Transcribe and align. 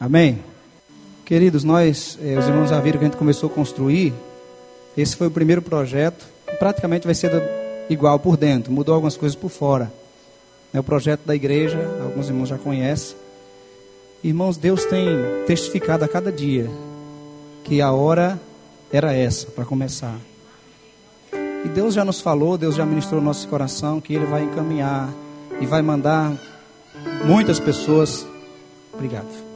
Amém? 0.00 0.38
Queridos, 1.24 1.64
nós, 1.64 2.18
eh, 2.22 2.38
os 2.38 2.46
irmãos 2.46 2.70
já 2.70 2.80
viram 2.80 2.98
que 2.98 3.04
a 3.04 3.08
gente 3.08 3.18
começou 3.18 3.50
a 3.50 3.52
construir. 3.52 4.14
Esse 4.96 5.16
foi 5.16 5.26
o 5.26 5.30
primeiro 5.30 5.60
projeto. 5.60 6.24
Praticamente 6.58 7.06
vai 7.06 7.14
ser 7.14 7.30
igual 7.90 8.18
por 8.18 8.36
dentro, 8.36 8.72
mudou 8.72 8.94
algumas 8.94 9.16
coisas 9.16 9.36
por 9.36 9.50
fora. 9.50 9.92
É 10.72 10.78
o 10.78 10.82
projeto 10.82 11.22
da 11.24 11.34
igreja, 11.34 11.78
alguns 12.02 12.28
irmãos 12.28 12.48
já 12.48 12.58
conhecem. 12.58 13.16
Irmãos, 14.22 14.56
Deus 14.56 14.84
tem 14.84 15.06
testificado 15.46 16.04
a 16.04 16.08
cada 16.08 16.30
dia 16.30 16.68
que 17.64 17.80
a 17.80 17.92
hora 17.92 18.38
era 18.92 19.12
essa 19.12 19.46
para 19.48 19.64
começar. 19.64 20.18
E 21.32 21.68
Deus 21.68 21.94
já 21.94 22.04
nos 22.04 22.20
falou, 22.20 22.56
Deus 22.56 22.74
já 22.74 22.86
ministrou 22.86 23.20
no 23.20 23.26
nosso 23.26 23.48
coração 23.48 24.00
que 24.00 24.14
Ele 24.14 24.26
vai 24.26 24.44
encaminhar 24.44 25.12
e 25.60 25.66
vai 25.66 25.82
mandar 25.82 26.32
muitas 27.24 27.58
pessoas. 27.58 28.26
Obrigado. 28.92 29.47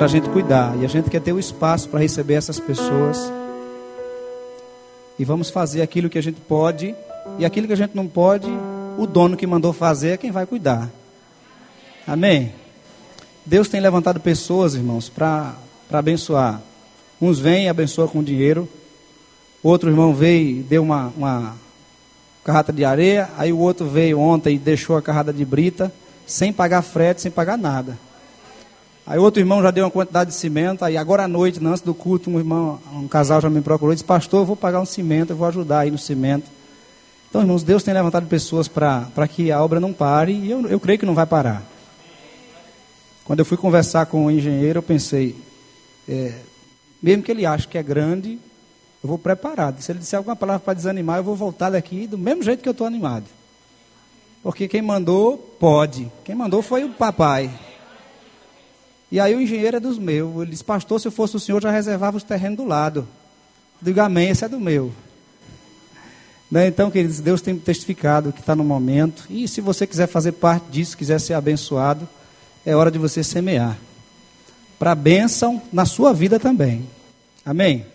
Para 0.00 0.06
a 0.06 0.08
gente 0.08 0.30
cuidar. 0.30 0.78
E 0.80 0.84
a 0.86 0.88
gente 0.88 1.10
quer 1.10 1.20
ter 1.20 1.30
o 1.30 1.38
espaço 1.38 1.86
para 1.90 2.00
receber 2.00 2.32
essas 2.32 2.58
pessoas. 2.58 3.30
E 5.18 5.26
vamos 5.26 5.50
fazer 5.50 5.82
aquilo 5.82 6.08
que 6.08 6.16
a 6.16 6.22
gente 6.22 6.40
pode. 6.40 6.94
E 7.38 7.44
aquilo 7.44 7.66
que 7.66 7.74
a 7.74 7.76
gente 7.76 7.94
não 7.94 8.08
pode, 8.08 8.48
o 8.96 9.06
dono 9.06 9.36
que 9.36 9.46
mandou 9.46 9.74
fazer 9.74 10.12
é 10.12 10.16
quem 10.16 10.30
vai 10.30 10.46
cuidar. 10.46 10.88
Amém? 12.06 12.50
Deus 13.44 13.68
tem 13.68 13.78
levantado 13.78 14.18
pessoas, 14.18 14.74
irmãos, 14.74 15.10
para 15.10 15.54
abençoar. 15.92 16.62
Uns 17.20 17.38
vêm 17.38 17.66
e 17.66 17.68
abençoam 17.68 18.08
com 18.08 18.22
dinheiro. 18.22 18.66
Outro 19.62 19.90
irmão 19.90 20.14
veio 20.14 20.60
e 20.60 20.62
deu 20.62 20.82
uma, 20.82 21.12
uma 21.14 21.56
carrata 22.42 22.72
de 22.72 22.86
areia. 22.86 23.28
Aí 23.36 23.52
o 23.52 23.58
outro 23.58 23.84
veio 23.86 24.18
ontem 24.18 24.56
e 24.56 24.58
deixou 24.58 24.96
a 24.96 25.02
carrada 25.02 25.30
de 25.30 25.44
brita, 25.44 25.92
sem 26.26 26.54
pagar 26.54 26.80
frete, 26.80 27.20
sem 27.20 27.30
pagar 27.30 27.58
nada. 27.58 27.98
Aí 29.10 29.18
outro 29.18 29.40
irmão 29.40 29.60
já 29.60 29.72
deu 29.72 29.84
uma 29.84 29.90
quantidade 29.90 30.30
de 30.30 30.36
cimento. 30.36 30.84
Aí 30.84 30.96
agora 30.96 31.24
à 31.24 31.28
noite, 31.28 31.58
antes 31.66 31.82
do 31.82 31.92
culto, 31.92 32.30
um 32.30 32.38
irmão, 32.38 32.78
um 32.92 33.08
casal 33.08 33.40
já 33.40 33.50
me 33.50 33.60
procurou 33.60 33.92
e 33.92 33.96
disse: 33.96 34.04
Pastor, 34.04 34.42
eu 34.42 34.46
vou 34.46 34.54
pagar 34.54 34.80
um 34.80 34.86
cimento, 34.86 35.30
eu 35.30 35.36
vou 35.36 35.48
ajudar 35.48 35.80
aí 35.80 35.90
no 35.90 35.98
cimento. 35.98 36.48
Então, 37.28 37.40
irmãos, 37.40 37.64
Deus 37.64 37.82
tem 37.82 37.92
levantado 37.92 38.28
pessoas 38.28 38.68
para 38.68 39.26
que 39.28 39.50
a 39.50 39.60
obra 39.64 39.80
não 39.80 39.92
pare 39.92 40.30
e 40.32 40.52
eu, 40.52 40.64
eu 40.68 40.78
creio 40.78 40.96
que 40.96 41.04
não 41.04 41.16
vai 41.16 41.26
parar. 41.26 41.60
Quando 43.24 43.40
eu 43.40 43.44
fui 43.44 43.56
conversar 43.56 44.06
com 44.06 44.26
o 44.26 44.30
engenheiro, 44.30 44.78
eu 44.78 44.82
pensei, 44.82 45.34
é, 46.08 46.34
mesmo 47.02 47.24
que 47.24 47.32
ele 47.32 47.44
ache 47.44 47.66
que 47.66 47.78
é 47.78 47.82
grande, 47.82 48.38
eu 49.02 49.08
vou 49.08 49.18
preparado. 49.18 49.82
Se 49.82 49.90
ele 49.90 49.98
disser 49.98 50.18
alguma 50.18 50.36
palavra 50.36 50.60
para 50.60 50.74
desanimar, 50.74 51.18
eu 51.18 51.24
vou 51.24 51.34
voltar 51.34 51.70
daqui 51.70 52.06
do 52.06 52.16
mesmo 52.16 52.44
jeito 52.44 52.62
que 52.62 52.68
eu 52.68 52.72
estou 52.72 52.86
animado. 52.86 53.24
Porque 54.40 54.68
quem 54.68 54.80
mandou, 54.80 55.36
pode. 55.36 56.08
Quem 56.24 56.36
mandou 56.36 56.62
foi 56.62 56.84
o 56.84 56.90
papai. 56.90 57.50
E 59.10 59.18
aí 59.18 59.34
o 59.34 59.40
engenheiro 59.40 59.76
é 59.76 59.80
dos 59.80 59.98
meus. 59.98 60.42
Ele 60.42 60.50
disse, 60.52 60.64
pastor, 60.64 61.00
se 61.00 61.08
eu 61.08 61.12
fosse 61.12 61.36
o 61.36 61.40
senhor, 61.40 61.60
já 61.60 61.70
reservava 61.70 62.16
os 62.16 62.22
terrenos 62.22 62.56
do 62.56 62.64
lado. 62.64 63.08
Eu 63.80 63.86
digo, 63.86 64.00
amém, 64.00 64.30
esse 64.30 64.44
é 64.44 64.48
do 64.48 64.60
meu. 64.60 64.92
Né? 66.50 66.66
Então, 66.66 66.90
queridos, 66.90 67.20
Deus 67.20 67.40
tem 67.40 67.56
testificado 67.56 68.32
que 68.32 68.40
está 68.40 68.54
no 68.54 68.64
momento. 68.64 69.24
E 69.28 69.48
se 69.48 69.60
você 69.60 69.86
quiser 69.86 70.06
fazer 70.06 70.32
parte 70.32 70.66
disso, 70.70 70.96
quiser 70.96 71.20
ser 71.20 71.34
abençoado, 71.34 72.08
é 72.64 72.74
hora 72.74 72.90
de 72.90 72.98
você 72.98 73.22
semear. 73.24 73.76
Para 74.78 74.94
bênção 74.94 75.60
na 75.72 75.84
sua 75.84 76.12
vida 76.12 76.38
também. 76.38 76.88
Amém? 77.44 77.86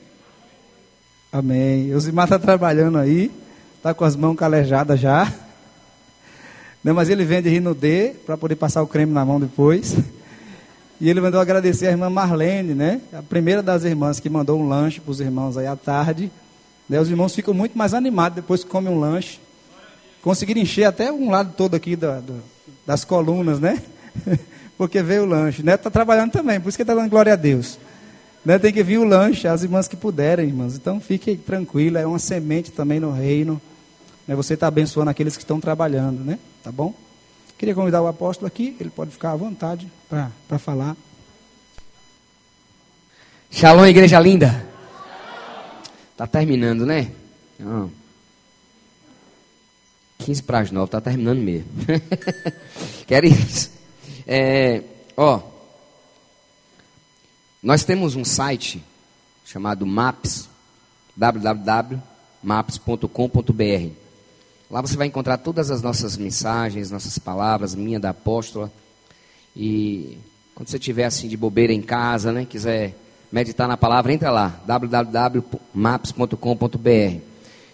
Amém. 1.32 1.94
O 1.94 2.00
Zimar 2.00 2.26
está 2.26 2.40
trabalhando 2.40 2.98
aí, 2.98 3.32
está 3.78 3.94
com 3.94 4.06
as 4.06 4.16
mãos 4.16 4.36
calejadas 4.36 5.00
já. 5.00 5.34
Não, 6.84 6.94
mas 6.94 7.10
ele 7.10 7.26
vende 7.26 7.50
Rinodê 7.50 8.14
para 8.26 8.38
poder 8.38 8.56
passar 8.56 8.82
o 8.82 8.88
creme 8.88 9.12
na 9.12 9.26
mão 9.26 9.40
depois. 9.40 9.96
E 11.00 11.10
ele 11.10 11.20
mandou 11.20 11.42
agradecer 11.42 11.88
a 11.88 11.92
irmã 11.92 12.10
Marlene, 12.10 12.74
né? 12.74 13.02
A 13.12 13.22
primeira 13.22 13.62
das 13.62 13.84
irmãs 13.84 14.20
que 14.20 14.30
mandou 14.30 14.60
um 14.60 14.68
lanche 14.68 15.02
para 15.02 15.12
os 15.12 15.20
irmãos 15.20 15.58
aí 15.58 15.68
à 15.68 15.76
tarde. 15.76 16.32
Né? 16.88 17.00
Os 17.00 17.10
irmãos 17.10 17.36
ficam 17.36 17.54
muito 17.54 17.78
mais 17.78 17.94
animados 17.94 18.38
depois 18.38 18.64
que 18.64 18.70
comem 18.70 18.92
um 18.92 19.00
lanche. 19.00 19.40
Conseguiram 20.22 20.62
encher 20.62 20.86
até 20.86 21.12
um 21.12 21.30
lado 21.30 21.54
todo 21.56 21.76
aqui 21.76 21.96
da, 21.96 22.20
da, 22.20 22.34
das 22.86 23.04
colunas, 23.04 23.60
né? 23.60 23.82
porque 24.78 25.02
veio 25.04 25.24
o 25.24 25.26
lanche. 25.26 25.64
Neto 25.64 25.82
está 25.82 25.90
trabalhando 25.90 26.32
também, 26.32 26.60
por 26.60 26.70
isso 26.70 26.78
que 26.78 26.84
está 26.84 26.96
dando 26.96 27.10
glória 27.10 27.34
a 27.34 27.36
Deus. 27.36 27.78
Né? 28.46 28.58
Tem 28.58 28.72
que 28.72 28.84
vir 28.84 28.98
o 28.98 29.04
lanche, 29.04 29.48
as 29.48 29.64
irmãs 29.64 29.88
que 29.88 29.98
puderem, 29.98 30.48
irmãs. 30.48 30.76
Então 30.76 31.00
fique 31.02 31.36
tranquila, 31.36 32.00
é 32.00 32.06
uma 32.06 32.20
semente 32.20 32.72
também 32.72 33.00
no 33.00 33.12
reino. 33.12 33.62
Né? 34.28 34.36
Você 34.36 34.54
está 34.54 34.68
abençoando 34.68 35.10
aqueles 35.10 35.36
que 35.36 35.44
estão 35.44 35.60
trabalhando, 35.60 36.24
né? 36.24 36.40
Tá 36.64 36.72
bom? 36.72 36.94
Queria 37.58 37.74
convidar 37.74 38.02
o 38.02 38.08
apóstolo 38.08 38.48
aqui, 38.48 38.76
ele 38.80 38.90
pode 38.90 39.12
ficar 39.12 39.32
à 39.32 39.36
vontade 39.36 39.90
para 40.10 40.60
falar. 40.60 40.98
Shalom, 43.50 43.86
igreja 43.86 44.20
linda. 44.20 44.66
Tá 46.18 46.28
terminando, 46.28 46.86
né? 46.86 47.12
Não. 47.60 47.92
15 50.20 50.44
para 50.44 50.60
as 50.60 50.72
9, 50.72 50.92
tá 50.92 51.02
terminando 51.02 51.40
mesmo. 51.40 51.70
Queridos, 53.06 53.70
é, 54.26 54.82
ó, 55.16 55.42
nós 57.62 57.84
temos 57.84 58.16
um 58.16 58.24
site 58.24 58.82
chamado 59.46 59.86
Maps, 59.86 60.50
www.maps.com.br. 61.16 64.06
Lá 64.70 64.82
você 64.82 64.98
vai 64.98 65.08
encontrar 65.08 65.38
todas 65.38 65.70
as 65.70 65.82
nossas 65.82 66.18
mensagens, 66.18 66.92
nossas 66.92 67.20
palavras, 67.20 67.76
minha 67.76 68.00
da 68.00 68.10
apóstola. 68.10 68.72
E 69.56 70.18
quando 70.54 70.70
você 70.70 70.78
estiver 70.78 71.06
assim 71.06 71.28
de 71.28 71.38
bobeira 71.38 71.72
em 71.72 71.82
casa, 71.82 72.32
né, 72.32 72.46
quiser 72.46 72.96
meditar 73.32 73.68
na 73.68 73.78
palavra, 73.78 74.14
entra 74.14 74.32
lá, 74.32 74.60
www.maps.com.br. 74.66 77.20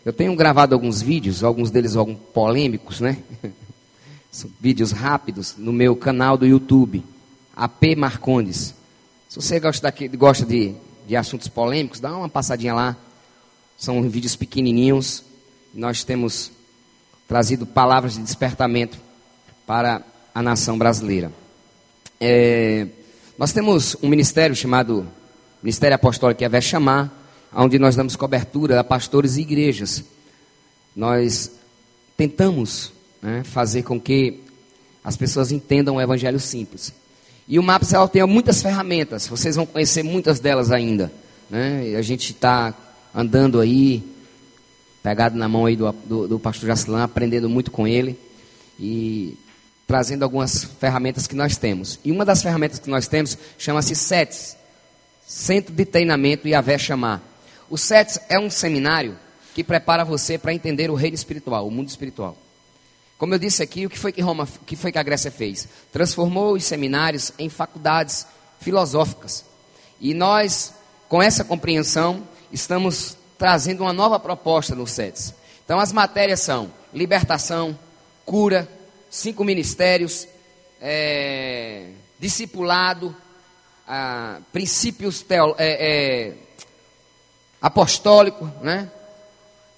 Eu 0.04 0.12
tenho 0.12 0.36
gravado 0.36 0.74
alguns 0.74 1.02
vídeos, 1.02 1.44
alguns 1.44 1.70
deles 1.70 1.96
alguns 1.96 2.18
polêmicos, 2.34 3.00
né? 3.00 3.18
São 4.32 4.50
vídeos 4.60 4.92
rápidos 4.92 5.56
no 5.58 5.72
meu 5.72 5.96
canal 5.96 6.38
do 6.38 6.46
YouTube, 6.46 7.04
AP 7.56 7.96
Marcondes. 7.98 8.74
Se 9.30 9.36
você 9.36 9.60
gosta, 9.60 9.84
daqui, 9.84 10.08
gosta 10.08 10.46
de, 10.46 10.74
de 11.08 11.16
assuntos 11.16 11.48
polêmicos, 11.48 12.00
dá 12.00 12.16
uma 12.16 12.30
passadinha 12.30 12.74
lá. 12.74 12.98
São 13.78 14.02
vídeos 14.10 14.36
pequenininhos. 14.36 15.24
Nós 15.74 16.04
temos 16.04 16.52
trazido 17.28 17.66
palavras 17.66 18.14
de 18.14 18.22
despertamento 18.22 18.98
para 19.68 20.02
a 20.34 20.42
nação 20.42 20.78
brasileira. 20.78 21.32
É, 22.24 22.86
nós 23.36 23.52
temos 23.52 23.98
um 24.04 24.08
ministério 24.08 24.56
chamado 24.56 25.08
Ministério 25.64 25.96
Apostólico 25.96 26.44
Evé 26.44 26.62
Chamar, 26.62 27.12
onde 27.52 27.80
nós 27.80 27.96
damos 27.96 28.16
cobertura 28.16 28.80
a 28.80 28.84
pastores 28.84 29.38
e 29.38 29.42
igrejas. 29.42 30.04
Nós 30.96 31.52
tentamos 32.16 32.94
né, 33.24 33.44
fazer 33.44 33.82
com 33.82 34.00
que 34.00 34.40
as 35.04 35.18
pessoas 35.18 35.52
entendam 35.52 35.96
o 35.96 36.02
evangelho 36.02 36.40
simples. 36.40 36.94
E 37.48 37.58
o 37.58 37.64
Maps 37.64 37.92
ela 37.92 38.08
tem 38.08 38.24
muitas 38.28 38.62
ferramentas, 38.62 39.28
vocês 39.28 39.56
vão 39.56 39.66
conhecer 39.66 40.04
muitas 40.04 40.40
delas 40.40 40.72
ainda. 40.72 41.12
Né? 41.50 41.96
A 41.98 42.04
gente 42.04 42.34
está 42.34 42.72
andando 43.16 43.60
aí, 43.60 44.04
pegado 45.02 45.36
na 45.36 45.50
mão 45.50 45.66
aí 45.66 45.76
do, 45.76 45.92
do, 46.06 46.28
do 46.28 46.40
pastor 46.40 46.68
Jacilan, 46.68 47.04
aprendendo 47.04 47.50
muito 47.50 47.72
com 47.72 47.88
ele 47.88 48.16
e 48.80 49.36
trazendo 49.92 50.24
algumas 50.24 50.64
ferramentas 50.64 51.28
que 51.28 51.36
nós 51.36 51.58
temos. 51.58 52.00
E 52.02 52.14
uma 52.14 52.24
das 52.24 52.42
ferramentas 52.42 52.80
que 52.80 52.90
nós 52.90 53.10
temos 53.10 53.38
chama-se 53.58 53.94
SETS, 53.94 54.56
Centro 55.28 55.76
de 55.76 55.84
Treinamento 55.84 56.48
Avé 56.56 56.78
Chamar. 56.78 57.22
O 57.70 57.78
SETS 57.78 58.18
é 58.30 58.40
um 58.40 58.50
seminário 58.50 59.20
que 59.54 59.66
prepara 59.66 60.06
você 60.06 60.38
para 60.38 60.54
entender 60.54 60.90
o 60.90 60.96
reino 60.96 61.16
espiritual, 61.16 61.68
o 61.68 61.72
mundo 61.72 61.90
espiritual. 61.90 62.38
Como 63.18 63.34
eu 63.34 63.38
disse 63.38 63.62
aqui, 63.62 63.86
o 63.86 63.90
que 63.90 64.00
foi 64.00 64.14
que 64.14 64.22
Roma, 64.22 64.46
o 64.62 64.66
que 64.66 64.78
foi 64.78 64.94
que 64.94 64.98
a 64.98 65.04
Grécia 65.04 65.30
fez? 65.30 65.68
Transformou 65.92 66.54
os 66.54 66.64
seminários 66.64 67.34
em 67.38 67.50
faculdades 67.50 68.26
filosóficas. 68.62 69.44
E 70.00 70.14
nós, 70.14 70.74
com 71.10 71.22
essa 71.22 71.44
compreensão, 71.44 72.26
estamos 72.50 73.18
trazendo 73.38 73.84
uma 73.84 73.92
nova 73.92 74.18
proposta 74.18 74.74
no 74.74 74.88
SETS. 74.88 75.34
Então 75.66 75.82
as 75.82 75.92
matérias 75.92 76.40
são 76.40 76.72
libertação, 76.94 77.78
cura, 78.26 78.70
cinco 79.12 79.44
ministérios, 79.44 80.28
é, 80.82 81.92
discipulado, 82.20 83.16
ah, 83.88 84.40
princípios 84.52 85.22
teolo, 85.22 85.54
é, 85.60 86.30
é, 86.30 86.34
apostólicos, 87.62 88.50
né? 88.62 88.90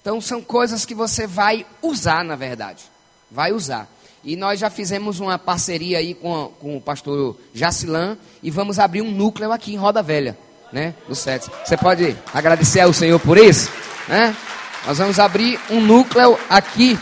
Então 0.00 0.18
são 0.22 0.40
coisas 0.40 0.86
que 0.86 0.94
você 0.94 1.26
vai 1.26 1.66
usar 1.82 2.24
na 2.24 2.36
verdade 2.36 2.94
vai 3.34 3.52
usar. 3.52 3.88
E 4.22 4.36
nós 4.36 4.58
já 4.58 4.70
fizemos 4.70 5.20
uma 5.20 5.38
parceria 5.38 5.98
aí 5.98 6.14
com, 6.14 6.50
com 6.60 6.76
o 6.76 6.80
pastor 6.80 7.36
Jacilan 7.52 8.16
e 8.42 8.50
vamos 8.50 8.78
abrir 8.78 9.02
um 9.02 9.10
núcleo 9.10 9.52
aqui 9.52 9.74
em 9.74 9.76
Roda 9.76 10.02
Velha, 10.02 10.38
né? 10.72 10.94
No 11.08 11.14
SETS. 11.14 11.50
Você 11.64 11.76
pode 11.76 12.16
agradecer 12.32 12.80
ao 12.80 12.92
Senhor 12.92 13.18
por 13.20 13.36
isso, 13.36 13.70
né? 14.08 14.34
Nós 14.86 14.98
vamos 14.98 15.18
abrir 15.18 15.58
um 15.68 15.80
núcleo 15.80 16.38
aqui 16.48 16.98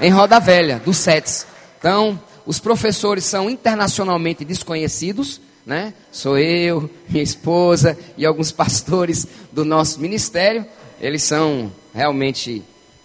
em 0.00 0.10
Roda 0.10 0.38
Velha, 0.38 0.78
do 0.78 0.92
SETS. 0.92 1.46
Então, 1.78 2.20
os 2.44 2.58
professores 2.58 3.24
são 3.24 3.48
internacionalmente 3.48 4.44
desconhecidos, 4.44 5.40
né? 5.64 5.94
Sou 6.12 6.38
eu, 6.38 6.88
minha 7.08 7.22
esposa 7.22 7.98
e 8.16 8.24
alguns 8.24 8.52
pastores 8.52 9.26
do 9.52 9.64
nosso 9.64 10.00
ministério. 10.00 10.64
Eles 11.00 11.22
são 11.22 11.72
realmente 11.94 12.62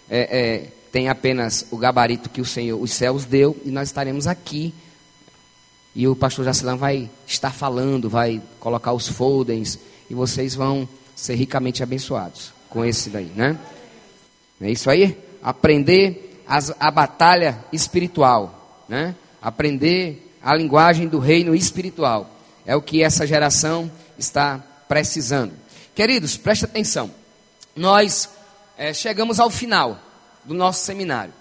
é, 0.08 0.20
é, 0.20 0.66
têm 0.92 1.08
apenas 1.08 1.66
o 1.70 1.76
gabarito 1.76 2.28
que 2.28 2.40
o 2.40 2.44
Senhor, 2.44 2.80
os 2.80 2.92
céus 2.92 3.24
deu 3.24 3.56
e 3.64 3.70
nós 3.70 3.88
estaremos 3.88 4.26
aqui. 4.26 4.74
E 5.94 6.06
o 6.06 6.14
pastor 6.14 6.44
Jacilão 6.44 6.76
vai 6.76 7.10
estar 7.26 7.50
falando, 7.50 8.08
vai 8.08 8.40
colocar 8.60 8.92
os 8.92 9.08
folders 9.08 9.78
e 10.08 10.14
vocês 10.14 10.54
vão 10.54 10.88
ser 11.16 11.34
ricamente 11.34 11.82
abençoados 11.82 12.52
com 12.68 12.84
esse 12.84 13.10
daí, 13.10 13.30
né? 13.34 13.58
É 14.60 14.70
isso 14.70 14.88
aí? 14.88 15.16
Aprender 15.42 16.31
as, 16.46 16.74
a 16.78 16.90
batalha 16.90 17.64
espiritual, 17.72 18.84
né? 18.88 19.14
Aprender 19.40 20.36
a 20.42 20.54
linguagem 20.54 21.08
do 21.08 21.18
reino 21.18 21.54
espiritual. 21.54 22.30
É 22.64 22.76
o 22.76 22.82
que 22.82 23.02
essa 23.02 23.26
geração 23.26 23.90
está 24.18 24.62
precisando. 24.88 25.52
Queridos, 25.94 26.36
preste 26.36 26.64
atenção. 26.64 27.10
Nós 27.74 28.28
é, 28.76 28.92
chegamos 28.92 29.40
ao 29.40 29.50
final 29.50 29.98
do 30.44 30.54
nosso 30.54 30.84
seminário. 30.84 31.32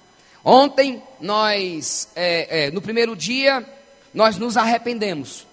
Ontem, 0.44 1.02
nós, 1.20 2.10
é, 2.16 2.66
é, 2.66 2.72
no 2.72 2.82
primeiro 2.82 3.16
dia, 3.16 3.66
nós 4.14 4.38
nos 4.38 4.58
arrependemos. 4.58 5.46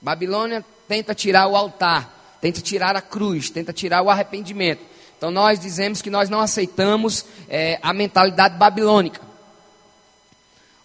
Babilônia 0.00 0.64
tenta 0.88 1.14
tirar 1.14 1.46
o 1.46 1.56
altar, 1.56 2.38
tenta 2.40 2.60
tirar 2.60 2.96
a 2.96 3.00
cruz, 3.00 3.50
tenta 3.50 3.72
tirar 3.72 4.02
o 4.02 4.10
arrependimento. 4.10 4.82
Então, 5.16 5.30
nós 5.30 5.58
dizemos 5.58 6.02
que 6.02 6.10
nós 6.10 6.28
não 6.28 6.40
aceitamos 6.40 7.24
é, 7.48 7.78
a 7.82 7.92
mentalidade 7.92 8.56
babilônica. 8.56 9.20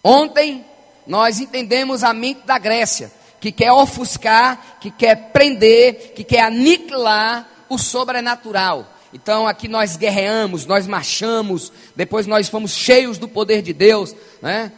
Ontem, 0.03 0.65
nós 1.05 1.39
entendemos 1.39 2.03
a 2.03 2.13
mente 2.13 2.41
da 2.45 2.57
Grécia 2.57 3.11
que 3.39 3.51
quer 3.51 3.71
ofuscar, 3.71 4.77
que 4.79 4.91
quer 4.91 5.31
prender, 5.31 6.13
que 6.13 6.23
quer 6.23 6.41
aniquilar 6.41 7.47
o 7.69 7.77
sobrenatural. 7.77 8.85
Então 9.13 9.47
aqui 9.47 9.67
nós 9.67 9.97
guerreamos, 9.97 10.65
nós 10.65 10.85
marchamos, 10.85 11.71
depois 11.95 12.27
nós 12.27 12.47
fomos 12.47 12.71
cheios 12.71 13.17
do 13.17 13.27
poder 13.27 13.61
de 13.61 13.73
Deus, 13.73 14.15
né? 14.41 14.71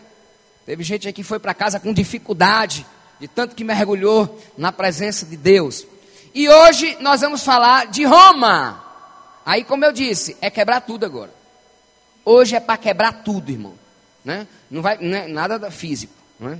Teve 0.66 0.84
gente 0.84 1.08
aqui 1.08 1.22
que 1.22 1.28
foi 1.28 1.40
para 1.40 1.54
casa 1.54 1.80
com 1.80 1.92
dificuldade, 1.92 2.86
de 3.20 3.28
tanto 3.28 3.56
que 3.56 3.64
mergulhou 3.64 4.40
na 4.58 4.72
presença 4.72 5.26
de 5.26 5.36
Deus. 5.36 5.86
E 6.34 6.48
hoje 6.48 6.98
nós 7.02 7.22
vamos 7.22 7.44
falar 7.44 7.88
de 7.88 8.06
Roma. 8.06 8.91
Aí, 9.46 9.64
como 9.64 9.86
eu 9.86 9.92
disse, 9.92 10.38
é 10.42 10.50
quebrar 10.50 10.82
tudo 10.82 11.06
agora. 11.06 11.34
Hoje 12.24 12.56
é 12.56 12.60
para 12.60 12.78
quebrar 12.78 13.24
tudo, 13.24 13.52
irmão. 13.52 13.74
Né? 14.24 14.48
Não 14.70 14.82
vai, 14.82 14.98
não 14.98 15.18
é 15.18 15.28
nada 15.28 15.72
físico. 15.72 16.14
Né? 16.40 16.60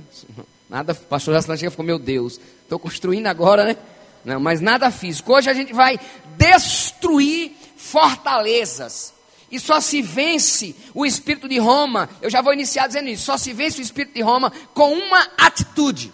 Nada, 0.68 0.94
pastor 0.94 1.34
Jaslan 1.34 1.56
chega 1.56 1.70
ficou, 1.70 1.84
meu 1.84 1.98
Deus, 1.98 2.40
estou 2.62 2.78
construindo 2.78 3.26
agora, 3.26 3.64
né? 3.64 3.76
Não, 4.24 4.40
mas 4.40 4.60
nada 4.60 4.90
físico. 4.90 5.32
Hoje 5.32 5.50
a 5.50 5.54
gente 5.54 5.72
vai 5.72 5.98
destruir 6.36 7.52
fortalezas. 7.76 9.12
E 9.50 9.60
só 9.60 9.80
se 9.80 10.00
vence 10.00 10.74
o 10.94 11.04
espírito 11.04 11.48
de 11.48 11.58
Roma. 11.58 12.08
Eu 12.22 12.30
já 12.30 12.40
vou 12.40 12.54
iniciar 12.54 12.86
dizendo 12.86 13.08
isso. 13.08 13.24
Só 13.24 13.36
se 13.36 13.52
vence 13.52 13.80
o 13.80 13.82
espírito 13.82 14.14
de 14.14 14.22
Roma 14.22 14.50
com 14.72 14.92
uma 14.94 15.28
atitude. 15.36 16.10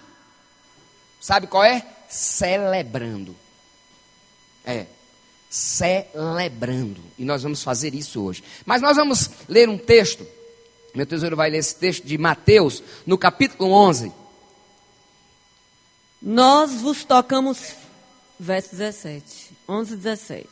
Sabe 1.20 1.46
qual 1.46 1.62
é? 1.62 1.86
Celebrando. 2.08 3.36
É. 4.64 4.86
Celebrando. 5.48 7.00
E 7.18 7.24
nós 7.24 7.42
vamos 7.42 7.62
fazer 7.62 7.94
isso 7.94 8.22
hoje. 8.22 8.42
Mas 8.66 8.82
nós 8.82 8.96
vamos 8.96 9.30
ler 9.48 9.68
um 9.68 9.78
texto. 9.78 10.26
Meu 10.94 11.06
tesouro 11.06 11.36
vai 11.36 11.50
ler 11.50 11.58
esse 11.58 11.74
texto 11.74 12.04
de 12.04 12.18
Mateus, 12.18 12.82
no 13.06 13.16
capítulo 13.16 13.70
11. 13.70 14.12
Nós 16.20 16.72
vos 16.80 17.04
tocamos, 17.04 17.74
verso 18.38 18.70
17, 18.70 19.52
11, 19.68 19.96
17. 19.96 20.48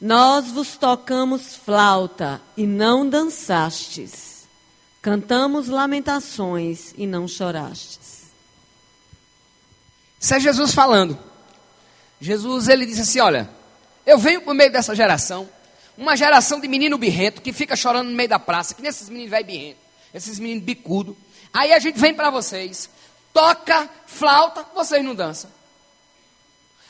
Nós 0.00 0.48
vos 0.48 0.76
tocamos 0.76 1.54
flauta 1.56 2.40
e 2.56 2.66
não 2.66 3.08
dançastes. 3.08 4.46
Cantamos 5.02 5.68
lamentações 5.68 6.94
e 6.96 7.06
não 7.06 7.26
chorastes. 7.26 8.24
Isso 10.18 10.34
é 10.34 10.40
Jesus 10.40 10.74
falando. 10.74 11.18
Jesus, 12.20 12.68
ele 12.68 12.84
disse 12.84 13.00
assim: 13.00 13.20
Olha, 13.20 13.48
eu 14.10 14.18
venho 14.18 14.42
por 14.42 14.54
meio 14.54 14.72
dessa 14.72 14.92
geração, 14.92 15.48
uma 15.96 16.16
geração 16.16 16.58
de 16.58 16.66
menino 16.66 16.98
birrento 16.98 17.40
que 17.40 17.52
fica 17.52 17.76
chorando 17.76 18.08
no 18.08 18.16
meio 18.16 18.28
da 18.28 18.40
praça, 18.40 18.74
que 18.74 18.82
nesses 18.82 19.08
meninos 19.08 19.30
velho 19.30 19.46
birrento, 19.46 19.78
esses 20.12 20.40
meninos 20.40 20.64
bicudo. 20.64 21.16
Aí 21.52 21.72
a 21.72 21.78
gente 21.78 21.96
vem 21.96 22.12
para 22.12 22.28
vocês, 22.28 22.90
toca 23.32 23.88
flauta, 24.06 24.66
vocês 24.74 25.04
não 25.04 25.14
dançam. 25.14 25.48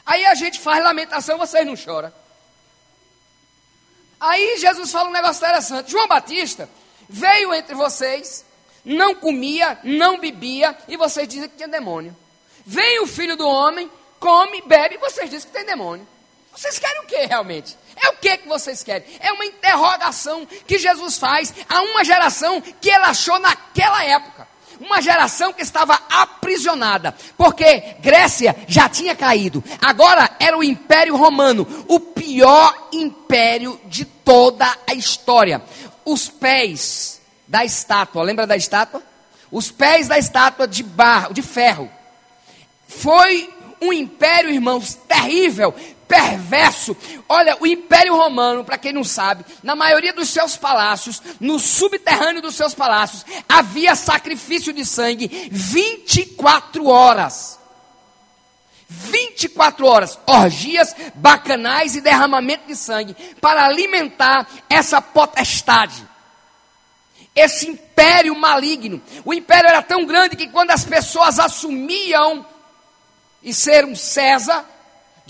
Aí 0.06 0.24
a 0.24 0.34
gente 0.34 0.58
faz 0.58 0.82
lamentação, 0.82 1.36
vocês 1.36 1.66
não 1.66 1.76
choram. 1.76 2.10
Aí 4.18 4.56
Jesus 4.58 4.90
fala 4.90 5.10
um 5.10 5.12
negócio 5.12 5.44
interessante. 5.44 5.90
João 5.90 6.08
Batista 6.08 6.70
veio 7.06 7.52
entre 7.52 7.74
vocês, 7.74 8.46
não 8.82 9.14
comia, 9.14 9.78
não 9.84 10.18
bebia, 10.18 10.74
e 10.88 10.96
vocês 10.96 11.28
dizem 11.28 11.50
que 11.50 11.56
tinha 11.56 11.68
demônio. 11.68 12.16
Vem 12.64 13.00
o 13.00 13.06
filho 13.06 13.36
do 13.36 13.46
homem, 13.46 13.90
come, 14.18 14.62
bebe, 14.62 14.94
e 14.94 14.98
vocês 14.98 15.28
dizem 15.28 15.48
que 15.48 15.54
tem 15.54 15.66
demônio. 15.66 16.08
Vocês 16.52 16.78
querem 16.78 17.02
o 17.02 17.06
que 17.06 17.26
realmente? 17.26 17.76
É 17.96 18.08
o 18.08 18.16
que 18.16 18.38
que 18.38 18.48
vocês 18.48 18.82
querem? 18.82 19.06
É 19.20 19.32
uma 19.32 19.44
interrogação 19.44 20.46
que 20.66 20.78
Jesus 20.78 21.18
faz 21.18 21.54
a 21.68 21.82
uma 21.82 22.04
geração 22.04 22.60
que 22.60 22.90
ele 22.90 23.04
achou 23.04 23.38
naquela 23.38 24.04
época 24.04 24.48
uma 24.80 25.02
geração 25.02 25.52
que 25.52 25.62
estava 25.62 26.00
aprisionada, 26.08 27.14
porque 27.36 27.96
Grécia 28.00 28.56
já 28.66 28.88
tinha 28.88 29.14
caído, 29.14 29.62
agora 29.80 30.30
era 30.40 30.56
o 30.56 30.64
Império 30.64 31.16
Romano, 31.16 31.66
o 31.86 32.00
pior 32.00 32.88
império 32.90 33.78
de 33.84 34.06
toda 34.06 34.66
a 34.88 34.94
história. 34.94 35.62
Os 36.04 36.28
pés 36.28 37.20
da 37.46 37.64
estátua, 37.64 38.22
lembra 38.22 38.46
da 38.46 38.56
estátua? 38.56 39.02
Os 39.52 39.70
pés 39.70 40.08
da 40.08 40.18
estátua 40.18 40.66
de 40.66 40.82
barro, 40.82 41.34
de 41.34 41.42
ferro. 41.42 41.90
Foi 42.88 43.52
um 43.82 43.92
império, 43.92 44.50
irmãos, 44.50 44.94
terrível, 45.06 45.74
perverso. 46.10 46.96
Olha, 47.28 47.56
o 47.60 47.66
Império 47.66 48.16
Romano, 48.16 48.64
para 48.64 48.76
quem 48.76 48.92
não 48.92 49.04
sabe, 49.04 49.44
na 49.62 49.76
maioria 49.76 50.12
dos 50.12 50.28
seus 50.28 50.56
palácios, 50.56 51.22
no 51.38 51.60
subterrâneo 51.60 52.42
dos 52.42 52.56
seus 52.56 52.74
palácios, 52.74 53.24
havia 53.48 53.94
sacrifício 53.94 54.72
de 54.72 54.84
sangue 54.84 55.48
24 55.52 56.88
horas. 56.88 57.60
24 58.88 59.86
horas, 59.86 60.18
orgias, 60.26 60.96
bacanais 61.14 61.94
e 61.94 62.00
derramamento 62.00 62.66
de 62.66 62.74
sangue 62.74 63.14
para 63.40 63.64
alimentar 63.64 64.48
essa 64.68 65.00
potestade. 65.00 66.04
Esse 67.36 67.68
império 67.68 68.34
maligno. 68.34 69.00
O 69.24 69.32
império 69.32 69.68
era 69.68 69.80
tão 69.80 70.04
grande 70.04 70.34
que 70.34 70.48
quando 70.48 70.72
as 70.72 70.84
pessoas 70.84 71.38
assumiam 71.38 72.44
e 73.40 73.54
ser 73.54 73.84
um 73.84 73.94
César, 73.94 74.64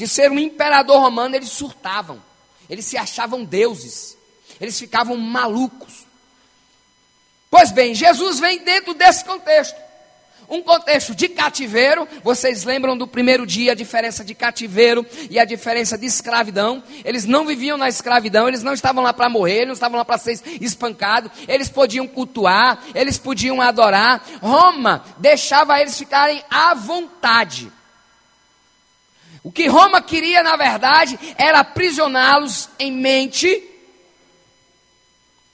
de 0.00 0.08
ser 0.08 0.32
um 0.32 0.38
imperador 0.38 0.98
romano, 0.98 1.36
eles 1.36 1.50
surtavam. 1.50 2.22
Eles 2.70 2.86
se 2.86 2.96
achavam 2.96 3.44
deuses. 3.44 4.16
Eles 4.58 4.78
ficavam 4.78 5.14
malucos. 5.14 6.06
Pois 7.50 7.70
bem, 7.70 7.94
Jesus 7.94 8.40
vem 8.40 8.64
dentro 8.64 8.94
desse 8.94 9.22
contexto. 9.26 9.76
Um 10.48 10.62
contexto 10.62 11.14
de 11.14 11.28
cativeiro. 11.28 12.08
Vocês 12.24 12.64
lembram 12.64 12.96
do 12.96 13.06
primeiro 13.06 13.46
dia 13.46 13.72
a 13.72 13.74
diferença 13.74 14.24
de 14.24 14.34
cativeiro 14.34 15.04
e 15.28 15.38
a 15.38 15.44
diferença 15.44 15.98
de 15.98 16.06
escravidão? 16.06 16.82
Eles 17.04 17.26
não 17.26 17.46
viviam 17.46 17.76
na 17.76 17.90
escravidão, 17.90 18.48
eles 18.48 18.62
não 18.62 18.72
estavam 18.72 19.04
lá 19.04 19.12
para 19.12 19.28
morrer, 19.28 19.56
eles 19.56 19.66
não 19.66 19.74
estavam 19.74 19.98
lá 19.98 20.04
para 20.06 20.16
ser 20.16 20.40
espancados. 20.62 21.30
Eles 21.46 21.68
podiam 21.68 22.08
cultuar, 22.08 22.82
eles 22.94 23.18
podiam 23.18 23.60
adorar. 23.60 24.26
Roma 24.40 25.04
deixava 25.18 25.78
eles 25.78 25.98
ficarem 25.98 26.42
à 26.48 26.72
vontade. 26.72 27.70
O 29.42 29.50
que 29.50 29.66
Roma 29.66 30.02
queria, 30.02 30.42
na 30.42 30.56
verdade, 30.56 31.18
era 31.36 31.60
aprisioná-los 31.60 32.68
em 32.78 32.92
mente 32.92 33.68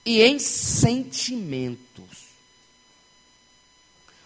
e 0.04 0.22
em 0.22 0.38
sentimentos. 0.38 1.86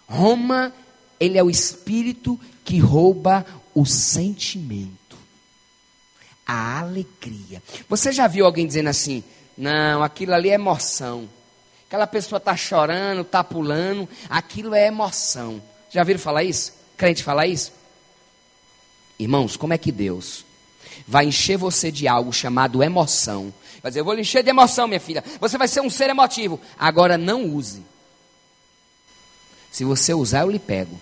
Roma, 0.07 0.73
ele 1.19 1.37
é 1.37 1.43
o 1.43 1.49
espírito 1.49 2.39
que 2.65 2.79
rouba 2.79 3.45
o 3.73 3.85
sentimento, 3.85 5.17
a 6.45 6.79
alegria. 6.79 7.61
Você 7.87 8.11
já 8.11 8.27
viu 8.27 8.45
alguém 8.45 8.67
dizendo 8.67 8.89
assim: 8.89 9.23
não, 9.57 10.03
aquilo 10.03 10.33
ali 10.33 10.49
é 10.49 10.53
emoção. 10.53 11.29
Aquela 11.87 12.07
pessoa 12.07 12.37
está 12.37 12.55
chorando, 12.55 13.21
está 13.21 13.43
pulando, 13.43 14.07
aquilo 14.29 14.73
é 14.73 14.87
emoção. 14.87 15.61
Já 15.89 16.03
viram 16.03 16.19
falar 16.19 16.43
isso? 16.43 16.73
Crente 16.97 17.23
falar 17.23 17.47
isso? 17.47 17.71
Irmãos, 19.21 19.55
como 19.55 19.71
é 19.71 19.77
que 19.77 19.91
Deus 19.91 20.43
vai 21.07 21.25
encher 21.25 21.55
você 21.55 21.91
de 21.91 22.07
algo 22.07 22.33
chamado 22.33 22.81
emoção? 22.81 23.53
Vai 23.79 23.91
dizer, 23.91 23.99
eu 23.99 24.05
vou 24.05 24.15
lhe 24.15 24.21
encher 24.21 24.41
de 24.41 24.49
emoção, 24.49 24.87
minha 24.87 24.99
filha. 24.99 25.23
Você 25.39 25.59
vai 25.59 25.67
ser 25.67 25.79
um 25.81 25.91
ser 25.91 26.09
emotivo. 26.09 26.59
Agora 26.75 27.19
não 27.19 27.45
use. 27.45 27.85
Se 29.71 29.85
você 29.85 30.11
usar, 30.11 30.41
eu 30.41 30.49
lhe 30.49 30.57
pego. 30.57 30.99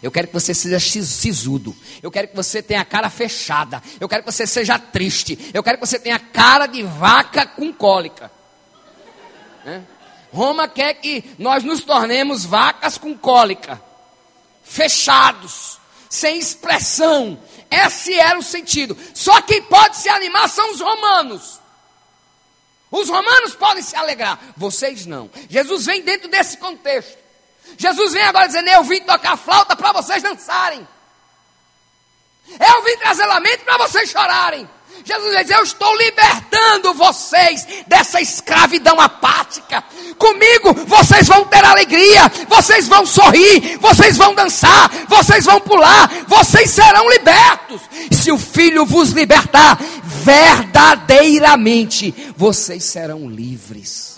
Eu 0.00 0.12
quero 0.12 0.28
que 0.28 0.32
você 0.32 0.54
seja 0.54 0.78
sisudo. 0.78 1.74
Eu 2.00 2.08
quero 2.08 2.28
que 2.28 2.36
você 2.36 2.62
tenha 2.62 2.80
a 2.80 2.84
cara 2.84 3.10
fechada. 3.10 3.82
Eu 3.98 4.08
quero 4.08 4.22
que 4.22 4.30
você 4.30 4.46
seja 4.46 4.78
triste. 4.78 5.50
Eu 5.52 5.62
quero 5.64 5.78
que 5.78 5.84
você 5.84 5.98
tenha 5.98 6.14
a 6.14 6.20
cara 6.20 6.68
de 6.68 6.84
vaca 6.84 7.44
com 7.44 7.72
cólica. 7.72 8.30
Né? 9.64 9.84
Roma 10.32 10.68
quer 10.68 10.94
que 10.94 11.24
nós 11.36 11.64
nos 11.64 11.82
tornemos 11.82 12.44
vacas 12.44 12.96
com 12.96 13.12
cólica, 13.18 13.82
fechados, 14.62 15.81
sem 16.12 16.38
expressão. 16.38 17.42
Esse 17.70 18.12
era 18.12 18.38
o 18.38 18.42
sentido. 18.42 18.94
Só 19.14 19.40
quem 19.40 19.62
pode 19.62 19.96
se 19.96 20.10
animar 20.10 20.46
são 20.46 20.72
os 20.72 20.78
romanos. 20.78 21.58
Os 22.90 23.08
romanos 23.08 23.54
podem 23.54 23.82
se 23.82 23.96
alegrar, 23.96 24.38
vocês 24.54 25.06
não. 25.06 25.30
Jesus 25.48 25.86
vem 25.86 26.02
dentro 26.02 26.28
desse 26.28 26.58
contexto. 26.58 27.16
Jesus 27.78 28.12
vem 28.12 28.24
agora 28.24 28.46
dizendo: 28.46 28.68
Eu 28.68 28.84
vim 28.84 29.00
tocar 29.00 29.38
flauta 29.38 29.74
para 29.74 29.92
vocês 29.92 30.22
dançarem. 30.22 30.86
Eu 32.46 32.82
vim 32.84 32.98
trazer 32.98 33.24
lamento 33.24 33.64
para 33.64 33.78
vocês 33.78 34.10
chorarem. 34.10 34.68
Jesus 35.04 35.36
diz: 35.38 35.50
Eu 35.50 35.62
estou 35.62 35.96
libertando 35.96 36.94
vocês 36.94 37.66
dessa 37.86 38.20
escravidão 38.20 39.00
apática. 39.00 39.82
Comigo 40.18 40.72
vocês 40.86 41.26
vão 41.26 41.44
ter 41.44 41.64
alegria, 41.64 42.30
vocês 42.48 42.86
vão 42.88 43.04
sorrir, 43.04 43.78
vocês 43.78 44.16
vão 44.16 44.34
dançar, 44.34 44.88
vocês 45.08 45.44
vão 45.44 45.60
pular, 45.60 46.08
vocês 46.26 46.70
serão 46.70 47.08
libertos. 47.10 47.80
Se 48.10 48.30
o 48.30 48.38
Filho 48.38 48.86
vos 48.86 49.10
libertar, 49.10 49.78
verdadeiramente 50.24 52.14
vocês 52.36 52.84
serão 52.84 53.28
livres. 53.28 54.12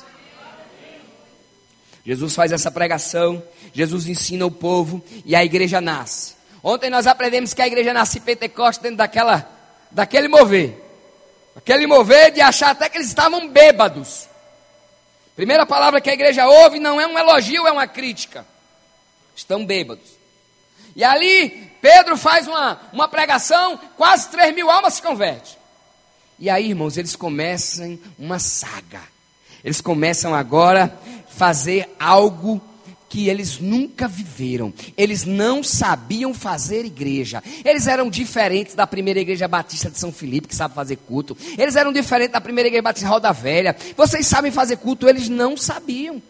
Jesus 2.04 2.34
faz 2.34 2.52
essa 2.52 2.70
pregação, 2.70 3.42
Jesus 3.72 4.06
ensina 4.06 4.44
o 4.44 4.50
povo 4.50 5.02
e 5.24 5.34
a 5.34 5.42
igreja 5.42 5.80
nasce. 5.80 6.34
Ontem 6.62 6.90
nós 6.90 7.06
aprendemos 7.06 7.54
que 7.54 7.62
a 7.62 7.66
igreja 7.66 7.94
nasce 7.94 8.18
em 8.18 8.22
Pentecostes 8.22 8.82
dentro 8.82 8.98
daquela 8.98 9.53
daquele 9.94 10.28
mover. 10.28 10.82
Aquele 11.56 11.86
mover 11.86 12.32
de 12.32 12.40
achar 12.40 12.70
até 12.70 12.88
que 12.88 12.98
eles 12.98 13.08
estavam 13.08 13.48
bêbados. 13.48 14.28
Primeira 15.36 15.64
palavra 15.64 16.00
que 16.00 16.10
a 16.10 16.14
igreja 16.14 16.46
ouve 16.46 16.78
não 16.78 17.00
é 17.00 17.06
um 17.06 17.18
elogio, 17.18 17.66
é 17.66 17.72
uma 17.72 17.86
crítica. 17.86 18.44
Estão 19.34 19.64
bêbados. 19.64 20.10
E 20.94 21.02
ali, 21.02 21.72
Pedro 21.80 22.16
faz 22.16 22.46
uma, 22.46 22.80
uma 22.92 23.08
pregação, 23.08 23.78
quase 23.96 24.28
3 24.30 24.54
mil 24.54 24.70
almas 24.70 24.94
se 24.94 25.02
convertem. 25.02 25.54
E 26.38 26.50
aí, 26.50 26.70
irmãos, 26.70 26.96
eles 26.96 27.16
começam 27.16 27.98
uma 28.18 28.38
saga. 28.38 29.02
Eles 29.62 29.80
começam 29.80 30.34
agora 30.34 30.84
a 30.84 31.32
fazer 31.32 31.94
algo 31.98 32.60
que 33.14 33.28
eles 33.28 33.60
nunca 33.60 34.08
viveram. 34.08 34.74
Eles 34.96 35.24
não 35.24 35.62
sabiam 35.62 36.34
fazer 36.34 36.84
igreja. 36.84 37.40
Eles 37.64 37.86
eram 37.86 38.10
diferentes 38.10 38.74
da 38.74 38.88
primeira 38.88 39.20
igreja 39.20 39.46
batista 39.46 39.88
de 39.88 39.96
São 39.96 40.10
Filipe, 40.10 40.48
que 40.48 40.56
sabe 40.56 40.74
fazer 40.74 40.96
culto. 40.96 41.36
Eles 41.56 41.76
eram 41.76 41.92
diferentes 41.92 42.32
da 42.32 42.40
primeira 42.40 42.66
igreja 42.66 42.82
batista 42.82 43.06
de 43.06 43.12
Roda 43.12 43.32
Velha. 43.32 43.76
Vocês 43.96 44.26
sabem 44.26 44.50
fazer 44.50 44.78
culto, 44.78 45.08
eles 45.08 45.28
não 45.28 45.56
sabiam. 45.56 46.20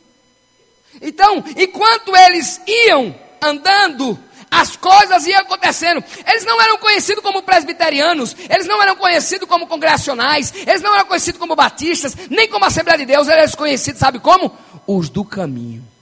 Então, 1.00 1.42
enquanto 1.56 2.14
eles 2.14 2.60
iam 2.66 3.14
andando, 3.40 4.18
as 4.50 4.76
coisas 4.76 5.26
iam 5.26 5.40
acontecendo. 5.40 6.04
Eles 6.26 6.44
não 6.44 6.60
eram 6.60 6.76
conhecidos 6.76 7.22
como 7.22 7.42
presbiterianos, 7.42 8.36
eles 8.46 8.66
não 8.66 8.82
eram 8.82 8.94
conhecidos 8.94 9.48
como 9.48 9.66
congregacionais, 9.66 10.52
eles 10.66 10.82
não 10.82 10.94
eram 10.94 11.06
conhecidos 11.06 11.40
como 11.40 11.56
batistas, 11.56 12.14
nem 12.28 12.46
como 12.46 12.66
Assembleia 12.66 12.98
de 12.98 13.06
Deus, 13.06 13.26
eles 13.26 13.40
eram 13.40 13.52
conhecidos, 13.56 13.98
sabe 13.98 14.18
como? 14.18 14.52
Os 14.86 15.08
do 15.08 15.24
caminho 15.24 15.93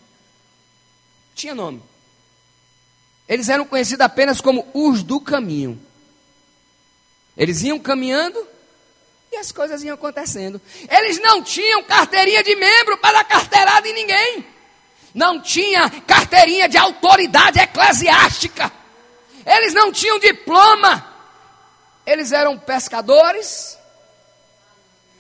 tinha 1.35 1.55
nome. 1.55 1.83
Eles 3.29 3.49
eram 3.49 3.65
conhecidos 3.65 4.05
apenas 4.05 4.41
como 4.41 4.67
os 4.75 5.03
do 5.03 5.21
caminho. 5.21 5.81
Eles 7.37 7.63
iam 7.63 7.79
caminhando 7.79 8.47
e 9.33 9.37
as 9.37 9.51
coisas 9.51 9.83
iam 9.83 9.95
acontecendo. 9.95 10.61
Eles 10.89 11.19
não 11.21 11.43
tinham 11.43 11.83
carteirinha 11.85 12.43
de 12.43 12.55
membro 12.55 12.99
para 12.99 13.19
dar 13.19 13.25
carteirada 13.25 13.89
em 13.89 13.95
ninguém. 13.95 14.47
Não 15.15 15.41
tinha 15.41 15.89
carteirinha 16.07 16.69
de 16.69 16.77
autoridade 16.77 17.59
eclesiástica. 17.59 18.71
Eles 19.45 19.73
não 19.73 19.91
tinham 19.91 20.19
diploma. 20.19 21.07
Eles 22.05 22.33
eram 22.33 22.59
pescadores. 22.59 23.79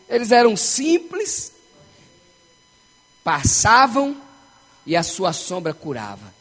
Eles 0.08 0.30
eram 0.30 0.56
simples. 0.56 1.52
Passavam 3.24 4.21
e 4.86 4.96
a 4.96 5.02
sua 5.02 5.32
sombra 5.32 5.72
curava. 5.72 6.32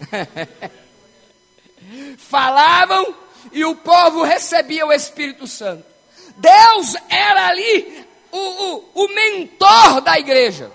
Falavam 2.18 3.14
e 3.50 3.64
o 3.64 3.74
povo 3.76 4.22
recebia 4.22 4.86
o 4.86 4.92
Espírito 4.92 5.46
Santo. 5.46 5.84
Deus 6.36 6.94
era 7.08 7.48
ali 7.48 8.06
o, 8.30 8.38
o, 8.38 9.04
o 9.04 9.14
mentor 9.14 10.00
da 10.00 10.18
igreja. 10.18 10.70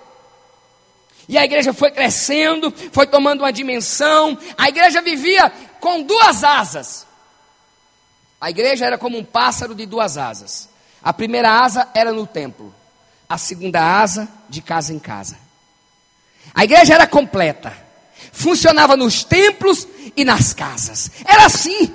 E 1.28 1.38
a 1.38 1.44
igreja 1.44 1.74
foi 1.74 1.92
crescendo, 1.92 2.74
foi 2.92 3.06
tomando 3.06 3.42
uma 3.42 3.52
dimensão. 3.52 4.38
A 4.58 4.70
igreja 4.70 5.02
vivia 5.02 5.50
com 5.80 6.04
duas 6.04 6.44
asas. 6.44 7.06
A 8.40 8.50
igreja 8.50 8.86
era 8.86 8.98
como 8.98 9.18
um 9.18 9.26
pássaro 9.26 9.76
de 9.76 9.86
duas 9.86 10.18
asas. 10.18 10.70
A 11.02 11.12
primeira 11.12 11.50
asa 11.50 11.90
era 11.94 12.12
no 12.12 12.26
templo, 12.26 12.74
a 13.28 13.38
segunda 13.38 13.82
asa 13.82 14.28
de 14.50 14.62
casa 14.62 14.94
em 14.94 15.00
casa. 15.00 15.38
A 16.54 16.64
igreja 16.64 16.94
era 16.94 17.08
completa. 17.08 17.76
Funcionava 18.32 18.96
nos 18.96 19.24
templos 19.24 19.88
e 20.16 20.24
nas 20.24 20.54
casas. 20.54 21.12
Era 21.26 21.46
assim. 21.46 21.94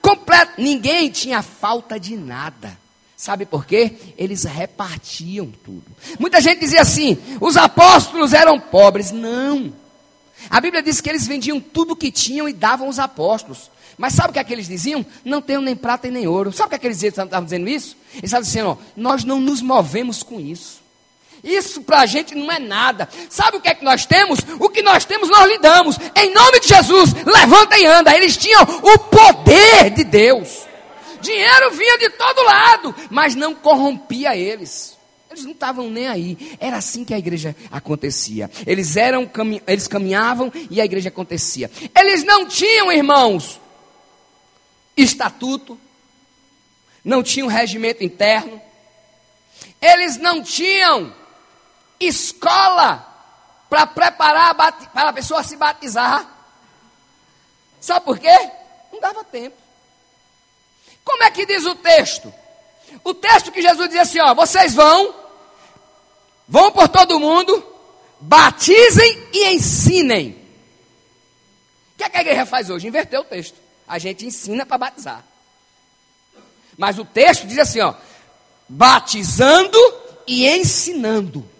Completo. 0.00 0.52
Ninguém 0.58 1.10
tinha 1.10 1.42
falta 1.42 1.98
de 1.98 2.16
nada. 2.16 2.78
Sabe 3.16 3.46
por 3.46 3.64
quê? 3.64 3.96
Eles 4.18 4.44
repartiam 4.44 5.50
tudo. 5.64 5.84
Muita 6.18 6.40
gente 6.40 6.60
dizia 6.60 6.82
assim: 6.82 7.16
os 7.40 7.56
apóstolos 7.56 8.32
eram 8.32 8.60
pobres. 8.60 9.10
Não. 9.10 9.72
A 10.50 10.60
Bíblia 10.60 10.82
diz 10.82 11.00
que 11.00 11.08
eles 11.08 11.26
vendiam 11.26 11.58
tudo 11.58 11.96
que 11.96 12.12
tinham 12.12 12.48
e 12.48 12.52
davam 12.52 12.86
aos 12.86 12.98
apóstolos. 12.98 13.70
Mas 13.96 14.12
sabe 14.12 14.30
o 14.30 14.32
que 14.32 14.38
é 14.38 14.44
que 14.44 14.52
eles 14.52 14.68
diziam? 14.68 15.06
Não 15.24 15.40
tenho 15.40 15.62
nem 15.62 15.74
prata 15.74 16.08
e 16.08 16.10
nem 16.10 16.26
ouro. 16.26 16.52
Sabe 16.52 16.66
o 16.66 16.68
que 16.70 16.74
é 16.74 16.78
que 16.80 16.86
eles 16.86 17.02
estavam 17.02 17.44
dizendo 17.44 17.68
isso? 17.68 17.96
Eles 18.12 18.24
estavam 18.24 18.42
dizendo: 18.42 18.68
ó, 18.70 18.76
nós 18.96 19.24
não 19.24 19.40
nos 19.40 19.62
movemos 19.62 20.22
com 20.22 20.38
isso. 20.38 20.83
Isso 21.44 21.82
para 21.82 22.00
a 22.00 22.06
gente 22.06 22.34
não 22.34 22.50
é 22.50 22.58
nada. 22.58 23.06
Sabe 23.28 23.58
o 23.58 23.60
que 23.60 23.68
é 23.68 23.74
que 23.74 23.84
nós 23.84 24.06
temos? 24.06 24.40
O 24.58 24.70
que 24.70 24.80
nós 24.80 25.04
temos 25.04 25.28
nós 25.28 25.46
lhe 25.46 25.58
damos. 25.58 25.98
Em 26.16 26.32
nome 26.32 26.58
de 26.58 26.68
Jesus, 26.68 27.12
levanta 27.12 27.78
e 27.78 27.84
anda. 27.84 28.16
Eles 28.16 28.34
tinham 28.34 28.62
o 28.62 28.98
poder 28.98 29.90
de 29.90 30.04
Deus. 30.04 30.66
Dinheiro 31.20 31.70
vinha 31.72 31.98
de 31.98 32.08
todo 32.10 32.42
lado, 32.42 32.94
mas 33.10 33.34
não 33.34 33.54
corrompia 33.54 34.34
eles. 34.34 34.96
Eles 35.30 35.44
não 35.44 35.52
estavam 35.52 35.90
nem 35.90 36.06
aí. 36.06 36.56
Era 36.58 36.78
assim 36.78 37.04
que 37.04 37.12
a 37.12 37.18
igreja 37.18 37.54
acontecia. 37.70 38.50
Eles 38.66 38.96
eram 38.96 39.30
eles 39.66 39.86
caminhavam 39.86 40.50
e 40.70 40.80
a 40.80 40.84
igreja 40.84 41.10
acontecia. 41.10 41.70
Eles 41.94 42.24
não 42.24 42.46
tinham, 42.46 42.90
irmãos, 42.90 43.60
estatuto, 44.96 45.78
não 47.04 47.22
tinham 47.22 47.48
regimento 47.48 48.02
interno. 48.02 48.60
Eles 49.80 50.16
não 50.16 50.42
tinham 50.42 51.12
escola 52.00 53.06
para 53.68 53.86
preparar 53.86 54.54
para 54.54 55.08
a 55.08 55.12
pessoa 55.12 55.42
se 55.42 55.56
batizar. 55.56 56.28
Sabe 57.80 58.04
por 58.04 58.18
quê? 58.18 58.50
Não 58.92 59.00
dava 59.00 59.24
tempo. 59.24 59.56
Como 61.04 61.22
é 61.22 61.30
que 61.30 61.44
diz 61.44 61.64
o 61.66 61.74
texto? 61.74 62.32
O 63.02 63.12
texto 63.12 63.52
que 63.52 63.60
Jesus 63.60 63.88
dizia 63.88 64.02
assim: 64.02 64.20
ó, 64.20 64.34
vocês 64.34 64.74
vão, 64.74 65.14
vão 66.48 66.70
por 66.72 66.88
todo 66.88 67.20
mundo, 67.20 67.66
batizem 68.20 69.28
e 69.32 69.54
ensinem. 69.54 70.30
O 71.92 71.98
que, 71.98 72.04
é 72.04 72.08
que 72.08 72.16
a 72.16 72.20
igreja 72.22 72.46
faz 72.46 72.70
hoje? 72.70 72.88
Inverteu 72.88 73.20
o 73.20 73.24
texto. 73.24 73.56
A 73.86 73.98
gente 73.98 74.24
ensina 74.24 74.64
para 74.64 74.78
batizar. 74.78 75.24
Mas 76.76 76.98
o 76.98 77.04
texto 77.04 77.46
diz 77.46 77.58
assim: 77.58 77.80
ó, 77.80 77.94
batizando 78.68 79.78
e 80.26 80.48
ensinando. 80.48 81.53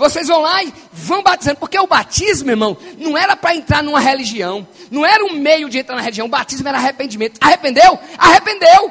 Vocês 0.00 0.28
vão 0.28 0.40
lá 0.40 0.64
e 0.64 0.72
vão 0.90 1.22
batizando, 1.22 1.58
porque 1.58 1.78
o 1.78 1.86
batismo, 1.86 2.50
irmão, 2.50 2.74
não 2.96 3.18
era 3.18 3.36
para 3.36 3.54
entrar 3.54 3.82
numa 3.82 4.00
religião, 4.00 4.66
não 4.90 5.04
era 5.04 5.22
um 5.22 5.34
meio 5.34 5.68
de 5.68 5.78
entrar 5.78 5.94
na 5.94 6.00
religião, 6.00 6.26
o 6.26 6.30
batismo 6.30 6.66
era 6.66 6.78
arrependimento. 6.78 7.38
Arrependeu? 7.38 7.98
Arrependeu. 8.16 8.90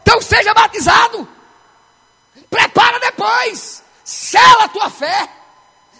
Então 0.00 0.22
seja 0.22 0.54
batizado. 0.54 1.28
Prepara 2.48 2.98
depois. 2.98 3.82
Sela 4.02 4.64
a 4.64 4.68
tua 4.68 4.88
fé. 4.88 5.28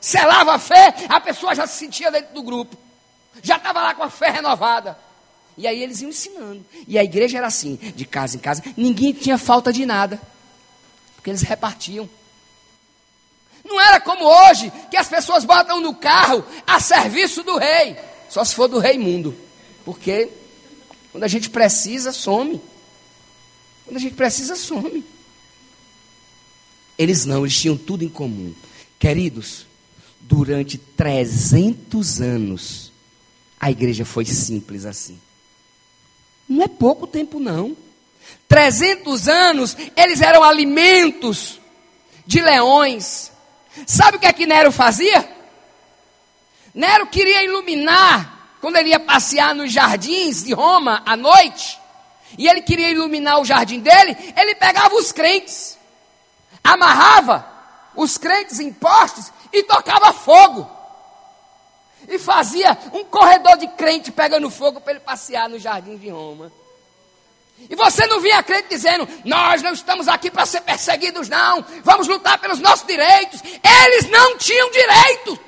Selava 0.00 0.54
a 0.54 0.58
fé, 0.58 0.94
a 1.08 1.20
pessoa 1.20 1.54
já 1.54 1.66
se 1.66 1.76
sentia 1.76 2.10
dentro 2.10 2.32
do 2.32 2.42
grupo. 2.42 2.74
Já 3.42 3.56
estava 3.56 3.82
lá 3.82 3.94
com 3.94 4.02
a 4.02 4.08
fé 4.08 4.30
renovada. 4.30 4.98
E 5.58 5.66
aí 5.66 5.82
eles 5.82 6.00
iam 6.00 6.08
ensinando. 6.08 6.64
E 6.86 6.98
a 6.98 7.04
igreja 7.04 7.36
era 7.36 7.48
assim, 7.48 7.76
de 7.76 8.06
casa 8.06 8.36
em 8.36 8.40
casa. 8.40 8.62
Ninguém 8.78 9.12
tinha 9.12 9.36
falta 9.36 9.70
de 9.70 9.84
nada. 9.84 10.18
Porque 11.16 11.28
eles 11.28 11.42
repartiam. 11.42 12.08
Não 13.68 13.80
era 13.80 14.00
como 14.00 14.24
hoje, 14.24 14.72
que 14.90 14.96
as 14.96 15.08
pessoas 15.08 15.44
botam 15.44 15.80
no 15.80 15.94
carro 15.94 16.44
a 16.66 16.80
serviço 16.80 17.42
do 17.42 17.58
rei. 17.58 17.96
Só 18.30 18.44
se 18.44 18.54
for 18.54 18.66
do 18.66 18.78
rei 18.78 18.98
mundo. 18.98 19.36
Porque 19.84 20.28
quando 21.12 21.24
a 21.24 21.28
gente 21.28 21.50
precisa, 21.50 22.12
some. 22.12 22.60
Quando 23.84 23.96
a 23.96 24.00
gente 24.00 24.14
precisa, 24.14 24.56
some. 24.56 25.04
Eles 26.96 27.24
não, 27.24 27.44
eles 27.44 27.58
tinham 27.58 27.76
tudo 27.76 28.04
em 28.04 28.08
comum. 28.08 28.54
Queridos, 28.98 29.66
durante 30.20 30.78
300 30.78 32.20
anos, 32.20 32.92
a 33.60 33.70
igreja 33.70 34.04
foi 34.04 34.24
simples 34.24 34.84
assim. 34.84 35.18
Não 36.48 36.62
é 36.64 36.68
pouco 36.68 37.06
tempo, 37.06 37.38
não. 37.38 37.76
300 38.48 39.28
anos, 39.28 39.76
eles 39.96 40.20
eram 40.20 40.42
alimentos 40.42 41.60
de 42.26 42.40
leões. 42.40 43.30
Sabe 43.86 44.16
o 44.16 44.20
que 44.20 44.26
é 44.26 44.32
que 44.32 44.46
Nero 44.46 44.72
fazia? 44.72 45.28
Nero 46.74 47.06
queria 47.06 47.42
iluminar, 47.44 48.56
quando 48.60 48.76
ele 48.76 48.90
ia 48.90 49.00
passear 49.00 49.54
nos 49.54 49.72
jardins 49.72 50.44
de 50.44 50.52
Roma 50.52 51.02
à 51.04 51.16
noite, 51.16 51.78
e 52.36 52.46
ele 52.48 52.62
queria 52.62 52.90
iluminar 52.90 53.40
o 53.40 53.44
jardim 53.44 53.80
dele, 53.80 54.16
ele 54.36 54.54
pegava 54.54 54.94
os 54.94 55.12
crentes, 55.12 55.78
amarrava 56.62 57.46
os 57.94 58.18
crentes 58.18 58.60
em 58.60 58.72
postes 58.72 59.32
e 59.52 59.62
tocava 59.62 60.12
fogo. 60.12 60.68
E 62.06 62.18
fazia 62.18 62.76
um 62.92 63.04
corredor 63.04 63.56
de 63.56 63.66
crente 63.68 64.12
pegando 64.12 64.50
fogo 64.50 64.80
para 64.80 64.92
ele 64.92 65.00
passear 65.00 65.48
no 65.48 65.58
jardim 65.58 65.96
de 65.96 66.08
Roma. 66.08 66.52
E 67.70 67.74
você 67.74 68.06
não 68.06 68.20
vinha 68.20 68.42
crente 68.42 68.68
dizendo: 68.70 69.08
Nós 69.24 69.62
não 69.62 69.72
estamos 69.72 70.08
aqui 70.08 70.30
para 70.30 70.46
ser 70.46 70.62
perseguidos, 70.62 71.28
não. 71.28 71.64
Vamos 71.84 72.06
lutar 72.06 72.38
pelos 72.38 72.60
nossos 72.60 72.86
direitos. 72.86 73.40
Eles 73.44 74.10
não 74.10 74.38
tinham 74.38 74.70
direito. 74.70 75.38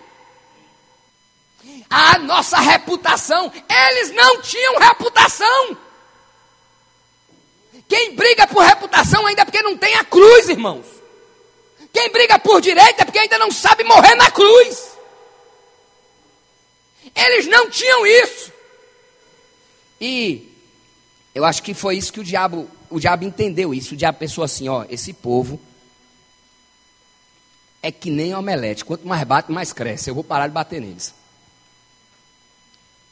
A 1.88 2.18
nossa 2.18 2.58
reputação, 2.60 3.52
eles 3.68 4.12
não 4.12 4.40
tinham 4.42 4.78
reputação. 4.78 5.76
Quem 7.88 8.14
briga 8.14 8.46
por 8.46 8.64
reputação 8.64 9.26
ainda 9.26 9.42
é 9.42 9.44
porque 9.44 9.62
não 9.62 9.76
tem 9.76 9.96
a 9.96 10.04
cruz, 10.04 10.48
irmãos. 10.48 10.86
Quem 11.92 12.08
briga 12.10 12.38
por 12.38 12.60
direito 12.60 13.00
é 13.00 13.04
porque 13.04 13.18
ainda 13.18 13.38
não 13.38 13.50
sabe 13.50 13.82
morrer 13.82 14.14
na 14.14 14.30
cruz. 14.30 14.90
Eles 17.14 17.46
não 17.46 17.68
tinham 17.68 18.06
isso. 18.06 18.52
E 20.00 20.49
eu 21.34 21.44
acho 21.44 21.62
que 21.62 21.74
foi 21.74 21.96
isso 21.96 22.12
que 22.12 22.20
o 22.20 22.24
diabo, 22.24 22.68
o 22.88 22.98
diabo 22.98 23.24
entendeu 23.24 23.72
isso. 23.72 23.94
O 23.94 23.96
diabo 23.96 24.18
pensou 24.18 24.42
assim, 24.42 24.68
ó, 24.68 24.84
esse 24.88 25.12
povo 25.12 25.60
é 27.82 27.92
que 27.92 28.10
nem 28.10 28.34
omelete. 28.34 28.84
Quanto 28.84 29.06
mais 29.06 29.22
bate, 29.24 29.52
mais 29.52 29.72
cresce. 29.72 30.10
Eu 30.10 30.14
vou 30.14 30.24
parar 30.24 30.48
de 30.48 30.52
bater 30.52 30.80
neles. 30.80 31.14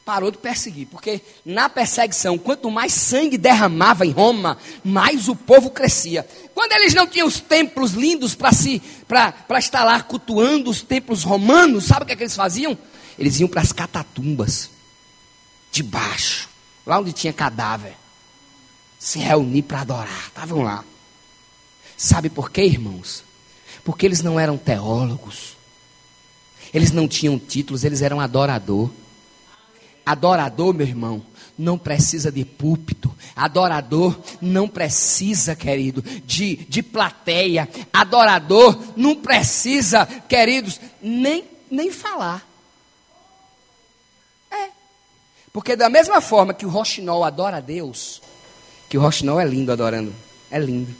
Parou 0.04 0.30
de 0.30 0.38
perseguir, 0.38 0.86
porque 0.86 1.20
na 1.44 1.68
perseguição, 1.68 2.38
quanto 2.38 2.70
mais 2.70 2.94
sangue 2.94 3.36
derramava 3.36 4.06
em 4.06 4.10
Roma, 4.10 4.56
mais 4.82 5.28
o 5.28 5.36
povo 5.36 5.68
crescia. 5.68 6.26
Quando 6.54 6.72
eles 6.72 6.94
não 6.94 7.06
tinham 7.06 7.28
os 7.28 7.40
templos 7.40 7.92
lindos 7.92 8.34
para 8.34 8.50
se 8.50 8.80
para 9.06 9.58
estar 9.58 9.84
lá 9.84 10.02
cultuando 10.02 10.70
os 10.70 10.80
templos 10.80 11.24
romanos, 11.24 11.84
sabe 11.84 12.04
o 12.04 12.06
que, 12.06 12.14
é 12.14 12.16
que 12.16 12.22
eles 12.22 12.34
faziam? 12.34 12.76
Eles 13.18 13.38
iam 13.38 13.50
para 13.50 13.60
as 13.60 13.70
catatumbas, 13.70 14.70
debaixo, 15.70 16.48
lá 16.86 16.98
onde 16.98 17.12
tinha 17.12 17.32
cadáver 17.32 17.94
se 18.98 19.18
reunir 19.18 19.62
para 19.62 19.82
adorar. 19.82 20.26
Estavam 20.28 20.62
lá. 20.62 20.84
Sabe 21.96 22.28
por 22.28 22.50
quê, 22.50 22.62
irmãos? 22.64 23.24
Porque 23.84 24.04
eles 24.04 24.22
não 24.22 24.38
eram 24.38 24.56
teólogos. 24.56 25.56
Eles 26.72 26.92
não 26.92 27.08
tinham 27.08 27.38
títulos, 27.38 27.84
eles 27.84 28.02
eram 28.02 28.20
adorador. 28.20 28.90
Adorador, 30.04 30.74
meu 30.74 30.86
irmão, 30.86 31.22
não 31.58 31.76
precisa 31.76 32.30
de 32.30 32.44
púlpito. 32.44 33.14
Adorador 33.34 34.18
não 34.40 34.68
precisa, 34.68 35.56
querido, 35.56 36.02
de, 36.24 36.56
de 36.56 36.82
plateia. 36.82 37.68
Adorador 37.92 38.78
não 38.96 39.16
precisa, 39.16 40.06
queridos, 40.06 40.80
nem, 41.02 41.44
nem 41.70 41.90
falar. 41.90 42.46
É. 44.50 44.68
Porque 45.52 45.74
da 45.74 45.88
mesma 45.88 46.20
forma 46.20 46.54
que 46.54 46.64
o 46.64 46.70
Rochinol 46.70 47.24
adora 47.24 47.56
a 47.56 47.60
Deus, 47.60 48.22
que 48.88 48.96
o 48.96 49.00
roxinol 49.00 49.40
é 49.40 49.44
lindo 49.44 49.72
adorando. 49.72 50.14
É 50.50 50.58
lindo. 50.58 50.94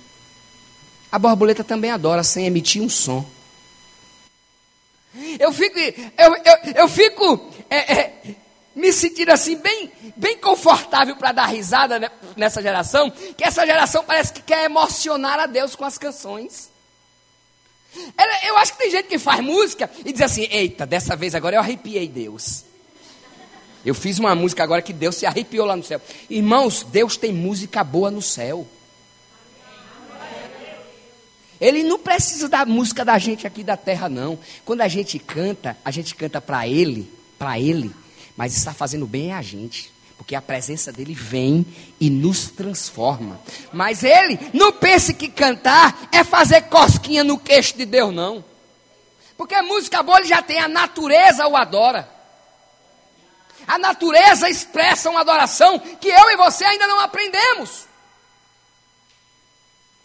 A 1.10 1.18
borboleta 1.18 1.64
também 1.64 1.90
adora 1.90 2.22
sem 2.22 2.46
emitir 2.46 2.82
um 2.82 2.88
som. 2.88 3.24
Eu 5.38 5.52
fico, 5.52 5.78
eu, 5.78 6.34
eu, 6.44 6.72
eu 6.74 6.88
fico 6.88 7.50
é, 7.70 8.00
é, 8.00 8.22
me 8.74 8.92
sentindo 8.92 9.30
assim 9.30 9.56
bem, 9.56 9.90
bem 10.16 10.36
confortável 10.36 11.16
para 11.16 11.32
dar 11.32 11.46
risada 11.46 12.12
nessa 12.36 12.62
geração, 12.62 13.10
que 13.10 13.42
essa 13.42 13.66
geração 13.66 14.04
parece 14.04 14.32
que 14.32 14.42
quer 14.42 14.64
emocionar 14.64 15.40
a 15.40 15.46
Deus 15.46 15.74
com 15.74 15.84
as 15.84 15.96
canções. 15.96 16.70
Eu 18.46 18.56
acho 18.58 18.72
que 18.72 18.78
tem 18.78 18.90
gente 18.90 19.08
que 19.08 19.18
faz 19.18 19.40
música 19.40 19.90
e 20.04 20.12
diz 20.12 20.20
assim: 20.20 20.46
Eita, 20.50 20.86
dessa 20.86 21.16
vez 21.16 21.34
agora 21.34 21.56
eu 21.56 21.60
arrepiei 21.60 22.06
Deus. 22.06 22.64
Eu 23.84 23.94
fiz 23.94 24.18
uma 24.18 24.34
música 24.34 24.62
agora 24.62 24.82
que 24.82 24.92
Deus 24.92 25.16
se 25.16 25.26
arrepiou 25.26 25.66
lá 25.66 25.76
no 25.76 25.82
céu. 25.82 26.00
Irmãos, 26.28 26.86
Deus 26.90 27.16
tem 27.16 27.32
música 27.32 27.82
boa 27.84 28.10
no 28.10 28.20
céu. 28.20 28.66
Ele 31.60 31.82
não 31.82 31.98
precisa 31.98 32.48
da 32.48 32.64
música 32.64 33.04
da 33.04 33.18
gente 33.18 33.46
aqui 33.46 33.64
da 33.64 33.76
terra, 33.76 34.08
não. 34.08 34.38
Quando 34.64 34.80
a 34.80 34.88
gente 34.88 35.18
canta, 35.18 35.76
a 35.84 35.90
gente 35.90 36.14
canta 36.14 36.40
para 36.40 36.68
Ele, 36.68 37.10
para 37.38 37.58
Ele, 37.58 37.90
mas 38.36 38.56
está 38.56 38.72
fazendo 38.72 39.06
bem 39.06 39.32
a 39.32 39.42
gente. 39.42 39.92
Porque 40.16 40.34
a 40.34 40.42
presença 40.42 40.92
dele 40.92 41.14
vem 41.14 41.64
e 42.00 42.10
nos 42.10 42.50
transforma. 42.50 43.40
Mas 43.72 44.02
ele 44.02 44.36
não 44.52 44.72
pense 44.72 45.14
que 45.14 45.28
cantar 45.28 46.08
é 46.10 46.24
fazer 46.24 46.62
cosquinha 46.62 47.22
no 47.22 47.38
queixo 47.38 47.76
de 47.76 47.86
Deus, 47.86 48.12
não. 48.12 48.44
Porque 49.36 49.62
música 49.62 50.02
boa 50.02 50.18
ele 50.18 50.26
já 50.26 50.42
tem, 50.42 50.58
a 50.58 50.66
natureza 50.66 51.46
o 51.46 51.56
adora. 51.56 52.17
A 53.68 53.78
natureza 53.78 54.48
expressa 54.48 55.10
uma 55.10 55.20
adoração 55.20 55.78
que 55.78 56.08
eu 56.08 56.30
e 56.30 56.36
você 56.36 56.64
ainda 56.64 56.86
não 56.86 57.00
aprendemos. 57.00 57.86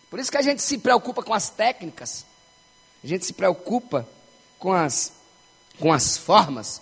Por 0.10 0.20
isso 0.20 0.30
que 0.30 0.38
a 0.38 0.42
gente 0.42 0.62
se 0.62 0.78
preocupa 0.78 1.24
com 1.24 1.34
as 1.34 1.50
técnicas, 1.50 2.26
a 3.02 3.08
gente 3.08 3.26
se 3.26 3.32
preocupa 3.32 4.08
com 4.60 4.74
as, 4.74 5.14
com 5.80 5.94
as 5.94 6.18
formas. 6.18 6.82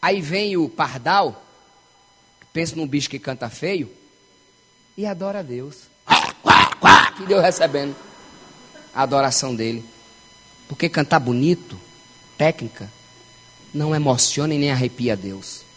Aí 0.00 0.20
vem 0.20 0.56
o 0.56 0.68
pardal, 0.68 1.42
pensa 2.52 2.76
num 2.76 2.86
bicho 2.86 3.08
que 3.08 3.18
canta 3.18 3.48
feio, 3.48 3.90
e 4.96 5.06
adora 5.06 5.40
a 5.40 5.42
Deus. 5.42 5.84
Que 7.16 7.26
Deus 7.26 7.42
recebendo 7.42 7.96
a 8.94 9.02
adoração 9.02 9.54
dele. 9.54 9.84
Porque 10.68 10.88
cantar 10.88 11.18
bonito, 11.18 11.80
técnica, 12.36 12.88
não 13.72 13.94
emociona 13.94 14.54
e 14.54 14.58
nem 14.58 14.70
arrepia 14.70 15.14
a 15.14 15.16
Deus. 15.16 15.67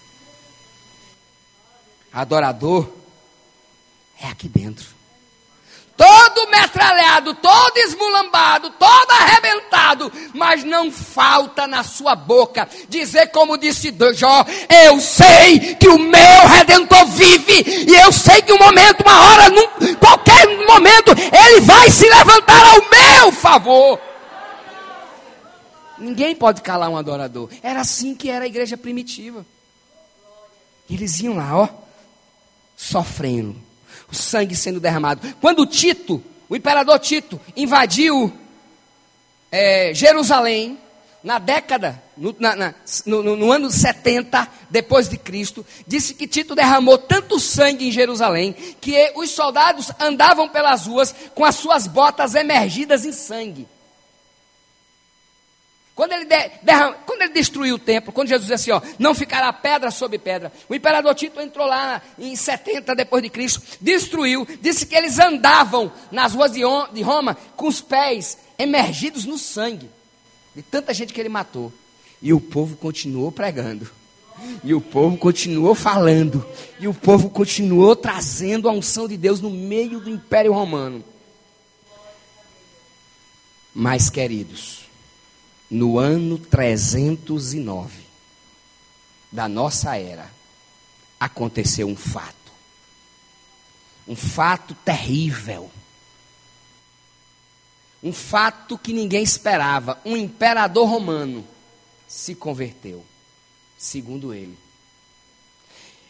Adorador 2.13 2.91
é 4.21 4.27
aqui 4.27 4.49
dentro. 4.49 4.85
Todo 5.95 6.49
metralhado, 6.49 7.35
todo 7.35 7.77
esmulambado, 7.77 8.71
todo 8.71 9.11
arrebentado, 9.11 10.11
mas 10.33 10.63
não 10.63 10.91
falta 10.91 11.67
na 11.67 11.83
sua 11.83 12.15
boca 12.15 12.67
dizer 12.89 13.27
como 13.27 13.57
disse 13.57 13.95
Jó: 14.15 14.43
Eu 14.83 14.99
sei 14.99 15.75
que 15.75 15.87
o 15.87 15.99
meu 15.99 16.47
redentor 16.47 17.05
vive, 17.05 17.85
e 17.87 17.93
eu 17.93 18.11
sei 18.11 18.41
que 18.41 18.51
um 18.51 18.57
momento, 18.57 19.01
uma 19.01 19.21
hora, 19.21 19.49
num, 19.49 19.95
qualquer 19.95 20.47
momento, 20.65 21.11
ele 21.11 21.61
vai 21.61 21.89
se 21.91 22.09
levantar 22.09 22.65
ao 22.65 22.89
meu 22.89 23.31
favor. 23.31 23.99
Ninguém 25.99 26.35
pode 26.35 26.63
calar 26.63 26.89
um 26.89 26.97
adorador. 26.97 27.47
Era 27.61 27.81
assim 27.81 28.15
que 28.15 28.27
era 28.27 28.45
a 28.45 28.47
igreja 28.47 28.75
primitiva. 28.75 29.45
Eles 30.89 31.19
iam 31.19 31.35
lá, 31.35 31.55
ó 31.55 31.80
sofrendo, 32.81 33.55
o 34.11 34.15
sangue 34.15 34.55
sendo 34.55 34.79
derramado. 34.79 35.21
Quando 35.39 35.67
Tito, 35.67 36.21
o 36.49 36.55
imperador 36.55 36.97
Tito, 36.97 37.39
invadiu 37.55 38.33
é, 39.51 39.93
Jerusalém, 39.93 40.79
na 41.23 41.37
década, 41.37 42.01
no, 42.17 42.35
na, 42.39 42.55
na, 42.55 42.73
no, 43.05 43.21
no, 43.21 43.51
ano 43.51 43.69
70 43.69 44.47
depois 44.67 45.07
de 45.07 45.15
Cristo, 45.15 45.63
disse 45.85 46.15
que 46.15 46.27
Tito 46.27 46.55
derramou 46.55 46.97
tanto 46.97 47.39
sangue 47.39 47.87
em 47.87 47.91
Jerusalém 47.91 48.53
que 48.81 49.13
os 49.15 49.29
soldados 49.29 49.91
andavam 49.99 50.49
pelas 50.49 50.87
ruas 50.87 51.13
com 51.35 51.45
as 51.45 51.53
suas 51.55 51.85
botas 51.85 52.33
emergidas 52.33 53.05
em 53.05 53.11
sangue. 53.11 53.67
Quando 55.93 56.13
ele, 56.13 56.25
de, 56.25 56.51
derram, 56.63 56.95
quando 57.05 57.21
ele 57.21 57.33
destruiu 57.33 57.75
o 57.75 57.79
templo, 57.79 58.13
quando 58.13 58.29
Jesus 58.29 58.47
disse 58.47 58.71
assim, 58.71 58.71
ó, 58.71 58.81
não 58.97 59.13
ficará 59.13 59.51
pedra 59.51 59.91
sobre 59.91 60.17
pedra, 60.17 60.51
o 60.69 60.73
imperador 60.73 61.13
Tito 61.13 61.39
entrou 61.41 61.67
lá 61.67 62.01
em 62.17 62.35
70 62.35 62.95
depois 62.95 63.21
de 63.21 63.29
Cristo, 63.29 63.61
destruiu, 63.79 64.47
disse 64.61 64.85
que 64.85 64.95
eles 64.95 65.19
andavam 65.19 65.91
nas 66.11 66.33
ruas 66.33 66.53
de, 66.53 66.61
de 66.93 67.01
Roma 67.01 67.35
com 67.55 67.67
os 67.67 67.81
pés 67.81 68.37
emergidos 68.57 69.25
no 69.25 69.37
sangue, 69.37 69.89
de 70.55 70.61
tanta 70.61 70.93
gente 70.93 71.13
que 71.13 71.19
ele 71.19 71.29
matou. 71.29 71.71
E 72.21 72.33
o 72.33 72.39
povo 72.39 72.77
continuou 72.77 73.31
pregando. 73.31 73.89
E 74.63 74.73
o 74.73 74.81
povo 74.81 75.17
continuou 75.17 75.75
falando. 75.75 76.45
E 76.79 76.87
o 76.87 76.93
povo 76.93 77.29
continuou 77.29 77.95
trazendo 77.95 78.69
a 78.69 78.71
unção 78.71 79.07
de 79.07 79.17
Deus 79.17 79.41
no 79.41 79.49
meio 79.49 79.99
do 79.99 80.09
Império 80.09 80.53
Romano. 80.53 81.03
Mas, 83.73 84.09
queridos, 84.09 84.81
no 85.71 85.97
ano 85.97 86.37
309 86.37 88.03
da 89.31 89.47
nossa 89.47 89.97
era, 89.97 90.29
aconteceu 91.17 91.87
um 91.87 91.95
fato. 91.95 92.35
Um 94.05 94.15
fato 94.15 94.75
terrível. 94.75 95.71
Um 98.03 98.11
fato 98.11 98.77
que 98.77 98.91
ninguém 98.91 99.23
esperava. 99.23 99.97
Um 100.03 100.17
imperador 100.17 100.89
romano 100.89 101.47
se 102.05 102.35
converteu, 102.35 103.05
segundo 103.77 104.33
ele. 104.33 104.59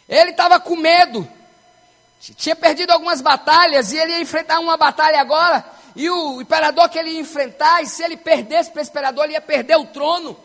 Ele 0.09 0.31
estava 0.31 0.59
com 0.59 0.75
medo. 0.75 1.27
Tinha 2.19 2.55
perdido 2.55 2.89
algumas 2.89 3.21
batalhas 3.21 3.91
e 3.91 3.97
ele 3.97 4.13
ia 4.13 4.21
enfrentar 4.21 4.59
uma 4.59 4.75
batalha 4.75 5.21
agora 5.21 5.80
e 5.95 6.09
o 6.09 6.41
imperador 6.41 6.89
que 6.89 6.97
ele 6.97 7.11
ia 7.11 7.19
enfrentar, 7.19 7.81
e 7.81 7.87
se 7.87 8.03
ele 8.03 8.17
perdesse 8.17 8.71
para 8.71 8.81
esse 8.81 8.91
imperador, 8.91 9.25
ele 9.25 9.33
ia 9.33 9.41
perder 9.41 9.77
o 9.77 9.85
trono. 9.85 10.37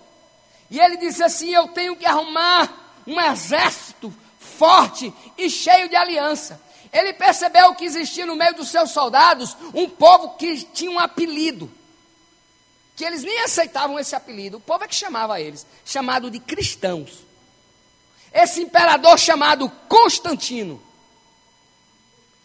E 0.70 0.80
ele 0.80 0.96
disse 0.96 1.22
assim: 1.22 1.50
Eu 1.50 1.68
tenho 1.68 1.96
que 1.96 2.06
arrumar 2.06 2.94
um 3.06 3.20
exército 3.20 4.12
forte 4.38 5.12
e 5.38 5.48
cheio 5.48 5.88
de 5.88 5.96
aliança. 5.96 6.60
Ele 6.92 7.12
percebeu 7.12 7.74
que 7.74 7.84
existia 7.84 8.24
no 8.24 8.36
meio 8.36 8.54
dos 8.54 8.68
seus 8.68 8.90
soldados 8.90 9.56
um 9.74 9.88
povo 9.88 10.36
que 10.36 10.62
tinha 10.64 10.90
um 10.90 10.98
apelido, 10.98 11.70
que 12.96 13.04
eles 13.04 13.22
nem 13.22 13.40
aceitavam 13.40 13.98
esse 13.98 14.16
apelido, 14.16 14.56
o 14.56 14.60
povo 14.60 14.84
é 14.84 14.88
que 14.88 14.94
chamava 14.94 15.40
eles, 15.40 15.66
chamado 15.84 16.30
de 16.30 16.40
cristãos. 16.40 17.24
Esse 18.32 18.62
imperador 18.62 19.18
chamado 19.18 19.68
Constantino, 19.88 20.82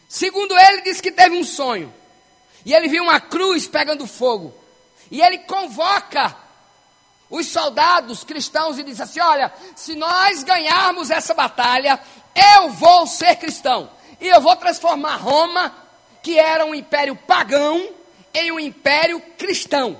segundo 0.07 0.57
ele, 0.57 0.81
disse 0.81 1.01
que 1.01 1.11
teve 1.11 1.35
um 1.35 1.43
sonho. 1.43 1.93
E 2.65 2.73
ele 2.73 2.87
viu 2.87 3.03
uma 3.03 3.19
cruz 3.19 3.67
pegando 3.67 4.05
fogo. 4.05 4.53
E 5.09 5.21
ele 5.21 5.39
convoca 5.39 6.35
os 7.29 7.47
soldados 7.47 8.23
cristãos 8.23 8.77
e 8.77 8.83
diz 8.83 8.99
assim: 8.99 9.19
Olha, 9.19 9.53
se 9.75 9.95
nós 9.95 10.43
ganharmos 10.43 11.09
essa 11.09 11.33
batalha, 11.33 11.99
eu 12.55 12.69
vou 12.69 13.07
ser 13.07 13.35
cristão. 13.37 13.89
E 14.19 14.27
eu 14.27 14.39
vou 14.39 14.55
transformar 14.55 15.15
Roma, 15.15 15.75
que 16.21 16.37
era 16.37 16.65
um 16.65 16.75
império 16.75 17.15
pagão, 17.15 17.89
em 18.33 18.51
um 18.51 18.59
império 18.59 19.19
cristão. 19.37 19.99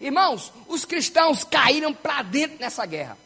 Irmãos, 0.00 0.52
os 0.66 0.84
cristãos 0.84 1.44
caíram 1.44 1.92
para 1.92 2.22
dentro 2.22 2.58
nessa 2.58 2.84
guerra. 2.86 3.16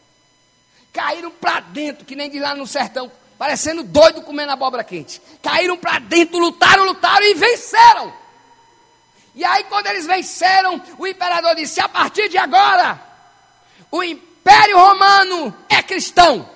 Caíram 0.92 1.30
para 1.30 1.60
dentro, 1.60 2.04
que 2.04 2.16
nem 2.16 2.28
de 2.28 2.38
lá 2.38 2.54
no 2.54 2.66
sertão 2.66 3.10
parecendo 3.38 3.82
doido 3.82 4.22
comendo 4.22 4.52
abóbora 4.52 4.84
quente. 4.84 5.20
Caíram 5.42 5.76
para 5.76 5.98
dentro, 5.98 6.38
lutaram, 6.38 6.84
lutaram 6.84 7.26
e 7.26 7.34
venceram. 7.34 8.12
E 9.34 9.44
aí, 9.44 9.64
quando 9.64 9.86
eles 9.86 10.06
venceram, 10.06 10.82
o 10.98 11.06
imperador 11.06 11.54
disse: 11.54 11.80
a 11.80 11.88
partir 11.88 12.28
de 12.28 12.38
agora, 12.38 13.00
o 13.90 14.02
Império 14.02 14.78
Romano 14.78 15.54
é 15.68 15.82
cristão. 15.82 16.48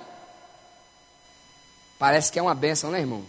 Parece 1.99 2.31
que 2.31 2.39
é 2.39 2.41
uma 2.41 2.55
benção, 2.55 2.89
né, 2.89 2.99
irmão? 2.99 3.23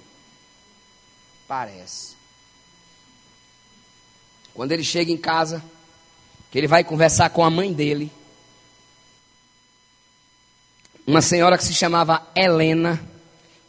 Parece. 1.46 2.16
Quando 4.54 4.72
ele 4.72 4.82
chega 4.82 5.12
em 5.12 5.18
casa, 5.18 5.62
que 6.50 6.56
ele 6.56 6.66
vai 6.66 6.82
conversar 6.82 7.28
com 7.30 7.44
a 7.44 7.50
mãe 7.50 7.72
dele, 7.72 8.10
uma 11.06 11.20
senhora 11.20 11.58
que 11.58 11.64
se 11.64 11.74
chamava 11.74 12.26
Helena, 12.34 13.11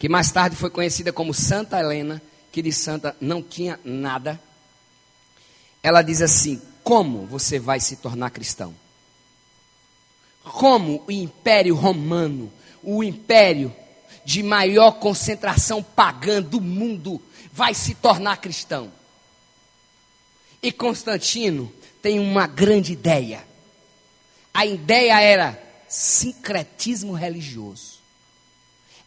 que 0.04 0.10
mais 0.10 0.30
tarde 0.34 0.58
foi 0.58 0.70
conhecida 0.70 1.13
como 1.13 1.34
Santa 1.34 1.80
Helena, 1.80 2.22
que 2.52 2.62
de 2.62 2.74
santa 2.74 3.16
não 3.22 3.42
tinha 3.42 3.80
nada. 3.86 4.38
Ela 5.82 6.02
diz 6.02 6.22
assim: 6.22 6.62
Como 6.84 7.26
você 7.26 7.58
vai 7.58 7.80
se 7.80 7.96
tornar 7.96 8.30
cristão? 8.32 8.76
Como 10.44 11.06
o 11.08 11.10
Império 11.10 11.74
Romano, 11.74 12.52
o 12.84 13.02
império 13.02 13.74
de 14.26 14.44
maior 14.44 15.00
concentração 15.00 15.82
pagã 15.82 16.42
do 16.42 16.60
mundo, 16.60 17.22
vai 17.54 17.74
se 17.74 17.96
tornar 17.96 18.42
cristão? 18.42 18.92
E 20.62 20.70
Constantino 20.70 21.72
tem 22.02 22.20
uma 22.20 22.46
grande 22.46 22.92
ideia. 22.92 23.48
A 24.54 24.66
ideia 24.66 25.22
era 25.22 25.58
sincretismo 25.88 27.13
religioso. 27.13 27.93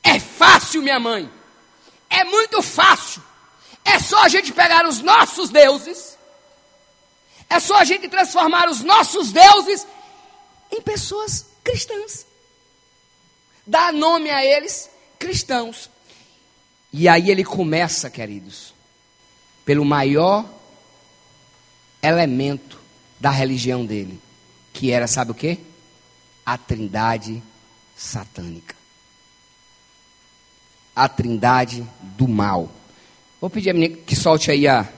É 0.06 0.20
fácil, 0.20 0.82
minha 0.82 1.00
mãe. 1.00 1.28
É 2.08 2.22
muito 2.22 2.62
fácil. 2.62 3.20
É 3.84 3.98
só 3.98 4.22
a 4.22 4.28
gente 4.28 4.52
pegar 4.52 4.86
os 4.86 5.00
nossos 5.02 5.50
deuses. 5.50 6.16
É 7.50 7.58
só 7.58 7.78
a 7.78 7.84
gente 7.84 8.08
transformar 8.08 8.68
os 8.68 8.82
nossos 8.82 9.32
deuses 9.32 9.84
em 10.70 10.80
pessoas 10.80 11.46
cristãs. 11.64 12.24
Dar 13.66 13.92
nome 13.92 14.30
a 14.30 14.44
eles 14.44 14.88
cristãos. 15.18 15.90
E 16.92 17.08
aí 17.08 17.28
ele 17.28 17.42
começa, 17.42 18.08
queridos, 18.08 18.72
pelo 19.64 19.84
maior 19.84 20.48
elemento 22.00 22.80
da 23.18 23.30
religião 23.30 23.84
dele, 23.84 24.22
que 24.72 24.92
era, 24.92 25.08
sabe 25.08 25.32
o 25.32 25.34
que? 25.34 25.58
A 26.44 26.56
trindade 26.56 27.42
satânica 27.96 28.76
a 30.96 31.08
trindade 31.10 31.86
do 32.00 32.26
mal. 32.26 32.70
Vou 33.38 33.50
pedir 33.50 33.68
a 33.68 33.74
menina 33.74 33.98
que 33.98 34.16
solte 34.16 34.50
aí 34.50 34.66
a, 34.66 34.88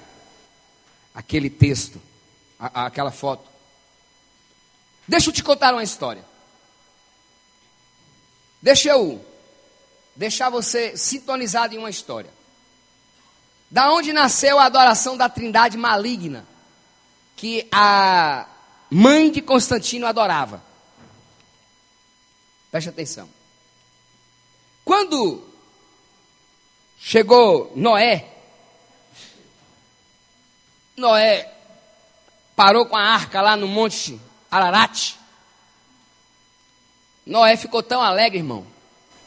aquele 1.13 1.51
texto, 1.51 2.01
a, 2.59 2.83
a, 2.83 2.87
aquela 2.87 3.11
foto. 3.11 3.51
Deixa 5.09 5.29
eu 5.29 5.33
te 5.33 5.43
contar 5.43 5.75
uma 5.75 5.83
história. 5.83 6.25
Deixa 8.63 8.91
eu 8.91 9.25
deixar 10.15 10.51
você 10.51 10.97
sintonizado 10.97 11.75
em 11.75 11.79
uma 11.79 11.91
história. 11.91 12.31
Da 13.69 13.93
onde 13.93 14.13
nasceu 14.13 14.59
a 14.59 14.67
adoração 14.67 15.17
da 15.17 15.29
trindade 15.29 15.77
maligna, 15.77 16.47
que 17.37 17.67
a 17.73 18.47
mãe 18.89 19.31
de 19.31 19.43
Constantino 19.43 20.07
adorava. 20.07 20.63
Preste 22.71 22.89
atenção. 22.89 23.29
Quando 24.85 25.48
Chegou 27.01 27.73
Noé. 27.75 28.25
Noé 30.97 31.53
parou 32.57 32.87
com 32.87 32.97
a 32.97 33.03
arca 33.03 33.41
lá 33.41 33.57
no 33.57 33.69
monte 33.69 34.21
Ararat. 34.51 35.15
Noé 37.25 37.57
ficou 37.57 37.83
tão 37.83 38.03
alegre, 38.03 38.39
irmão, 38.39 38.67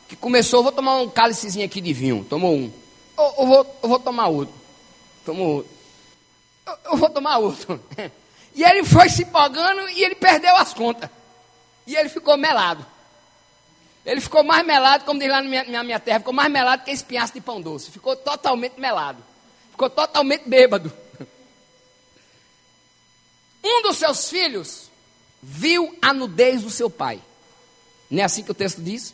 que 0.09 0.15
começou, 0.15 0.63
vou 0.63 0.71
tomar 0.71 0.97
um 0.97 1.09
cálicezinho 1.09 1.65
aqui 1.65 1.79
de 1.79 1.93
vinho. 1.93 2.25
Tomou 2.29 2.55
um. 2.55 2.73
Eu, 3.17 3.35
eu, 3.37 3.47
vou, 3.47 3.79
eu 3.83 3.89
vou 3.89 3.99
tomar 3.99 4.27
outro. 4.27 4.53
Tomou 5.23 5.55
outro. 5.57 5.71
Eu, 6.65 6.77
eu 6.91 6.97
vou 6.97 7.09
tomar 7.09 7.37
outro. 7.37 7.79
E 8.53 8.63
ele 8.63 8.83
foi 8.83 9.07
se 9.07 9.23
empolgando 9.23 9.87
e 9.91 10.03
ele 10.03 10.13
perdeu 10.13 10.55
as 10.57 10.73
contas. 10.73 11.09
E 11.87 11.95
ele 11.95 12.09
ficou 12.09 12.35
melado. 12.37 12.85
Ele 14.05 14.19
ficou 14.19 14.43
mais 14.43 14.65
melado, 14.65 15.05
como 15.05 15.19
diz 15.19 15.29
lá 15.29 15.41
na 15.41 15.49
minha, 15.49 15.63
na 15.63 15.83
minha 15.83 15.99
terra, 15.99 16.19
ficou 16.19 16.33
mais 16.33 16.51
melado 16.51 16.83
que 16.83 16.91
espinhaço 16.91 17.33
de 17.33 17.41
pão 17.41 17.61
doce. 17.61 17.91
Ficou 17.91 18.15
totalmente 18.15 18.79
melado. 18.79 19.23
Ficou 19.71 19.89
totalmente 19.89 20.47
bêbado. 20.47 20.91
Um 23.63 23.83
dos 23.83 23.97
seus 23.97 24.27
filhos 24.27 24.89
viu 25.41 25.95
a 26.01 26.11
nudez 26.11 26.63
do 26.63 26.69
seu 26.71 26.89
pai. 26.89 27.21
Não 28.09 28.21
é 28.21 28.25
assim 28.25 28.43
que 28.43 28.49
o 28.49 28.55
texto 28.55 28.81
diz? 28.81 29.13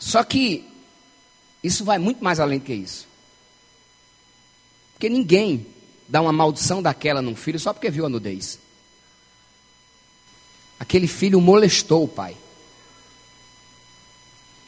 Só 0.00 0.24
que 0.24 0.68
isso 1.62 1.84
vai 1.84 1.96
muito 1.96 2.22
mais 2.22 2.40
além 2.40 2.58
do 2.58 2.64
que 2.64 2.74
isso. 2.74 3.06
Porque 4.92 5.08
ninguém 5.08 5.66
dá 6.08 6.20
uma 6.20 6.32
maldição 6.32 6.82
daquela 6.82 7.22
num 7.22 7.36
filho 7.36 7.58
só 7.58 7.72
porque 7.72 7.88
viu 7.88 8.04
a 8.04 8.08
nudez. 8.08 8.58
Aquele 10.78 11.06
filho 11.06 11.40
molestou 11.40 12.04
o 12.04 12.08
pai. 12.08 12.36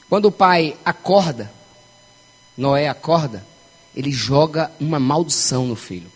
Quando 0.08 0.26
o 0.26 0.32
pai 0.32 0.76
acorda, 0.84 1.52
Noé 2.56 2.88
acorda, 2.88 3.46
ele 3.94 4.12
joga 4.12 4.70
uma 4.78 5.00
maldição 5.00 5.66
no 5.66 5.76
filho. 5.76 6.10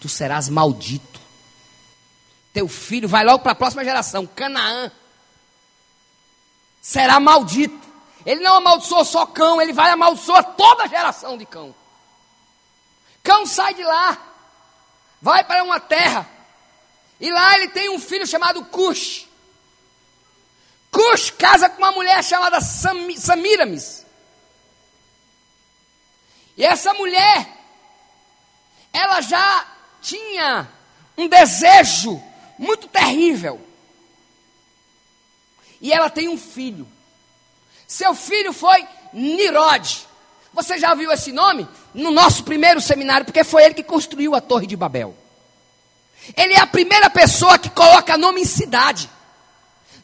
Tu 0.00 0.08
serás 0.08 0.48
maldito. 0.48 1.20
Teu 2.52 2.68
filho 2.68 3.08
vai 3.08 3.24
logo 3.24 3.38
para 3.38 3.52
a 3.52 3.56
próxima 3.56 3.84
geração, 3.84 4.26
Canaã. 4.26 4.90
Será 6.80 7.18
maldito. 7.18 7.88
Ele 8.26 8.40
não 8.40 8.56
amaldiçoa 8.56 9.04
só 9.04 9.26
cão, 9.26 9.60
ele 9.60 9.72
vai 9.72 9.90
amaldiçoar 9.90 10.44
toda 10.54 10.84
a 10.84 10.88
geração 10.88 11.36
de 11.38 11.46
cão. 11.46 11.74
Cão 13.22 13.46
sai 13.46 13.74
de 13.74 13.82
lá, 13.82 14.18
vai 15.20 15.44
para 15.44 15.62
uma 15.62 15.78
terra, 15.78 16.28
e 17.20 17.30
lá 17.30 17.56
ele 17.56 17.68
tem 17.68 17.88
um 17.88 17.98
filho 17.98 18.26
chamado 18.26 18.64
Cush. 18.64 19.28
Cush 20.92 21.30
casa 21.30 21.70
com 21.70 21.78
uma 21.78 21.90
mulher 21.90 22.22
chamada 22.22 22.60
Sam, 22.60 23.16
Samiramis. 23.16 24.04
E 26.54 26.64
essa 26.64 26.92
mulher, 26.92 27.48
ela 28.92 29.22
já 29.22 29.66
tinha 30.02 30.68
um 31.16 31.26
desejo 31.26 32.22
muito 32.58 32.86
terrível. 32.88 33.58
E 35.80 35.92
ela 35.92 36.10
tem 36.10 36.28
um 36.28 36.36
filho. 36.36 36.86
Seu 37.88 38.14
filho 38.14 38.52
foi 38.52 38.86
Nirod. 39.14 40.06
Você 40.52 40.78
já 40.78 40.94
viu 40.94 41.10
esse 41.10 41.32
nome? 41.32 41.66
No 41.94 42.10
nosso 42.10 42.44
primeiro 42.44 42.80
seminário, 42.80 43.24
porque 43.24 43.42
foi 43.42 43.64
ele 43.64 43.74
que 43.74 43.82
construiu 43.82 44.34
a 44.34 44.40
Torre 44.40 44.66
de 44.66 44.76
Babel. 44.76 45.16
Ele 46.36 46.52
é 46.52 46.60
a 46.60 46.66
primeira 46.66 47.08
pessoa 47.08 47.58
que 47.58 47.70
coloca 47.70 48.18
nome 48.18 48.42
em 48.42 48.46
cidade. 48.46 49.08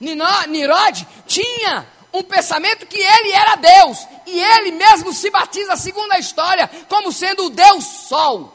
Nirod 0.00 1.06
tinha 1.26 1.87
um 2.12 2.22
pensamento 2.22 2.87
que 2.87 2.98
ele 2.98 3.32
era 3.32 3.56
Deus. 3.56 3.98
E 4.26 4.38
ele 4.38 4.72
mesmo 4.72 5.12
se 5.12 5.30
batiza, 5.30 5.76
segundo 5.76 6.12
a 6.12 6.18
história, 6.18 6.68
como 6.88 7.12
sendo 7.12 7.46
o 7.46 7.50
Deus 7.50 7.84
Sol. 7.84 8.54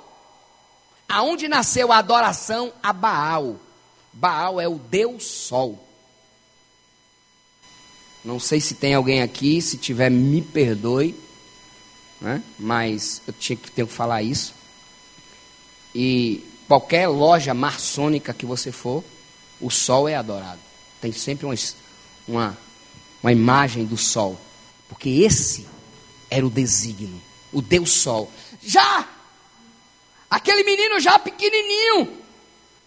Aonde 1.07 1.47
nasceu 1.47 1.91
a 1.91 1.97
adoração 1.97 2.73
a 2.81 2.93
Baal. 2.93 3.59
Baal 4.11 4.59
é 4.61 4.67
o 4.67 4.75
Deus 4.75 5.25
Sol. 5.25 5.79
Não 8.23 8.39
sei 8.39 8.61
se 8.61 8.75
tem 8.75 8.93
alguém 8.93 9.21
aqui, 9.21 9.61
se 9.61 9.77
tiver, 9.77 10.09
me 10.09 10.41
perdoe, 10.41 11.13
né? 12.21 12.41
mas 12.57 13.21
eu 13.27 13.33
tinha 13.33 13.57
que 13.57 13.69
ter 13.69 13.85
que 13.85 13.91
falar 13.91 14.23
isso. 14.23 14.53
E 15.93 16.41
qualquer 16.67 17.07
loja 17.07 17.53
maçônica 17.53 18.33
que 18.33 18.45
você 18.45 18.71
for, 18.71 19.03
o 19.59 19.69
sol 19.69 20.07
é 20.07 20.15
adorado. 20.15 20.59
Tem 21.03 21.11
sempre 21.11 21.45
uma, 21.45 21.55
uma, 22.25 22.57
uma 23.21 23.31
imagem 23.33 23.85
do 23.85 23.97
sol. 23.97 24.39
Porque 24.87 25.09
esse 25.09 25.67
era 26.31 26.47
o 26.47 26.49
desígnio, 26.49 27.21
o 27.51 27.61
Deus 27.61 27.91
Sol. 27.91 28.31
Já! 28.61 29.05
Aquele 30.29 30.63
menino 30.63 31.01
já 31.01 31.19
pequenininho, 31.19 32.23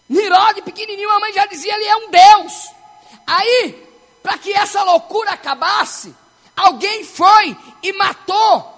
Nirod 0.09 0.63
pequenininho, 0.63 1.11
a 1.11 1.19
mãe 1.19 1.31
já 1.31 1.45
dizia, 1.45 1.75
ele 1.75 1.85
é 1.85 1.95
um 1.95 2.09
Deus. 2.09 2.53
Aí, 3.27 3.87
para 4.23 4.35
que 4.39 4.51
essa 4.51 4.81
loucura 4.81 5.33
acabasse, 5.33 6.11
alguém 6.55 7.03
foi 7.03 7.55
e 7.83 7.93
matou 7.93 8.73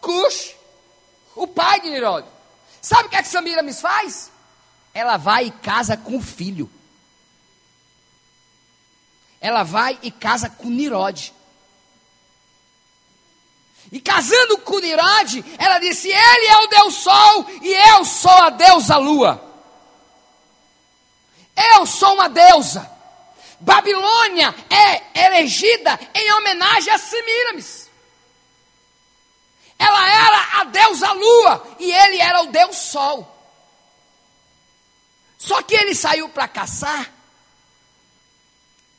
Cush, 0.00 0.56
o 1.36 1.46
pai 1.46 1.82
de 1.82 1.90
Nirod. 1.90 2.26
Sabe 2.82 3.06
o 3.06 3.10
que 3.10 3.16
é 3.16 3.22
que 3.22 3.28
Samiramis 3.28 3.80
faz? 3.80 4.32
Ela 4.92 5.16
vai 5.16 5.46
e 5.46 5.50
casa 5.52 5.96
com 5.96 6.16
o 6.16 6.20
filho. 6.20 6.68
Ela 9.40 9.62
vai 9.62 9.98
e 10.02 10.10
casa 10.10 10.48
com 10.48 10.68
Nirod. 10.68 11.32
E 13.92 14.00
casando 14.00 14.58
com 14.58 14.78
Nirod, 14.78 15.44
ela 15.58 15.78
disse: 15.78 16.08
Ele 16.08 16.46
é 16.46 16.58
o 16.58 16.66
Deus 16.66 16.94
Sol 16.94 17.46
e 17.62 17.72
eu 17.92 18.04
sou 18.04 18.30
a 18.30 18.50
deusa 18.50 18.96
Lua. 18.96 19.42
Eu 21.74 21.86
sou 21.86 22.14
uma 22.14 22.28
deusa. 22.28 22.90
Babilônia 23.58 24.54
é 24.68 25.26
elegida 25.26 25.98
em 26.14 26.32
homenagem 26.34 26.92
a 26.92 26.98
Semiramis. 26.98 27.90
Ela 29.78 30.08
era 30.08 30.60
a 30.60 30.64
deusa 30.64 31.12
lua 31.12 31.76
e 31.78 31.90
ele 31.90 32.18
era 32.18 32.42
o 32.42 32.46
deus 32.46 32.76
sol. 32.76 33.32
Só 35.38 35.62
que 35.62 35.74
ele 35.74 35.94
saiu 35.94 36.28
para 36.28 36.48
caçar 36.48 37.10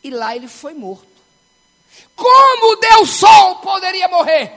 e 0.03 0.09
lá 0.09 0.35
ele 0.35 0.47
foi 0.47 0.73
morto. 0.73 1.07
Como 2.15 2.75
deus 2.77 3.09
sol 3.11 3.57
poderia 3.57 4.07
morrer? 4.07 4.51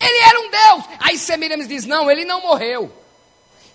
Ele 0.00 0.18
era 0.18 0.40
um 0.40 0.50
deus. 0.50 0.98
Aí 1.00 1.18
Semiramis 1.18 1.68
diz: 1.68 1.84
Não, 1.84 2.10
ele 2.10 2.24
não 2.24 2.40
morreu. 2.40 2.92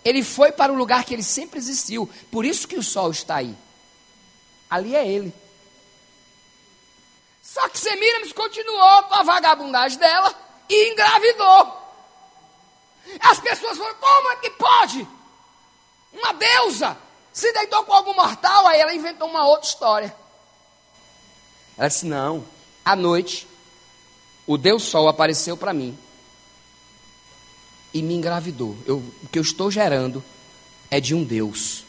Ele 0.04 0.24
foi 0.24 0.52
para 0.52 0.72
o 0.72 0.76
lugar 0.76 1.04
que 1.04 1.14
ele 1.14 1.24
sempre 1.24 1.60
existiu. 1.60 2.10
Por 2.32 2.46
isso 2.46 2.68
que 2.68 2.78
o 2.78 2.84
sol 2.84 3.12
está 3.12 3.38
aí. 3.38 3.56
Ali 4.70 4.96
é 4.96 5.08
ele. 5.08 5.34
Só 7.42 7.68
que 7.70 7.80
Semiramis 7.80 8.34
continuou 8.34 9.04
com 9.04 9.16
a 9.16 9.24
vagabundagem 9.24 9.98
dela 9.98 10.34
e 10.70 10.92
engravidou. 10.92 11.88
As 13.20 13.40
pessoas 13.40 13.78
falaram: 13.78 13.98
como 14.00 14.32
é 14.32 14.36
que 14.38 14.50
pode? 14.52 15.08
Uma 16.14 16.34
deusa 16.34 16.98
se 17.38 17.54
deitou 17.54 17.84
com 17.84 17.94
algum 17.94 18.16
mortal, 18.16 18.66
aí 18.66 18.80
ela 18.80 18.96
inventou 18.96 19.30
uma 19.30 19.46
outra 19.46 19.70
história. 19.70 20.16
Ela 21.78 21.88
disse: 21.88 22.04
não, 22.04 22.44
à 22.84 22.96
noite, 22.96 23.48
o 24.48 24.58
Deus 24.58 24.82
Sol 24.82 25.08
apareceu 25.08 25.56
para 25.56 25.72
mim 25.72 25.96
e 27.94 28.02
me 28.02 28.16
engravidou. 28.16 28.76
Eu, 28.88 28.98
o 28.98 29.28
que 29.32 29.38
eu 29.38 29.44
estou 29.44 29.70
gerando 29.70 30.24
é 30.90 31.00
de 31.00 31.14
um 31.14 31.24
Deus. 31.24 31.84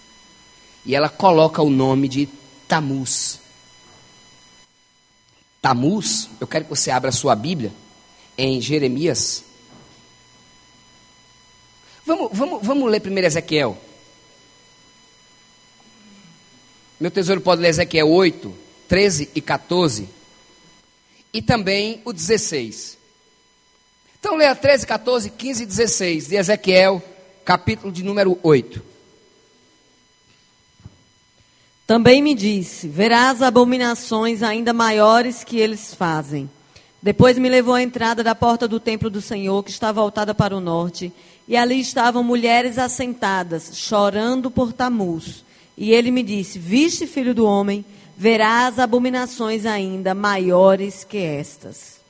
E 0.85 0.95
ela 0.95 1.09
coloca 1.09 1.63
o 1.63 1.71
nome 1.71 2.09
de 2.09 2.29
Tamuz. 2.69 3.41
Tamuz, 5.63 6.29
eu 6.39 6.47
quero 6.47 6.65
que 6.65 6.71
você 6.71 6.91
abra 6.91 7.09
a 7.09 7.13
sua 7.13 7.35
Bíblia 7.35 7.73
em 8.37 8.61
Jeremias. 8.61 9.45
Vamos, 12.05 12.37
vamos, 12.37 12.67
vamos 12.67 12.91
ler 12.91 13.01
primeiro 13.01 13.27
Ezequiel. 13.27 13.88
Meu 17.01 17.11
tesouro 17.13 17.41
pode 17.41 17.63
ler 17.63 17.69
Ezequiel 17.69 18.11
8, 18.11 18.53
13 18.89 19.31
e 19.35 19.41
14. 19.41 20.09
E 21.33 21.41
também 21.41 22.03
o 22.05 22.13
16. 22.13 22.99
Então 24.19 24.37
leia 24.37 24.55
13, 24.55 24.87
14, 24.87 25.31
15 25.31 25.63
e 25.63 25.67
16 25.67 26.29
de 26.29 26.35
Ezequiel, 26.35 27.03
capítulo 27.45 27.93
de 27.93 28.03
número 28.03 28.37
8. 28.43 28.83
Também 31.87 32.21
me 32.21 32.35
disse: 32.35 32.89
Verás 32.89 33.43
abominações 33.43 34.43
ainda 34.43 34.73
maiores 34.73 35.45
que 35.45 35.59
eles 35.59 35.95
fazem. 35.95 36.51
Depois 37.01 37.39
me 37.39 37.49
levou 37.49 37.75
à 37.75 37.83
entrada 37.83 38.25
da 38.25 38.35
porta 38.35 38.67
do 38.67 38.81
templo 38.81 39.09
do 39.09 39.23
Senhor, 39.23 39.63
que 39.63 39.71
está 39.71 39.93
voltada 39.93 40.35
para 40.35 40.57
o 40.57 40.61
norte, 40.61 41.13
e 41.47 41.57
ali 41.57 41.79
estavam 41.79 42.25
mulheres 42.25 42.77
assentadas, 42.77 43.71
chorando 43.75 44.51
por 44.51 44.73
Tamuz. 44.73 45.45
E 45.81 45.93
ele 45.93 46.11
me 46.11 46.25
disse: 46.25 46.59
Viste, 46.59 47.07
filho 47.07 47.33
do 47.33 47.47
homem, 47.47 47.85
verás 48.17 48.81
abominações 48.81 49.65
ainda 49.65 50.13
maiores 50.13 51.05
que 51.05 51.19
estas. 51.19 52.01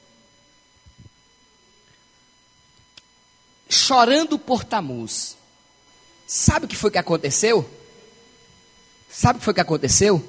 Chorando 3.69 4.39
por 4.39 4.65
Tamuz. 4.65 5.37
Sabe 6.27 6.65
o 6.65 6.69
que 6.69 6.77
foi 6.77 6.91
que 6.91 6.97
aconteceu? 6.97 7.69
Sabe 9.11 9.37
o 9.37 9.39
que 9.41 9.45
foi 9.45 9.53
que 9.53 9.61
aconteceu? 9.61 10.27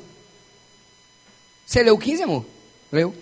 Você 1.65 1.81
leu 1.81 1.95
o 1.95 1.99
15, 1.99 2.23
amor? 2.23 2.45
Leu? 2.91 3.15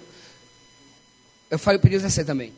Eu 1.52 1.60
falei, 1.60 1.80
o 1.80 1.88
16 1.88 2.26
também. 2.26 2.54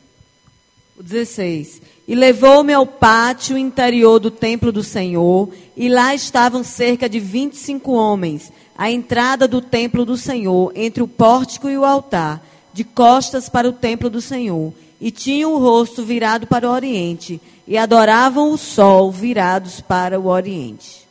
O 0.96 1.02
16. 1.02 1.82
E 2.10 2.14
levou-me 2.16 2.72
ao 2.72 2.84
pátio 2.84 3.56
interior 3.56 4.18
do 4.18 4.32
templo 4.32 4.72
do 4.72 4.82
Senhor, 4.82 5.48
e 5.76 5.88
lá 5.88 6.12
estavam 6.12 6.64
cerca 6.64 7.08
de 7.08 7.20
25 7.20 7.92
homens, 7.92 8.52
à 8.76 8.90
entrada 8.90 9.46
do 9.46 9.60
templo 9.60 10.04
do 10.04 10.16
Senhor, 10.16 10.72
entre 10.74 11.04
o 11.04 11.06
pórtico 11.06 11.68
e 11.68 11.78
o 11.78 11.84
altar, 11.84 12.44
de 12.72 12.82
costas 12.82 13.48
para 13.48 13.68
o 13.68 13.72
templo 13.72 14.10
do 14.10 14.20
Senhor, 14.20 14.74
e 15.00 15.12
tinham 15.12 15.54
o 15.54 15.58
rosto 15.60 16.04
virado 16.04 16.48
para 16.48 16.68
o 16.68 16.72
oriente, 16.72 17.40
e 17.64 17.78
adoravam 17.78 18.50
o 18.50 18.58
sol 18.58 19.12
virados 19.12 19.80
para 19.80 20.18
o 20.18 20.26
oriente. 20.26 21.06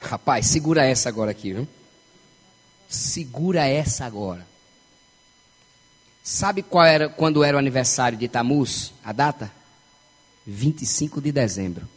Rapaz, 0.00 0.46
segura 0.46 0.86
essa 0.86 1.08
agora 1.08 1.32
aqui, 1.32 1.52
viu? 1.52 1.66
Segura 2.88 3.66
essa 3.66 4.04
agora. 4.04 4.46
Sabe 6.22 6.62
qual 6.62 6.84
era 6.84 7.08
quando 7.08 7.42
era 7.42 7.56
o 7.56 7.58
aniversário 7.58 8.16
de 8.16 8.28
Tamuz? 8.28 8.92
A 9.04 9.12
data? 9.12 9.50
25 10.46 11.20
de 11.20 11.32
dezembro. 11.32 11.88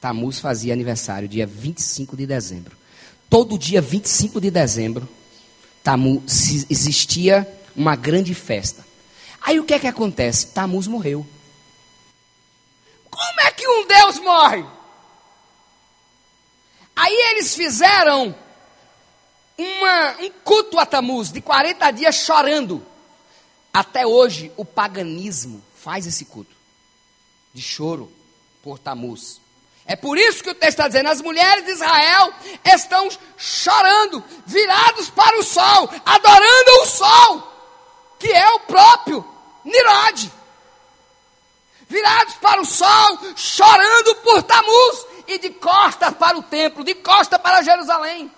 Tamuz 0.00 0.38
fazia 0.38 0.72
aniversário 0.72 1.26
dia 1.26 1.46
25 1.46 2.16
de 2.16 2.24
dezembro. 2.24 2.76
Todo 3.28 3.58
dia 3.58 3.80
25 3.82 4.40
de 4.40 4.50
dezembro, 4.50 5.08
Tamuz 5.82 6.66
existia 6.70 7.46
uma 7.74 7.96
grande 7.96 8.32
festa. 8.32 8.86
Aí 9.40 9.58
o 9.58 9.64
que 9.64 9.74
é 9.74 9.78
que 9.78 9.86
acontece? 9.88 10.48
Tamuz 10.48 10.86
morreu. 10.86 11.26
Como 13.10 13.40
é 13.40 13.50
que 13.50 13.66
um 13.66 13.86
Deus 13.86 14.18
morre? 14.20 14.64
Aí 16.94 17.32
eles 17.32 17.54
fizeram 17.54 18.34
uma, 19.56 20.16
um 20.20 20.30
culto 20.44 20.78
a 20.78 20.86
Tamuz 20.86 21.32
de 21.32 21.40
40 21.40 21.90
dias 21.90 22.14
chorando. 22.14 22.84
Até 23.72 24.06
hoje 24.06 24.52
o 24.56 24.64
paganismo 24.64 25.62
faz 25.74 26.06
esse 26.06 26.24
culto 26.24 26.57
de 27.52 27.62
choro 27.62 28.12
por 28.62 28.78
Tamuz. 28.78 29.40
É 29.86 29.96
por 29.96 30.18
isso 30.18 30.42
que 30.42 30.50
o 30.50 30.54
texto 30.54 30.80
está 30.80 30.88
dizendo: 30.88 31.08
as 31.08 31.22
mulheres 31.22 31.64
de 31.64 31.70
Israel 31.72 32.32
estão 32.62 33.08
chorando, 33.38 34.22
virados 34.46 35.08
para 35.10 35.38
o 35.38 35.42
sol, 35.42 35.90
adorando 36.04 36.70
o 36.82 36.86
sol, 36.86 37.52
que 38.18 38.30
é 38.30 38.50
o 38.50 38.60
próprio 38.60 39.24
Nirod. 39.64 40.32
Virados 41.88 42.34
para 42.34 42.60
o 42.60 42.66
sol, 42.66 43.18
chorando 43.34 44.14
por 44.16 44.42
Tamuz, 44.42 45.06
e 45.26 45.38
de 45.38 45.50
costas 45.50 46.14
para 46.14 46.36
o 46.36 46.42
templo, 46.42 46.84
de 46.84 46.94
costas 46.94 47.40
para 47.40 47.62
Jerusalém. 47.62 48.30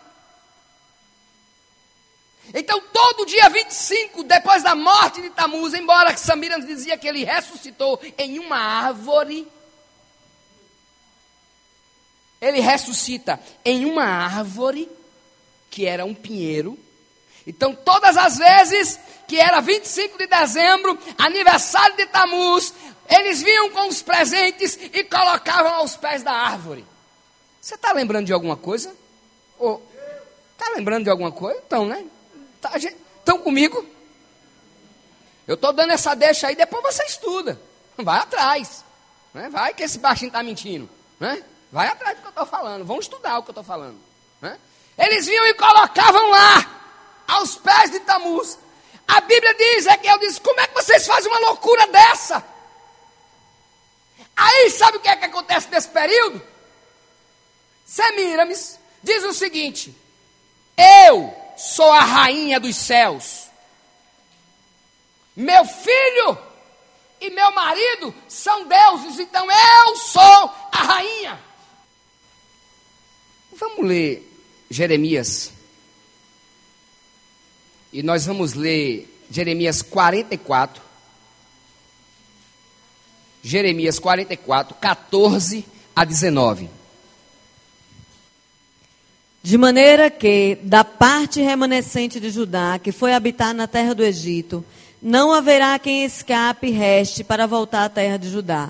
Então, 2.52 2.80
todo 2.92 3.26
dia 3.26 3.48
25, 3.48 4.24
depois 4.24 4.62
da 4.62 4.74
morte 4.74 5.22
de 5.22 5.30
Tamuz, 5.30 5.72
embora 5.74 6.16
Samira 6.16 6.60
dizia 6.60 6.96
que 6.96 7.06
ele 7.06 7.24
ressuscitou 7.24 8.00
em 8.18 8.38
uma 8.38 8.56
árvore, 8.56 9.46
ele 12.40 12.60
ressuscita 12.60 13.38
em 13.64 13.84
uma 13.84 14.04
árvore, 14.04 14.90
que 15.70 15.86
era 15.86 16.04
um 16.04 16.14
pinheiro. 16.14 16.78
Então, 17.46 17.74
todas 17.74 18.16
as 18.16 18.38
vezes 18.38 18.98
que 19.28 19.38
era 19.38 19.60
25 19.60 20.18
de 20.18 20.26
dezembro, 20.26 20.98
aniversário 21.16 21.96
de 21.96 22.06
Tamuz, 22.06 22.74
eles 23.08 23.42
vinham 23.42 23.70
com 23.70 23.88
os 23.88 24.02
presentes 24.02 24.78
e 24.92 25.04
colocavam 25.04 25.74
aos 25.74 25.96
pés 25.96 26.22
da 26.22 26.32
árvore. 26.32 26.84
Você 27.60 27.76
está 27.76 27.92
lembrando 27.92 28.26
de 28.26 28.32
alguma 28.32 28.56
coisa? 28.56 28.94
Está 29.58 30.72
lembrando 30.74 31.04
de 31.04 31.10
alguma 31.10 31.30
coisa? 31.30 31.60
Então, 31.64 31.86
né? 31.86 32.04
Estão 32.62 33.38
tá, 33.38 33.42
comigo? 33.42 33.85
Eu 35.46 35.55
estou 35.55 35.73
dando 35.73 35.92
essa 35.92 36.14
deixa 36.14 36.49
aí, 36.49 36.55
depois 36.55 36.83
você 36.83 37.05
estuda. 37.05 37.61
Vai 37.96 38.20
atrás. 38.20 38.85
Né? 39.33 39.49
Vai 39.49 39.75
que 39.75 39.83
esse 39.83 39.99
baixinho 39.99 40.29
está 40.29 40.42
mentindo. 40.42 40.88
Né? 41.18 41.42
Vai 41.73 41.88
atrás 41.88 42.16
do 42.16 42.20
que 42.20 42.27
eu 42.27 42.31
estou 42.31 42.46
falando. 42.46 42.85
Vão 42.85 43.01
estudar 43.01 43.38
o 43.38 43.42
que 43.42 43.51
eu 43.51 43.53
estou 43.53 43.64
falando. 43.64 43.99
Né? 44.40 44.59
Eles 44.99 45.27
vinham 45.27 45.46
e 45.46 45.55
colocavam 45.55 46.31
lá, 46.31 46.81
aos 47.27 47.57
pés 47.57 47.90
de 47.90 48.01
Tamuz. 48.01 48.59
A 49.09 49.20
Bíblia 49.23 49.55
diz, 49.55 49.87
eu 49.87 50.18
disse, 50.18 50.40
como 50.40 50.61
é 50.61 50.66
que 50.66 50.75
vocês 50.75 51.07
fazem 51.07 51.31
uma 51.31 51.49
loucura 51.49 51.87
dessa? 51.88 52.44
Aí 54.37 54.70
sabe 54.70 54.99
o 54.99 55.01
que 55.01 55.09
é 55.09 55.16
que 55.16 55.25
acontece 55.25 55.68
nesse 55.70 55.88
período? 55.88 56.40
Semiramis 57.85 58.79
diz 59.03 59.25
o 59.25 59.35
seguinte: 59.35 59.94
Eu 60.77 61.35
sou 61.61 61.92
a 61.92 62.01
rainha 62.01 62.59
dos 62.59 62.75
céus. 62.75 63.49
Meu 65.37 65.64
filho 65.64 66.38
e 67.20 67.29
meu 67.31 67.53
marido 67.53 68.14
são 68.27 68.66
deuses, 68.66 69.20
então 69.20 69.46
eu 69.51 69.96
sou 69.96 70.55
a 70.73 70.83
rainha. 70.83 71.38
Vamos 73.53 73.87
ler 73.87 74.27
Jeremias. 74.70 75.53
E 77.92 78.03
nós 78.03 78.25
vamos 78.25 78.55
ler 78.55 79.23
Jeremias 79.31 79.83
44. 79.83 80.83
Jeremias 83.42 83.99
44, 83.99 84.75
14 84.77 85.64
a 85.94 86.05
19. 86.05 86.80
De 89.42 89.57
maneira 89.57 90.11
que, 90.11 90.59
da 90.62 90.85
parte 90.85 91.40
remanescente 91.40 92.20
de 92.20 92.29
Judá, 92.29 92.79
que 92.79 92.92
foi 92.92 93.14
habitar 93.14 93.55
na 93.55 93.66
terra 93.66 93.94
do 93.94 94.05
Egito, 94.05 94.62
não 95.03 95.33
haverá 95.33 95.79
quem 95.79 96.05
escape 96.05 96.66
e 96.66 96.70
reste 96.70 97.24
para 97.24 97.46
voltar 97.46 97.85
à 97.85 97.88
terra 97.88 98.18
de 98.18 98.29
Judá. 98.29 98.68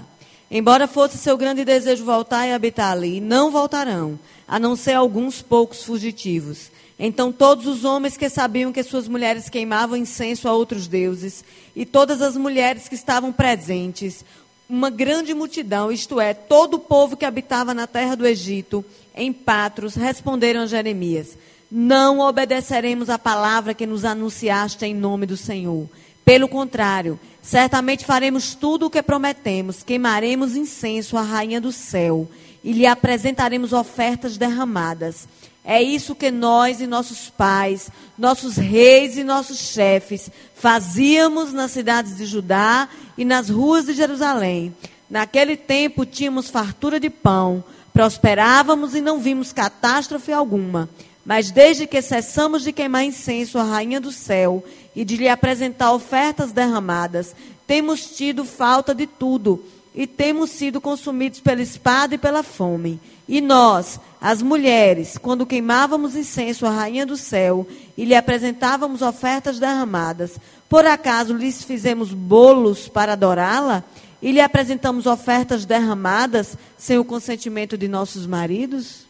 Embora 0.48 0.86
fosse 0.86 1.18
seu 1.18 1.36
grande 1.36 1.64
desejo 1.64 2.04
voltar 2.04 2.46
e 2.46 2.52
habitar 2.52 2.92
ali, 2.92 3.20
não 3.20 3.50
voltarão, 3.50 4.16
a 4.46 4.60
não 4.60 4.76
ser 4.76 4.92
alguns 4.92 5.42
poucos 5.42 5.82
fugitivos. 5.82 6.70
Então 6.96 7.32
todos 7.32 7.66
os 7.66 7.84
homens 7.84 8.16
que 8.16 8.28
sabiam 8.28 8.72
que 8.72 8.84
suas 8.84 9.08
mulheres 9.08 9.48
queimavam 9.48 9.96
incenso 9.96 10.48
a 10.48 10.52
outros 10.52 10.86
deuses, 10.86 11.44
e 11.74 11.84
todas 11.84 12.22
as 12.22 12.36
mulheres 12.36 12.88
que 12.88 12.94
estavam 12.94 13.32
presentes, 13.32 14.24
uma 14.68 14.88
grande 14.88 15.34
multidão, 15.34 15.90
isto 15.90 16.20
é, 16.20 16.32
todo 16.32 16.74
o 16.74 16.78
povo 16.78 17.16
que 17.16 17.24
habitava 17.24 17.74
na 17.74 17.88
terra 17.88 18.14
do 18.14 18.24
Egito, 18.24 18.84
em 19.14 19.32
Patros, 19.32 19.94
responderam 19.94 20.62
a 20.62 20.66
Jeremias: 20.66 21.36
Não 21.70 22.20
obedeceremos 22.20 23.10
à 23.10 23.18
palavra 23.18 23.74
que 23.74 23.86
nos 23.86 24.04
anunciaste 24.04 24.84
em 24.84 24.94
nome 24.94 25.26
do 25.26 25.36
Senhor. 25.36 25.88
Pelo 26.24 26.48
contrário, 26.48 27.18
certamente 27.42 28.04
faremos 28.04 28.54
tudo 28.54 28.86
o 28.86 28.90
que 28.90 29.02
prometemos, 29.02 29.82
queimaremos 29.82 30.54
incenso 30.54 31.16
à 31.16 31.22
rainha 31.22 31.60
do 31.60 31.72
céu 31.72 32.28
e 32.62 32.72
lhe 32.72 32.86
apresentaremos 32.86 33.72
ofertas 33.72 34.36
derramadas. 34.36 35.26
É 35.64 35.82
isso 35.82 36.14
que 36.14 36.30
nós 36.30 36.80
e 36.80 36.86
nossos 36.86 37.28
pais, 37.30 37.90
nossos 38.16 38.56
reis 38.56 39.16
e 39.16 39.24
nossos 39.24 39.58
chefes 39.58 40.30
fazíamos 40.54 41.52
nas 41.52 41.70
cidades 41.70 42.16
de 42.16 42.24
Judá 42.24 42.88
e 43.16 43.24
nas 43.24 43.50
ruas 43.50 43.86
de 43.86 43.92
Jerusalém. 43.92 44.74
Naquele 45.08 45.56
tempo 45.56 46.06
tínhamos 46.06 46.48
fartura 46.48 46.98
de 46.98 47.10
pão, 47.10 47.64
prosperávamos 47.92 48.94
e 48.94 49.00
não 49.00 49.18
vimos 49.18 49.52
catástrofe 49.52 50.32
alguma. 50.32 50.88
Mas 51.24 51.50
desde 51.50 51.86
que 51.86 52.00
cessamos 52.00 52.62
de 52.62 52.72
queimar 52.72 53.04
incenso 53.04 53.58
à 53.58 53.62
rainha 53.62 54.00
do 54.00 54.10
céu 54.10 54.64
e 54.96 55.04
de 55.04 55.16
lhe 55.16 55.28
apresentar 55.28 55.92
ofertas 55.92 56.52
derramadas, 56.52 57.34
temos 57.66 58.16
tido 58.16 58.44
falta 58.44 58.94
de 58.94 59.06
tudo 59.06 59.62
e 59.94 60.06
temos 60.06 60.50
sido 60.50 60.80
consumidos 60.80 61.40
pela 61.40 61.62
espada 61.62 62.14
e 62.14 62.18
pela 62.18 62.42
fome. 62.42 62.98
E 63.28 63.40
nós, 63.40 64.00
as 64.20 64.42
mulheres, 64.42 65.16
quando 65.16 65.46
queimávamos 65.46 66.16
incenso 66.16 66.66
à 66.66 66.70
rainha 66.70 67.06
do 67.06 67.16
céu 67.16 67.66
e 67.96 68.04
lhe 68.04 68.14
apresentávamos 68.14 69.02
ofertas 69.02 69.58
derramadas, 69.58 70.32
por 70.68 70.86
acaso 70.86 71.34
lhes 71.34 71.62
fizemos 71.62 72.12
bolos 72.12 72.88
para 72.88 73.12
adorá-la? 73.12 73.84
E 74.22 74.32
lhe 74.32 74.40
apresentamos 74.40 75.06
ofertas 75.06 75.64
derramadas 75.64 76.56
sem 76.76 76.98
o 76.98 77.04
consentimento 77.04 77.76
de 77.78 77.88
nossos 77.88 78.26
maridos? 78.26 79.06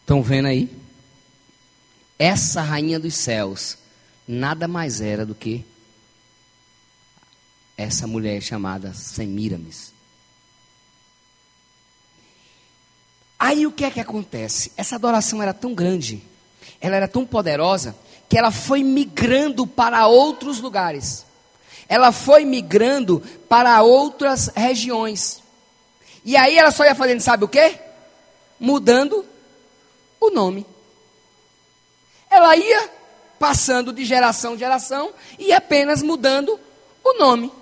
Estão 0.00 0.22
vendo 0.22 0.46
aí? 0.46 0.70
Essa 2.18 2.60
rainha 2.60 2.98
dos 2.98 3.14
céus 3.14 3.78
nada 4.26 4.68
mais 4.68 5.00
era 5.00 5.24
do 5.24 5.34
que 5.34 5.64
essa 7.76 8.06
mulher 8.06 8.42
chamada 8.42 8.92
Semiramis. 8.92 9.92
Aí 13.38 13.66
o 13.66 13.72
que 13.72 13.84
é 13.84 13.90
que 13.90 14.00
acontece? 14.00 14.72
Essa 14.76 14.96
adoração 14.96 15.40
era 15.40 15.54
tão 15.54 15.72
grande, 15.72 16.22
ela 16.80 16.96
era 16.96 17.06
tão 17.06 17.24
poderosa, 17.24 17.96
que 18.28 18.36
ela 18.36 18.50
foi 18.50 18.82
migrando 18.82 19.66
para 19.66 20.06
outros 20.08 20.58
lugares. 20.60 21.24
Ela 21.88 22.12
foi 22.12 22.44
migrando 22.44 23.22
para 23.48 23.82
outras 23.82 24.50
regiões. 24.54 25.42
E 26.24 26.36
aí 26.36 26.58
ela 26.58 26.70
só 26.70 26.84
ia 26.84 26.94
fazendo, 26.94 27.20
sabe 27.20 27.44
o 27.44 27.48
quê? 27.48 27.78
Mudando 28.60 29.24
o 30.20 30.30
nome. 30.30 30.66
Ela 32.30 32.54
ia 32.56 32.90
passando 33.38 33.92
de 33.92 34.04
geração 34.04 34.54
em 34.54 34.58
geração 34.58 35.10
e 35.38 35.52
apenas 35.52 36.02
mudando 36.02 36.58
o 37.02 37.18
nome. 37.18 37.52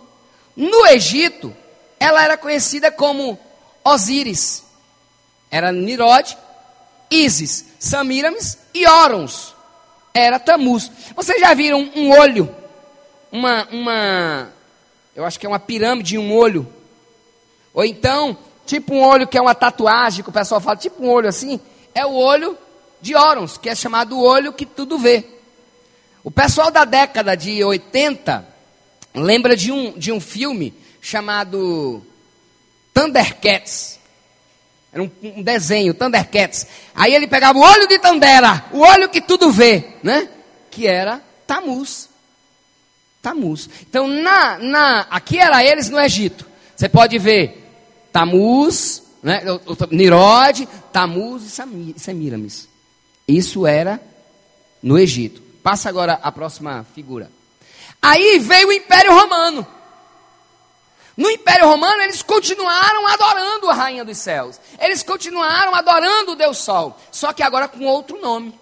No 0.56 0.86
Egito, 0.86 1.54
ela 2.00 2.24
era 2.24 2.36
conhecida 2.36 2.90
como 2.90 3.38
Osíris. 3.84 4.64
Era 5.50 5.70
Nirod, 5.70 6.36
Isis, 7.10 7.66
Samiramis 7.78 8.58
e 8.74 8.86
Órons. 8.86 9.54
Era 10.12 10.40
Tamuz. 10.40 10.90
Vocês 11.14 11.40
já 11.40 11.54
viram 11.54 11.90
um 11.94 12.10
olho? 12.10 12.54
Uma, 13.30 13.66
uma, 13.70 14.48
eu 15.14 15.24
acho 15.24 15.38
que 15.38 15.46
é 15.46 15.48
uma 15.48 15.58
pirâmide, 15.58 16.18
um 16.18 16.34
olho. 16.34 16.66
Ou 17.74 17.84
então, 17.84 18.36
tipo 18.64 18.94
um 18.94 19.02
olho 19.02 19.26
que 19.26 19.36
é 19.36 19.42
uma 19.42 19.54
tatuagem, 19.54 20.22
que 20.22 20.30
o 20.30 20.32
pessoal 20.32 20.60
fala, 20.60 20.76
tipo 20.76 21.04
um 21.04 21.10
olho 21.10 21.28
assim. 21.28 21.60
É 21.94 22.04
o 22.04 22.14
olho 22.14 22.56
de 23.00 23.14
Órons, 23.14 23.58
que 23.58 23.68
é 23.68 23.74
chamado 23.74 24.20
olho 24.20 24.52
que 24.52 24.66
tudo 24.66 24.98
vê. 24.98 25.24
O 26.22 26.30
pessoal 26.30 26.70
da 26.70 26.84
década 26.84 27.36
de 27.36 27.62
80 27.62 28.46
lembra 29.14 29.56
de 29.56 29.70
um, 29.70 29.96
de 29.96 30.10
um 30.10 30.20
filme 30.20 30.74
chamado 31.00 32.04
Thundercats. 32.92 34.00
Era 34.92 35.02
um, 35.02 35.10
um, 35.22 35.42
desenho, 35.42 35.94
Thundercats. 35.94 36.66
Aí 36.94 37.14
ele 37.14 37.26
pegava 37.26 37.58
o 37.58 37.62
olho 37.62 37.86
de 37.86 37.98
Tandera, 37.98 38.64
o 38.72 38.80
olho 38.80 39.08
que 39.08 39.20
tudo 39.20 39.52
vê, 39.52 39.84
né? 40.02 40.28
Que 40.70 40.86
era 40.86 41.22
Tamuz. 41.46 42.08
Tamuz. 43.26 43.68
Então, 43.82 44.06
na, 44.06 44.56
na, 44.58 45.00
aqui 45.10 45.36
era 45.36 45.64
eles 45.64 45.90
no 45.90 45.98
Egito. 45.98 46.46
Você 46.76 46.88
pode 46.88 47.18
ver 47.18 48.08
Tamuz, 48.12 49.02
né? 49.20 49.42
Nirod, 49.90 50.68
Tamuz 50.92 51.42
e 51.42 51.98
Semiramis. 51.98 52.68
Isso 53.26 53.66
era 53.66 54.00
no 54.80 54.96
Egito. 54.96 55.42
Passa 55.60 55.88
agora 55.88 56.20
a 56.22 56.30
próxima 56.30 56.86
figura. 56.94 57.28
Aí 58.00 58.38
veio 58.38 58.68
o 58.68 58.72
Império 58.72 59.12
Romano. 59.12 59.66
No 61.16 61.28
Império 61.28 61.66
Romano, 61.66 62.02
eles 62.02 62.22
continuaram 62.22 63.08
adorando 63.08 63.68
a 63.68 63.74
Rainha 63.74 64.04
dos 64.04 64.18
Céus. 64.18 64.60
Eles 64.78 65.02
continuaram 65.02 65.74
adorando 65.74 66.32
o 66.32 66.36
Deus 66.36 66.58
Sol. 66.58 66.96
Só 67.10 67.32
que 67.32 67.42
agora 67.42 67.66
com 67.66 67.86
outro 67.86 68.20
nome. 68.20 68.56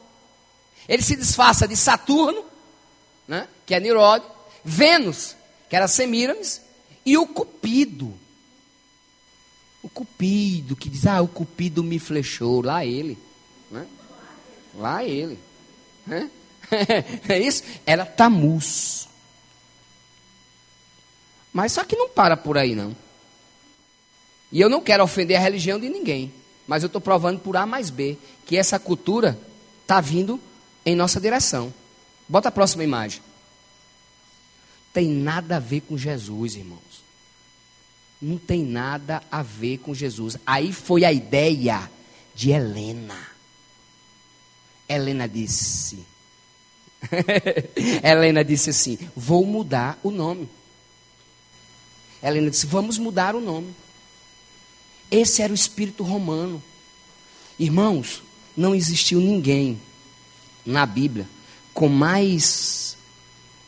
Ele 0.88 1.02
se 1.02 1.16
disfarça 1.16 1.68
de 1.68 1.76
Saturno, 1.76 2.42
né, 3.28 3.46
que 3.66 3.74
é 3.74 3.80
Nirode, 3.80 4.24
Vênus, 4.64 5.36
que 5.68 5.76
era 5.76 5.86
Semíramis, 5.86 6.62
e 7.04 7.18
o 7.18 7.26
Cupido. 7.26 8.14
O 9.82 9.88
Cupido, 9.88 10.74
que 10.74 10.88
diz, 10.88 11.06
ah, 11.06 11.20
o 11.20 11.28
Cupido 11.28 11.84
me 11.84 11.98
flechou. 11.98 12.62
Lá 12.62 12.84
ele. 12.84 13.18
Né? 13.70 13.86
Lá 14.74 15.04
ele. 15.04 15.38
Né? 16.06 16.30
é 17.28 17.38
isso? 17.38 17.62
Era 17.84 18.06
Tamus. 18.06 19.08
Mas 21.52 21.72
só 21.72 21.84
que 21.84 21.94
não 21.94 22.08
para 22.08 22.36
por 22.36 22.56
aí, 22.56 22.74
não. 22.74 22.96
E 24.50 24.60
eu 24.60 24.70
não 24.70 24.80
quero 24.80 25.04
ofender 25.04 25.36
a 25.36 25.40
religião 25.40 25.78
de 25.78 25.88
ninguém. 25.88 26.32
Mas 26.66 26.82
eu 26.82 26.86
estou 26.86 27.00
provando 27.00 27.40
por 27.40 27.56
A 27.56 27.66
mais 27.66 27.90
B 27.90 28.16
que 28.46 28.56
essa 28.56 28.78
cultura 28.78 29.38
está 29.82 30.00
vindo 30.00 30.40
em 30.84 30.96
nossa 30.96 31.20
direção. 31.20 31.72
Bota 32.28 32.48
a 32.48 32.52
próxima 32.52 32.82
imagem. 32.82 33.20
Tem 34.94 35.08
nada 35.08 35.56
a 35.56 35.58
ver 35.58 35.80
com 35.80 35.98
Jesus, 35.98 36.54
irmãos. 36.54 37.04
Não 38.22 38.38
tem 38.38 38.64
nada 38.64 39.22
a 39.30 39.42
ver 39.42 39.78
com 39.78 39.92
Jesus. 39.92 40.36
Aí 40.46 40.72
foi 40.72 41.04
a 41.04 41.12
ideia 41.12 41.90
de 42.32 42.50
Helena. 42.50 43.18
Helena 44.88 45.28
disse. 45.28 45.98
Helena 48.04 48.44
disse 48.44 48.70
assim: 48.70 48.96
Vou 49.16 49.44
mudar 49.44 49.98
o 50.00 50.12
nome. 50.12 50.48
Helena 52.22 52.48
disse: 52.48 52.64
Vamos 52.64 52.96
mudar 52.96 53.34
o 53.34 53.40
nome. 53.40 53.74
Esse 55.10 55.42
era 55.42 55.52
o 55.52 55.56
espírito 55.56 56.04
romano. 56.04 56.62
Irmãos, 57.58 58.22
não 58.56 58.76
existiu 58.76 59.20
ninguém 59.20 59.80
na 60.64 60.86
Bíblia 60.86 61.28
com 61.72 61.88
mais 61.88 62.93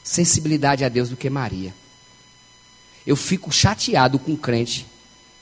sensibilidade 0.06 0.84
a 0.84 0.88
Deus 0.88 1.08
do 1.08 1.16
que 1.16 1.28
Maria. 1.28 1.74
Eu 3.04 3.16
fico 3.16 3.50
chateado 3.50 4.20
com 4.20 4.32
um 4.32 4.36
crente 4.36 4.86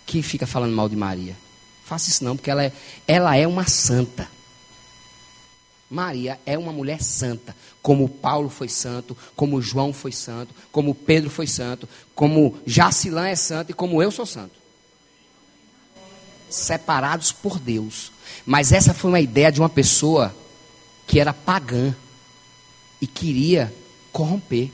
que 0.06 0.22
fica 0.22 0.46
falando 0.46 0.74
mal 0.74 0.88
de 0.88 0.96
Maria. 0.96 1.36
Faça 1.84 2.08
isso 2.08 2.24
não, 2.24 2.34
porque 2.34 2.50
ela 2.50 2.64
é, 2.64 2.72
ela 3.06 3.36
é 3.36 3.46
uma 3.46 3.66
santa. 3.66 4.26
Maria 5.88 6.40
é 6.46 6.56
uma 6.56 6.72
mulher 6.72 7.02
santa, 7.02 7.54
como 7.82 8.08
Paulo 8.08 8.48
foi 8.48 8.68
santo, 8.68 9.16
como 9.36 9.60
João 9.60 9.92
foi 9.92 10.12
santo, 10.12 10.54
como 10.72 10.94
Pedro 10.94 11.28
foi 11.28 11.46
santo, 11.46 11.86
como 12.14 12.58
Jacilã 12.66 13.28
é 13.28 13.36
santo 13.36 13.70
e 13.70 13.74
como 13.74 14.02
eu 14.02 14.10
sou 14.10 14.24
santo. 14.24 14.54
Separados 16.48 17.32
por 17.32 17.58
Deus. 17.58 18.10
Mas 18.46 18.72
essa 18.72 18.94
foi 18.94 19.10
uma 19.10 19.20
ideia 19.20 19.52
de 19.52 19.60
uma 19.60 19.68
pessoa 19.68 20.34
que 21.06 21.20
era 21.20 21.34
pagã 21.34 21.94
e 22.98 23.06
queria 23.06 23.72
corromper. 24.14 24.70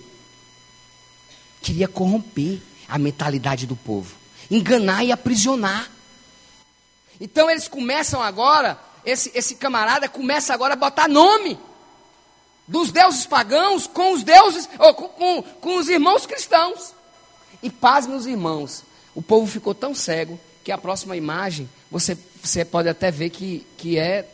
Queria 1.63 1.89
corromper 1.89 2.61
a 2.87 2.99
mentalidade 2.99 3.67
do 3.67 3.75
povo, 3.75 4.15
enganar 4.51 5.03
e 5.03 5.11
aprisionar. 5.11 5.91
Então 7.19 7.51
eles 7.51 7.67
começam 7.67 8.23
agora 8.23 8.79
esse, 9.05 9.33
esse 9.35 9.55
camarada 9.55 10.09
começa 10.09 10.53
agora 10.53 10.75
a 10.75 10.77
botar 10.77 11.09
nome 11.09 11.59
dos 12.69 12.93
deuses 12.93 13.27
pagãos 13.27 13.87
com 13.87 14.13
os 14.13 14.23
deuses, 14.23 14.69
ou, 14.79 14.95
com, 14.95 15.09
com, 15.09 15.43
com 15.43 15.77
os 15.77 15.89
irmãos 15.89 16.27
cristãos. 16.27 16.95
E 17.63 17.71
paz, 17.71 18.07
meus 18.07 18.27
irmãos, 18.27 18.85
o 19.15 19.23
povo 19.23 19.47
ficou 19.47 19.75
tão 19.75 19.95
cego 19.95 20.39
que 20.63 20.71
a 20.71 20.79
próxima 20.79 21.17
imagem 21.17 21.69
você, 21.91 22.17
você 22.43 22.65
pode 22.65 22.89
até 22.89 23.11
ver 23.11 23.31
que, 23.31 23.67
que 23.77 23.99
é. 23.99 24.29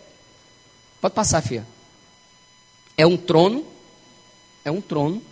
Pode 1.01 1.15
passar, 1.15 1.41
filha. 1.43 1.67
É 2.97 3.07
um 3.07 3.17
trono. 3.17 3.76
É 4.67 4.71
um 4.73 4.81
trono. 4.81 5.23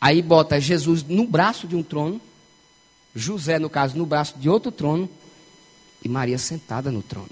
Aí 0.00 0.20
bota 0.20 0.60
Jesus 0.60 1.04
no 1.04 1.24
braço 1.24 1.68
de 1.68 1.76
um 1.76 1.84
trono. 1.84 2.20
José, 3.14 3.60
no 3.60 3.70
caso, 3.70 3.96
no 3.96 4.04
braço 4.04 4.36
de 4.38 4.48
outro 4.48 4.72
trono 4.72 5.08
e 6.02 6.08
Maria 6.08 6.36
sentada 6.36 6.90
no 6.90 7.00
trono. 7.00 7.30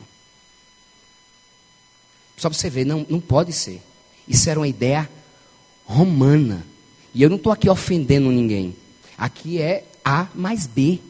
Só 2.37 2.49
para 2.49 2.57
você 2.57 2.71
ver, 2.71 2.85
não, 2.85 3.05
não 3.09 3.19
pode 3.21 3.53
ser. 3.53 3.83
Isso 4.29 4.49
era 4.49 4.61
uma 4.61 4.69
ideia 4.69 5.11
romana. 5.85 6.65
E 7.13 7.21
eu 7.21 7.29
não 7.29 7.37
estou 7.37 7.53
aqui 7.53 7.69
ofendendo 7.69 8.31
ninguém. 8.31 8.77
Aqui 9.19 9.61
é 9.61 9.85
A 10.05 10.29
mais 10.37 10.69
B. 10.69 11.01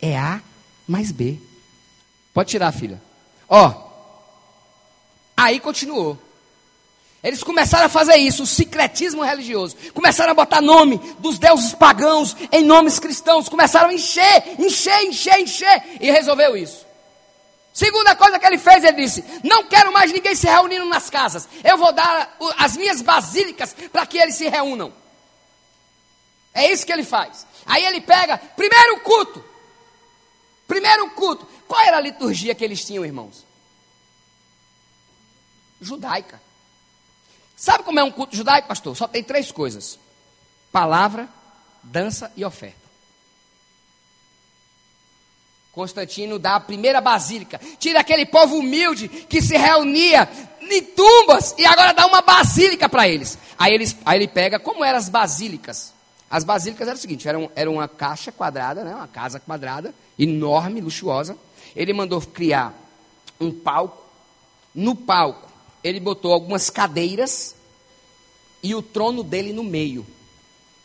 É 0.00 0.16
A 0.16 0.40
mais 0.86 1.10
B. 1.10 1.40
Pode 2.32 2.48
tirar, 2.48 2.70
filha. 2.70 3.02
Ó. 3.48 3.90
Aí 5.36 5.58
continuou. 5.58 6.23
Eles 7.24 7.42
começaram 7.42 7.86
a 7.86 7.88
fazer 7.88 8.16
isso, 8.16 8.42
o 8.42 8.46
secretismo 8.46 9.22
religioso. 9.22 9.74
Começaram 9.94 10.32
a 10.32 10.34
botar 10.34 10.60
nome 10.60 10.98
dos 11.20 11.38
deuses 11.38 11.72
pagãos 11.72 12.36
em 12.52 12.62
nomes 12.62 12.98
cristãos. 12.98 13.48
Começaram 13.48 13.88
a 13.88 13.94
encher, 13.94 14.60
encher, 14.60 15.02
encher, 15.04 15.40
encher. 15.40 15.82
E 16.02 16.10
resolveu 16.10 16.54
isso. 16.54 16.84
Segunda 17.72 18.14
coisa 18.14 18.38
que 18.38 18.46
ele 18.46 18.58
fez, 18.58 18.84
ele 18.84 18.98
disse: 18.98 19.24
Não 19.42 19.64
quero 19.64 19.90
mais 19.90 20.12
ninguém 20.12 20.34
se 20.34 20.46
reunindo 20.46 20.84
nas 20.84 21.08
casas. 21.08 21.48
Eu 21.64 21.78
vou 21.78 21.92
dar 21.94 22.36
as 22.58 22.76
minhas 22.76 23.00
basílicas 23.00 23.74
para 23.90 24.04
que 24.04 24.18
eles 24.18 24.34
se 24.34 24.46
reúnam. 24.46 24.92
É 26.52 26.70
isso 26.70 26.84
que 26.84 26.92
ele 26.92 27.04
faz. 27.04 27.46
Aí 27.64 27.86
ele 27.86 28.02
pega, 28.02 28.36
primeiro 28.36 29.00
culto. 29.00 29.42
Primeiro 30.68 31.08
culto. 31.12 31.48
Qual 31.66 31.80
era 31.80 31.96
a 31.96 32.00
liturgia 32.00 32.54
que 32.54 32.62
eles 32.62 32.84
tinham, 32.84 33.02
irmãos? 33.02 33.46
Judaica. 35.80 36.38
Sabe 37.64 37.82
como 37.82 37.98
é 37.98 38.04
um 38.04 38.10
culto 38.10 38.36
judaico, 38.36 38.68
pastor? 38.68 38.94
Só 38.94 39.08
tem 39.08 39.24
três 39.24 39.50
coisas: 39.50 39.98
palavra, 40.70 41.26
dança 41.82 42.30
e 42.36 42.44
oferta. 42.44 42.76
Constantino 45.72 46.38
dá 46.38 46.56
a 46.56 46.60
primeira 46.60 47.00
basílica, 47.00 47.58
tira 47.78 48.00
aquele 48.00 48.26
povo 48.26 48.56
humilde 48.56 49.08
que 49.08 49.40
se 49.40 49.56
reunia 49.56 50.28
em 50.60 50.82
tumbas 50.82 51.54
e 51.56 51.64
agora 51.64 51.94
dá 51.94 52.06
uma 52.06 52.20
basílica 52.20 52.86
para 52.86 53.08
eles. 53.08 53.38
Aí, 53.58 53.72
eles. 53.72 53.96
aí 54.04 54.18
ele 54.18 54.28
pega, 54.28 54.58
como 54.58 54.84
eram 54.84 54.98
as 54.98 55.08
basílicas? 55.08 55.94
As 56.30 56.44
basílicas 56.44 56.86
eram 56.86 56.98
o 56.98 57.00
seguinte: 57.00 57.26
era, 57.26 57.50
era 57.56 57.70
uma 57.70 57.88
caixa 57.88 58.30
quadrada, 58.30 58.84
né, 58.84 58.94
uma 58.94 59.08
casa 59.08 59.40
quadrada, 59.40 59.94
enorme, 60.18 60.82
luxuosa. 60.82 61.34
Ele 61.74 61.94
mandou 61.94 62.20
criar 62.20 62.74
um 63.40 63.50
palco. 63.50 64.04
No 64.74 64.94
palco, 64.94 65.53
ele 65.84 66.00
botou 66.00 66.32
algumas 66.32 66.70
cadeiras 66.70 67.54
e 68.62 68.74
o 68.74 68.80
trono 68.80 69.22
dele 69.22 69.52
no 69.52 69.62
meio 69.62 70.06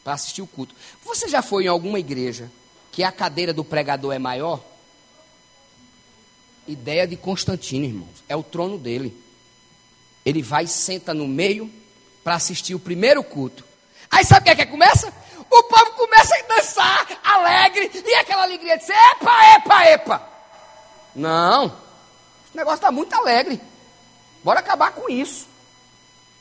para 0.03 0.13
assistir 0.13 0.41
o 0.41 0.47
culto. 0.47 0.75
Você 1.05 1.29
já 1.29 1.41
foi 1.41 1.63
em 1.63 1.67
alguma 1.67 1.97
igreja 1.97 2.51
que 2.91 3.01
a 3.01 3.11
cadeira 3.11 3.53
do 3.53 3.63
pregador 3.63 4.13
é 4.13 4.19
maior? 4.19 4.61
Ideia 6.67 7.07
de 7.07 7.15
Constantino, 7.15 7.85
irmãos. 7.85 8.23
É 8.27 8.35
o 8.35 8.43
trono 8.43 8.77
dele. 8.77 9.15
Ele 10.25 10.41
vai 10.41 10.65
e 10.65 10.67
senta 10.67 11.13
no 11.13 11.27
meio 11.27 11.71
para 12.21 12.35
assistir 12.35 12.75
o 12.75 12.79
primeiro 12.79 13.23
culto. 13.23 13.63
Aí 14.11 14.25
sabe 14.25 14.41
o 14.41 14.43
que 14.43 14.61
é 14.61 14.65
que 14.65 14.71
começa? 14.71 15.13
O 15.49 15.63
povo 15.63 15.91
começa 15.93 16.35
a 16.35 16.55
dançar 16.55 17.21
alegre 17.23 17.89
e 18.05 18.15
aquela 18.15 18.43
alegria 18.43 18.77
de 18.77 18.91
epa, 18.91 19.55
epa, 19.55 19.85
epa. 19.85 20.29
Não, 21.15 21.65
esse 22.45 22.55
negócio 22.57 22.75
está 22.77 22.91
muito 22.91 23.13
alegre. 23.13 23.59
Bora 24.43 24.59
acabar 24.59 24.91
com 24.91 25.09
isso. 25.09 25.47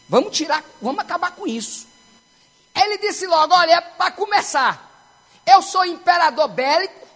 Vamos 0.09 0.37
tirar, 0.37 0.65
vamos 0.81 1.01
acabar 1.01 1.33
com 1.33 1.47
isso. 1.47 1.87
Ele 2.75 2.99
disse 2.99 3.27
logo: 3.27 3.55
olha, 3.55 3.73
é 3.73 3.81
para 3.81 4.11
começar, 4.11 5.13
eu 5.47 5.61
sou 5.63 5.85
imperador 5.85 6.49
bélico 6.49 7.07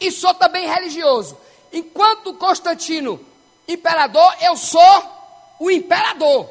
e 0.00 0.10
sou 0.10 0.32
também 0.34 0.68
religioso. 0.68 1.36
Enquanto 1.72 2.34
Constantino, 2.34 3.24
imperador, 3.68 4.34
eu 4.40 4.56
sou 4.56 5.56
o 5.58 5.70
imperador. 5.70 6.48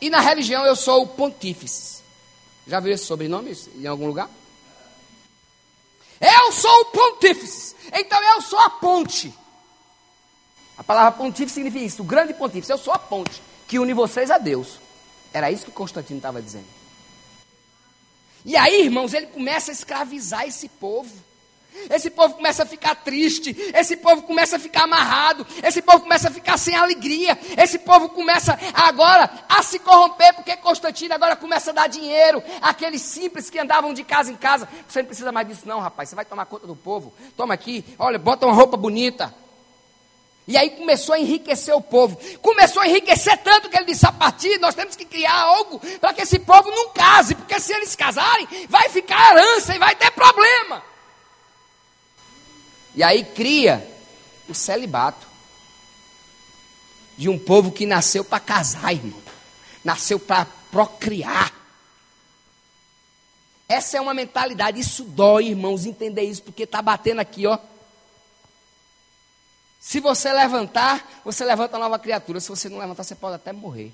E 0.00 0.10
na 0.10 0.20
religião 0.20 0.64
eu 0.64 0.74
sou 0.74 1.02
o 1.02 1.06
pontífice. 1.06 2.02
Já 2.66 2.80
viu 2.80 2.92
esse 2.92 3.04
sobrenome 3.04 3.56
em 3.76 3.86
algum 3.86 4.06
lugar? 4.06 4.28
Eu 6.20 6.52
sou 6.52 6.80
o 6.80 6.84
pontífice. 6.86 7.76
Então 7.92 8.20
eu 8.34 8.40
sou 8.40 8.58
a 8.58 8.70
ponte. 8.70 9.32
A 10.76 10.82
palavra 10.82 11.12
pontífice 11.12 11.54
significa 11.54 11.84
isso, 11.84 12.02
o 12.02 12.04
grande 12.04 12.34
pontífice. 12.34 12.72
Eu 12.72 12.78
sou 12.78 12.92
a 12.92 12.98
ponte 12.98 13.42
que 13.66 13.78
une 13.78 13.92
vocês 13.92 14.30
a 14.30 14.38
Deus. 14.38 14.78
Era 15.32 15.50
isso 15.50 15.64
que 15.64 15.70
Constantino 15.72 16.18
estava 16.18 16.40
dizendo. 16.40 16.66
E 18.44 18.56
aí, 18.56 18.82
irmãos, 18.82 19.14
ele 19.14 19.26
começa 19.26 19.70
a 19.70 19.74
escravizar 19.74 20.46
esse 20.46 20.68
povo. 20.68 21.12
Esse 21.90 22.08
povo 22.08 22.34
começa 22.34 22.62
a 22.62 22.66
ficar 22.66 22.94
triste, 22.94 23.50
esse 23.74 23.96
povo 23.96 24.22
começa 24.22 24.54
a 24.54 24.58
ficar 24.60 24.84
amarrado, 24.84 25.44
esse 25.60 25.82
povo 25.82 26.02
começa 26.02 26.28
a 26.28 26.30
ficar 26.30 26.56
sem 26.56 26.76
alegria, 26.76 27.36
esse 27.58 27.80
povo 27.80 28.10
começa 28.10 28.56
agora 28.72 29.28
a 29.48 29.60
se 29.60 29.80
corromper, 29.80 30.34
porque 30.34 30.56
Constantino 30.56 31.14
agora 31.14 31.34
começa 31.34 31.70
a 31.70 31.74
dar 31.74 31.88
dinheiro 31.88 32.40
àqueles 32.62 33.02
simples 33.02 33.50
que 33.50 33.58
andavam 33.58 33.92
de 33.92 34.04
casa 34.04 34.30
em 34.30 34.36
casa. 34.36 34.68
Você 34.88 35.00
não 35.00 35.06
precisa 35.06 35.32
mais 35.32 35.48
disso, 35.48 35.66
não, 35.66 35.80
rapaz. 35.80 36.08
Você 36.08 36.14
vai 36.14 36.24
tomar 36.24 36.46
conta 36.46 36.64
do 36.64 36.76
povo. 36.76 37.12
Toma 37.36 37.54
aqui, 37.54 37.84
olha, 37.98 38.20
bota 38.20 38.46
uma 38.46 38.54
roupa 38.54 38.76
bonita. 38.76 39.34
E 40.46 40.58
aí 40.58 40.70
começou 40.70 41.14
a 41.14 41.18
enriquecer 41.18 41.74
o 41.74 41.80
povo. 41.80 42.18
Começou 42.40 42.82
a 42.82 42.86
enriquecer 42.86 43.38
tanto 43.38 43.70
que 43.70 43.76
ele 43.76 43.86
disse: 43.86 44.06
a 44.06 44.12
partir 44.12 44.58
nós 44.58 44.74
temos 44.74 44.94
que 44.94 45.04
criar 45.04 45.40
algo 45.40 45.80
para 45.98 46.12
que 46.12 46.22
esse 46.22 46.38
povo 46.38 46.70
não 46.70 46.90
case, 46.90 47.34
porque 47.34 47.58
se 47.58 47.72
eles 47.72 47.96
casarem, 47.96 48.46
vai 48.68 48.88
ficar 48.90 49.36
herança 49.36 49.74
e 49.74 49.78
vai 49.78 49.96
ter 49.96 50.10
problema. 50.10 50.82
E 52.94 53.02
aí 53.02 53.24
cria 53.24 53.88
o 54.48 54.54
celibato 54.54 55.26
de 57.16 57.28
um 57.28 57.38
povo 57.38 57.72
que 57.72 57.86
nasceu 57.86 58.24
para 58.24 58.40
casar, 58.40 58.92
irmão. 58.92 59.22
Nasceu 59.82 60.18
para 60.18 60.46
procriar. 60.70 61.52
Essa 63.68 63.96
é 63.96 64.00
uma 64.00 64.12
mentalidade, 64.12 64.78
isso 64.78 65.04
dói, 65.04 65.46
irmãos, 65.46 65.86
entender 65.86 66.22
isso, 66.22 66.42
porque 66.42 66.64
está 66.64 66.82
batendo 66.82 67.20
aqui, 67.20 67.46
ó. 67.46 67.58
Se 69.86 70.00
você 70.00 70.32
levantar, 70.32 71.20
você 71.22 71.44
levanta 71.44 71.78
nova 71.78 71.98
criatura. 71.98 72.40
Se 72.40 72.48
você 72.48 72.70
não 72.70 72.78
levantar, 72.78 73.04
você 73.04 73.14
pode 73.14 73.34
até 73.34 73.52
morrer. 73.52 73.92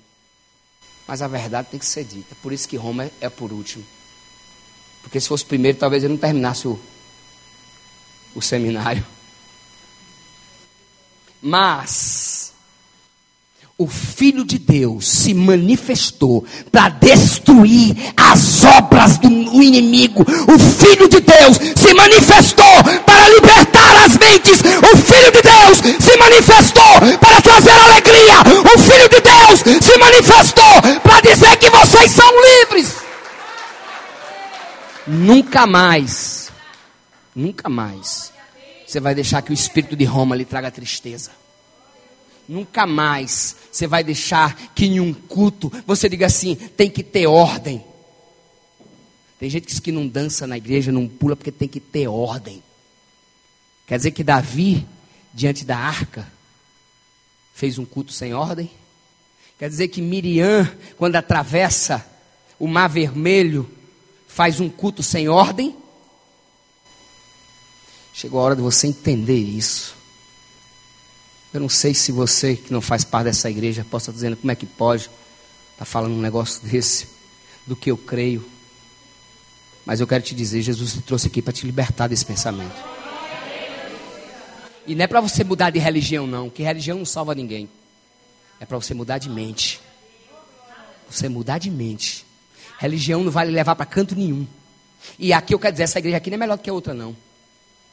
Mas 1.05 1.21
a 1.21 1.27
verdade 1.27 1.67
tem 1.69 1.77
que 1.77 1.85
ser 1.85 2.05
dita. 2.05 2.33
Por 2.41 2.53
isso 2.53 2.65
que 2.65 2.77
Roma 2.77 3.11
é 3.19 3.29
por 3.29 3.51
último. 3.51 3.85
Porque 5.01 5.19
se 5.19 5.27
fosse 5.27 5.45
primeiro, 5.45 5.77
talvez 5.77 6.01
ele 6.01 6.13
não 6.13 6.19
terminasse 6.19 6.65
o, 6.65 6.79
o 8.33 8.41
seminário. 8.41 9.05
Mas 11.41 12.40
o 13.81 13.87
Filho 13.87 14.45
de 14.45 14.59
Deus 14.59 15.09
se 15.09 15.33
manifestou 15.33 16.45
para 16.71 16.89
destruir 16.89 17.95
as 18.15 18.63
obras 18.63 19.17
do 19.17 19.27
inimigo. 19.61 20.21
O 20.21 20.59
Filho 20.59 21.09
de 21.09 21.19
Deus 21.19 21.57
se 21.75 21.93
manifestou 21.95 22.83
para 23.05 23.29
libertar 23.29 24.05
as 24.05 24.17
mentes. 24.17 24.59
O 24.61 24.97
Filho 24.97 25.31
de 25.31 25.41
Deus 25.41 25.77
se 25.99 26.17
manifestou 26.17 27.17
para 27.19 27.41
trazer 27.41 27.71
alegria. 27.71 28.41
O 28.73 28.77
Filho 28.77 29.09
de 29.09 29.19
Deus 29.19 29.83
se 29.83 29.97
manifestou 29.97 31.01
para 31.01 31.21
dizer 31.21 31.57
que 31.57 31.69
vocês 31.71 32.11
são 32.11 32.31
livres. 32.59 32.95
Nunca 35.07 35.65
mais, 35.65 36.51
nunca 37.35 37.67
mais, 37.67 38.31
você 38.85 38.99
vai 38.99 39.15
deixar 39.15 39.41
que 39.41 39.49
o 39.49 39.53
espírito 39.53 39.95
de 39.95 40.05
Roma 40.05 40.35
lhe 40.35 40.45
traga 40.45 40.69
tristeza. 40.69 41.31
Nunca 42.47 42.85
mais 42.85 43.55
você 43.71 43.87
vai 43.87 44.03
deixar 44.03 44.55
que 44.75 44.85
em 44.85 44.99
um 44.99 45.13
culto 45.13 45.71
você 45.87 46.09
diga 46.09 46.25
assim: 46.25 46.55
tem 46.55 46.89
que 46.89 47.03
ter 47.03 47.27
ordem. 47.27 47.83
Tem 49.39 49.49
gente 49.49 49.63
que 49.63 49.71
diz 49.71 49.79
que 49.79 49.91
não 49.91 50.07
dança 50.07 50.45
na 50.45 50.57
igreja, 50.57 50.91
não 50.91 51.07
pula 51.07 51.35
porque 51.35 51.51
tem 51.51 51.67
que 51.67 51.79
ter 51.79 52.07
ordem. 52.07 52.61
Quer 53.87 53.97
dizer 53.97 54.11
que 54.11 54.23
Davi, 54.23 54.85
diante 55.33 55.65
da 55.65 55.77
arca, 55.77 56.31
fez 57.53 57.79
um 57.79 57.85
culto 57.85 58.11
sem 58.11 58.33
ordem? 58.33 58.69
Quer 59.57 59.69
dizer 59.69 59.87
que 59.87 60.01
Miriam, 60.01 60.69
quando 60.97 61.15
atravessa 61.15 62.05
o 62.59 62.67
mar 62.67 62.87
vermelho, 62.87 63.69
faz 64.27 64.59
um 64.59 64.69
culto 64.69 65.01
sem 65.01 65.27
ordem? 65.27 65.75
Chegou 68.13 68.39
a 68.39 68.43
hora 68.43 68.55
de 68.55 68.61
você 68.61 68.87
entender 68.87 69.37
isso. 69.37 70.00
Eu 71.53 71.59
não 71.59 71.69
sei 71.69 71.93
se 71.93 72.11
você 72.11 72.55
que 72.55 72.71
não 72.71 72.81
faz 72.81 73.03
parte 73.03 73.25
dessa 73.25 73.49
igreja 73.49 73.85
possa 73.89 74.05
estar 74.05 74.13
dizendo 74.13 74.37
como 74.37 74.51
é 74.51 74.55
que 74.55 74.65
pode 74.65 75.09
estar 75.73 75.85
falando 75.85 76.13
um 76.13 76.21
negócio 76.21 76.61
desse, 76.67 77.07
do 77.65 77.75
que 77.75 77.91
eu 77.91 77.97
creio. 77.97 78.43
Mas 79.85 79.99
eu 79.99 80.07
quero 80.07 80.23
te 80.23 80.33
dizer, 80.33 80.61
Jesus 80.61 80.93
te 80.93 81.01
trouxe 81.01 81.27
aqui 81.27 81.41
para 81.41 81.51
te 81.51 81.65
libertar 81.65 82.07
desse 82.07 82.25
pensamento. 82.25 82.75
E 84.85 84.95
não 84.95 85.03
é 85.03 85.07
para 85.07 85.21
você 85.21 85.43
mudar 85.43 85.69
de 85.69 85.79
religião, 85.79 86.25
não, 86.25 86.49
que 86.49 86.63
religião 86.63 86.97
não 86.97 87.05
salva 87.05 87.35
ninguém. 87.35 87.69
É 88.59 88.65
para 88.65 88.77
você 88.77 88.93
mudar 88.93 89.17
de 89.17 89.29
mente. 89.29 89.81
Você 91.09 91.27
mudar 91.27 91.57
de 91.57 91.69
mente. 91.69 92.25
Religião 92.79 93.23
não 93.23 93.31
vai 93.31 93.45
lhe 93.45 93.51
levar 93.51 93.75
para 93.75 93.85
canto 93.85 94.15
nenhum. 94.15 94.47
E 95.19 95.33
aqui 95.33 95.53
eu 95.53 95.59
quero 95.59 95.73
dizer, 95.73 95.83
essa 95.83 95.99
igreja 95.99 96.17
aqui 96.17 96.29
não 96.29 96.35
é 96.35 96.37
melhor 96.37 96.57
do 96.57 96.63
que 96.63 96.69
a 96.69 96.73
outra, 96.73 96.93
não. 96.93 97.15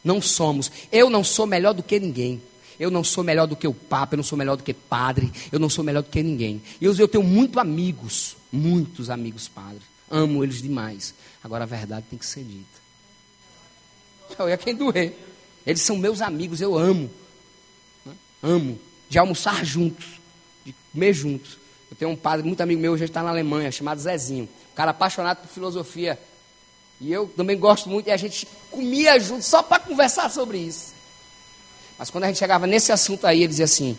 Não 0.05 0.21
somos. 0.23 0.71
Eu 0.93 1.11
não 1.11 1.25
sou 1.25 1.47
melhor 1.47 1.73
do 1.73 1.83
que 1.83 1.99
ninguém. 1.99 2.41
Eu 2.79 2.91
não 2.91 3.03
sou 3.03 3.25
melhor 3.25 3.47
do 3.47 3.57
que 3.57 3.67
o 3.67 3.75
Papa, 3.75 4.15
eu 4.15 4.19
não 4.19 4.25
sou 4.25 4.39
melhor 4.39 4.57
do 4.57 4.63
que 4.63 4.73
padre, 4.73 5.33
eu 5.51 5.59
não 5.59 5.69
sou 5.69 5.83
melhor 5.83 6.03
do 6.03 6.11
que 6.11 6.23
ninguém. 6.23 6.63
Eu, 6.81 6.95
eu 6.97 7.09
tenho 7.09 7.25
muitos 7.25 7.57
amigos, 7.59 8.37
muitos 8.53 9.11
amigos 9.11 9.49
padres. 9.49 9.83
Amo 10.11 10.45
eles 10.45 10.63
demais. 10.63 11.15
Agora 11.43 11.65
a 11.65 11.67
verdade 11.67 12.07
tem 12.09 12.19
que 12.19 12.27
ser 12.27 12.45
dita. 12.45 12.79
Eu 14.39 14.49
é 14.49 14.57
quem 14.57 14.75
doer. 14.75 15.17
Eles 15.67 15.83
são 15.83 15.97
meus 15.97 16.21
amigos, 16.21 16.61
eu 16.61 16.79
amo. 16.79 17.11
Amo. 18.43 18.79
De 19.09 19.19
almoçar 19.19 19.65
juntos, 19.65 20.07
de 20.65 20.75
comer 20.93 21.13
juntos. 21.13 21.59
Eu 21.91 21.97
tenho 21.97 22.11
um 22.11 22.17
padre, 22.17 22.47
muito 22.47 22.61
amigo 22.61 22.81
meu, 22.81 22.93
hoje 22.93 23.05
está 23.05 23.23
na 23.23 23.31
Alemanha, 23.31 23.73
chamado 23.73 24.01
Zezinho. 24.01 24.45
Um 24.45 24.75
cara 24.75 24.93
apaixonado 24.93 25.39
por 25.39 25.49
filosofia. 25.49 26.19
E 27.01 27.13
eu 27.13 27.29
também 27.29 27.59
gosto 27.59 27.89
muito, 27.89 28.09
e 28.09 28.11
a 28.11 28.17
gente 28.17 28.47
comia 28.71 29.19
junto 29.19 29.45
só 29.45 29.63
para 29.63 29.83
conversar 29.83 30.31
sobre 30.31 30.59
isso. 30.59 30.98
Mas 31.99 32.11
quando 32.11 32.25
a 32.25 32.27
gente 32.29 32.39
chegava 32.39 32.67
nesse 32.67 32.93
assunto 32.93 33.27
aí, 33.27 33.41
ele 33.41 33.49
dizia 33.49 33.65
assim: 33.65 33.99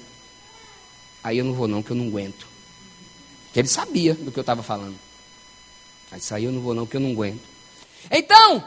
aí 1.23 1.37
eu 1.37 1.45
não 1.45 1.53
vou 1.53 1.67
não, 1.67 1.83
que 1.83 1.91
eu 1.91 1.95
não 1.95 2.07
aguento. 2.07 2.47
Porque 3.45 3.59
ele 3.59 3.67
sabia 3.67 4.13
do 4.13 4.31
que 4.31 4.39
eu 4.39 4.41
estava 4.41 4.63
falando. 4.63 4.95
Aí 6.11 6.21
aí 6.31 6.43
eu 6.45 6.51
não 6.51 6.61
vou 6.61 6.73
não, 6.73 6.85
que 6.85 6.95
eu 6.95 7.01
não 7.01 7.11
aguento. 7.11 7.41
Então, 8.09 8.63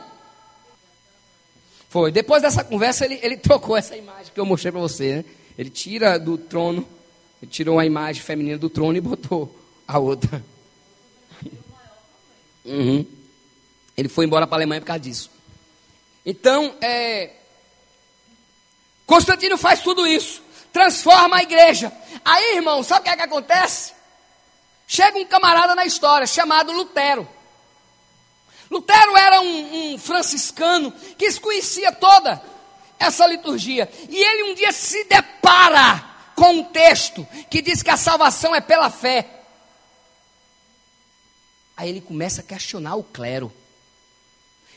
foi. 1.88 2.12
Depois 2.12 2.42
dessa 2.42 2.62
conversa, 2.62 3.04
ele, 3.04 3.18
ele 3.22 3.36
trocou 3.38 3.76
essa 3.76 3.96
imagem 3.96 4.32
que 4.32 4.38
eu 4.38 4.46
mostrei 4.46 4.70
para 4.70 4.80
você. 4.80 5.16
Né? 5.16 5.24
Ele 5.56 5.70
tira 5.70 6.18
do 6.18 6.36
trono, 6.36 6.86
ele 7.40 7.50
tirou 7.50 7.78
a 7.78 7.86
imagem 7.86 8.22
feminina 8.22 8.58
do 8.58 8.68
trono 8.68 8.96
e 8.96 9.00
botou 9.00 9.54
a 9.86 9.98
outra. 9.98 10.42
Uhum. 12.64 13.04
Ele 13.96 14.08
foi 14.08 14.24
embora 14.24 14.46
para 14.46 14.54
a 14.54 14.58
Alemanha 14.58 14.80
por 14.80 14.86
causa 14.86 15.00
disso. 15.00 15.28
Então, 16.24 16.76
é, 16.80 17.30
Constantino 19.07 19.57
faz 19.57 19.80
tudo 19.80 20.07
isso, 20.07 20.42
transforma 20.72 21.36
a 21.36 21.42
igreja. 21.42 21.92
Aí, 22.24 22.57
irmão, 22.57 22.82
sabe 22.82 23.00
o 23.00 23.05
que 23.05 23.11
é 23.11 23.16
que 23.16 23.22
acontece? 23.22 23.92
Chega 24.86 25.18
um 25.18 25.24
camarada 25.24 25.74
na 25.74 25.84
história 25.84 26.26
chamado 26.26 26.72
Lutero. 26.72 27.28
Lutero 28.70 29.16
era 29.16 29.40
um, 29.40 29.94
um 29.94 29.98
franciscano 29.98 30.92
que 31.18 31.40
conhecia 31.40 31.92
toda 31.92 32.42
essa 32.98 33.26
liturgia. 33.26 33.90
E 34.09 34.16
ele 34.16 34.50
um 34.50 34.55
dia 34.55 34.72
se 34.72 35.05
depara 35.05 36.05
com 36.34 36.55
um 36.55 36.64
texto 36.64 37.26
que 37.50 37.61
diz 37.61 37.82
que 37.82 37.90
a 37.90 37.96
salvação 37.96 38.55
é 38.55 38.61
pela 38.61 38.90
fé. 38.90 39.28
Aí 41.76 41.88
ele 41.88 42.00
começa 42.00 42.40
a 42.40 42.44
questionar 42.44 42.96
o 42.96 43.03
clero 43.03 43.53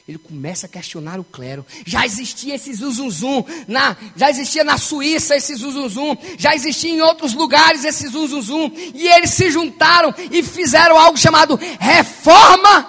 ele 0.07 0.19
começa 0.19 0.67
a 0.67 0.69
questionar 0.69 1.19
o 1.19 1.23
clero. 1.23 1.65
Já 1.83 2.05
existia 2.05 2.55
esse 2.55 2.71
zuzunzum, 2.73 3.43
na, 3.67 3.97
já 4.15 4.29
existia 4.29 4.63
na 4.63 4.77
Suíça 4.77 5.35
esse 5.35 5.55
zuzunzum, 5.55 6.15
já 6.37 6.53
existia 6.53 6.91
em 6.91 7.01
outros 7.01 7.33
lugares 7.33 7.83
esse 7.83 8.07
zuzunzum, 8.07 8.71
e 8.93 9.07
eles 9.07 9.31
se 9.31 9.49
juntaram 9.49 10.13
e 10.31 10.43
fizeram 10.43 10.97
algo 10.97 11.17
chamado 11.17 11.59
reforma 11.79 12.83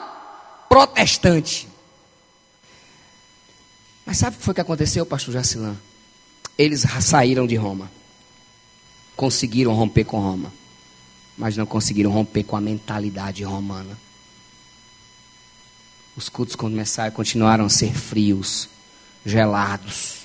protestante. 0.69 1.67
Mas 4.05 4.19
sabe 4.19 4.37
o 4.37 4.39
que 4.39 4.45
foi 4.45 4.55
que 4.55 4.61
aconteceu, 4.61 5.07
pastor 5.07 5.33
Jacilã? 5.33 5.75
Eles 6.59 6.85
saíram 7.01 7.47
de 7.47 7.57
Roma. 7.57 7.91
Conseguiram 9.17 9.73
romper 9.73 10.05
com 10.05 10.21
Roma, 10.21 10.53
mas 11.37 11.57
não 11.57 11.65
conseguiram 11.65 12.11
romper 12.11 12.45
com 12.45 12.57
a 12.57 12.61
mentalidade 12.61 13.43
romana 13.43 14.06
os 16.17 16.29
cultos 16.31 16.57
começaram, 16.57 17.13
continuaram 17.13 17.67
a 17.67 17.69
ser 17.69 17.93
frios, 17.93 18.69
gelados. 19.25 20.17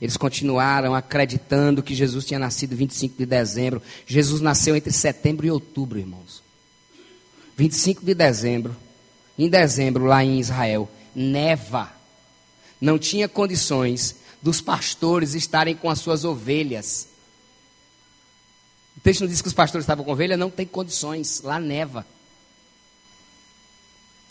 Eles 0.00 0.16
continuaram 0.16 0.94
acreditando 0.94 1.82
que 1.82 1.94
Jesus 1.94 2.24
tinha 2.24 2.38
nascido 2.38 2.74
25 2.74 3.16
de 3.16 3.26
dezembro. 3.26 3.82
Jesus 4.06 4.40
nasceu 4.40 4.76
entre 4.76 4.92
setembro 4.92 5.46
e 5.46 5.50
outubro, 5.50 5.98
irmãos. 5.98 6.42
25 7.56 8.04
de 8.04 8.14
dezembro. 8.14 8.76
Em 9.38 9.48
dezembro, 9.48 10.04
lá 10.04 10.24
em 10.24 10.38
Israel, 10.38 10.90
neva. 11.14 11.92
Não 12.80 12.98
tinha 12.98 13.28
condições 13.28 14.16
dos 14.42 14.60
pastores 14.60 15.34
estarem 15.34 15.74
com 15.74 15.88
as 15.88 15.98
suas 15.98 16.24
ovelhas. 16.24 17.08
O 18.96 19.00
texto 19.00 19.22
não 19.22 19.28
diz 19.28 19.42
que 19.42 19.48
os 19.48 19.54
pastores 19.54 19.84
estavam 19.84 20.04
com 20.04 20.12
ovelha, 20.12 20.36
não 20.36 20.50
tem 20.50 20.66
condições. 20.66 21.40
Lá 21.42 21.58
neva. 21.58 22.06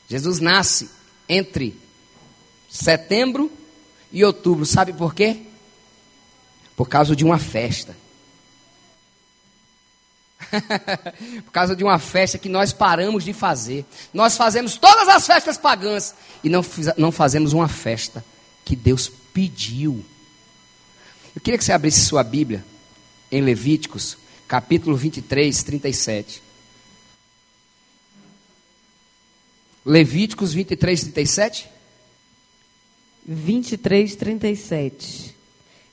Jesus 0.07 0.39
nasce 0.39 0.89
entre 1.27 1.75
setembro 2.69 3.51
e 4.11 4.23
outubro. 4.23 4.65
Sabe 4.65 4.93
por 4.93 5.13
quê? 5.13 5.41
Por 6.75 6.87
causa 6.87 7.15
de 7.15 7.23
uma 7.23 7.39
festa. 7.39 7.95
por 11.45 11.51
causa 11.51 11.75
de 11.75 11.83
uma 11.83 11.97
festa 11.97 12.37
que 12.37 12.49
nós 12.49 12.71
paramos 12.71 13.23
de 13.23 13.33
fazer. 13.33 13.85
Nós 14.13 14.37
fazemos 14.37 14.77
todas 14.77 15.07
as 15.07 15.25
festas 15.25 15.57
pagãs 15.57 16.13
e 16.43 16.49
não, 16.49 16.63
não 16.97 17.11
fazemos 17.11 17.53
uma 17.53 17.67
festa 17.67 18.23
que 18.63 18.75
Deus 18.75 19.11
pediu. 19.33 20.03
Eu 21.35 21.41
queria 21.41 21.57
que 21.57 21.65
você 21.65 21.73
abrisse 21.73 22.01
sua 22.01 22.23
Bíblia 22.23 22.63
em 23.31 23.41
Levíticos, 23.41 24.17
capítulo 24.47 24.95
23, 24.95 25.63
37. 25.63 26.44
Levíticos 29.85 30.51
23, 30.51 31.03
37. 31.03 31.69
23, 33.23 34.15
37. 34.15 35.35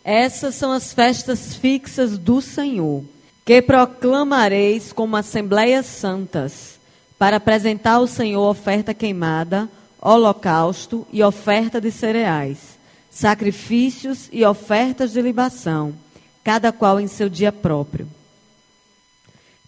Essas 0.02 0.54
são 0.54 0.72
as 0.72 0.94
festas 0.94 1.54
fixas 1.54 2.16
do 2.16 2.40
Senhor, 2.40 3.04
que 3.44 3.60
proclamareis 3.60 4.92
como 4.92 5.14
assembleias 5.14 5.84
santas, 5.84 6.80
para 7.18 7.36
apresentar 7.36 7.92
ao 7.92 8.06
Senhor 8.06 8.48
oferta 8.48 8.94
queimada, 8.94 9.68
holocausto 10.00 11.06
e 11.12 11.22
oferta 11.22 11.78
de 11.78 11.90
cereais, 11.90 12.78
sacrifícios 13.10 14.28
e 14.32 14.42
ofertas 14.42 15.12
de 15.12 15.20
libação, 15.20 15.94
cada 16.42 16.72
qual 16.72 16.98
em 16.98 17.06
seu 17.06 17.28
dia 17.28 17.52
próprio. 17.52 18.08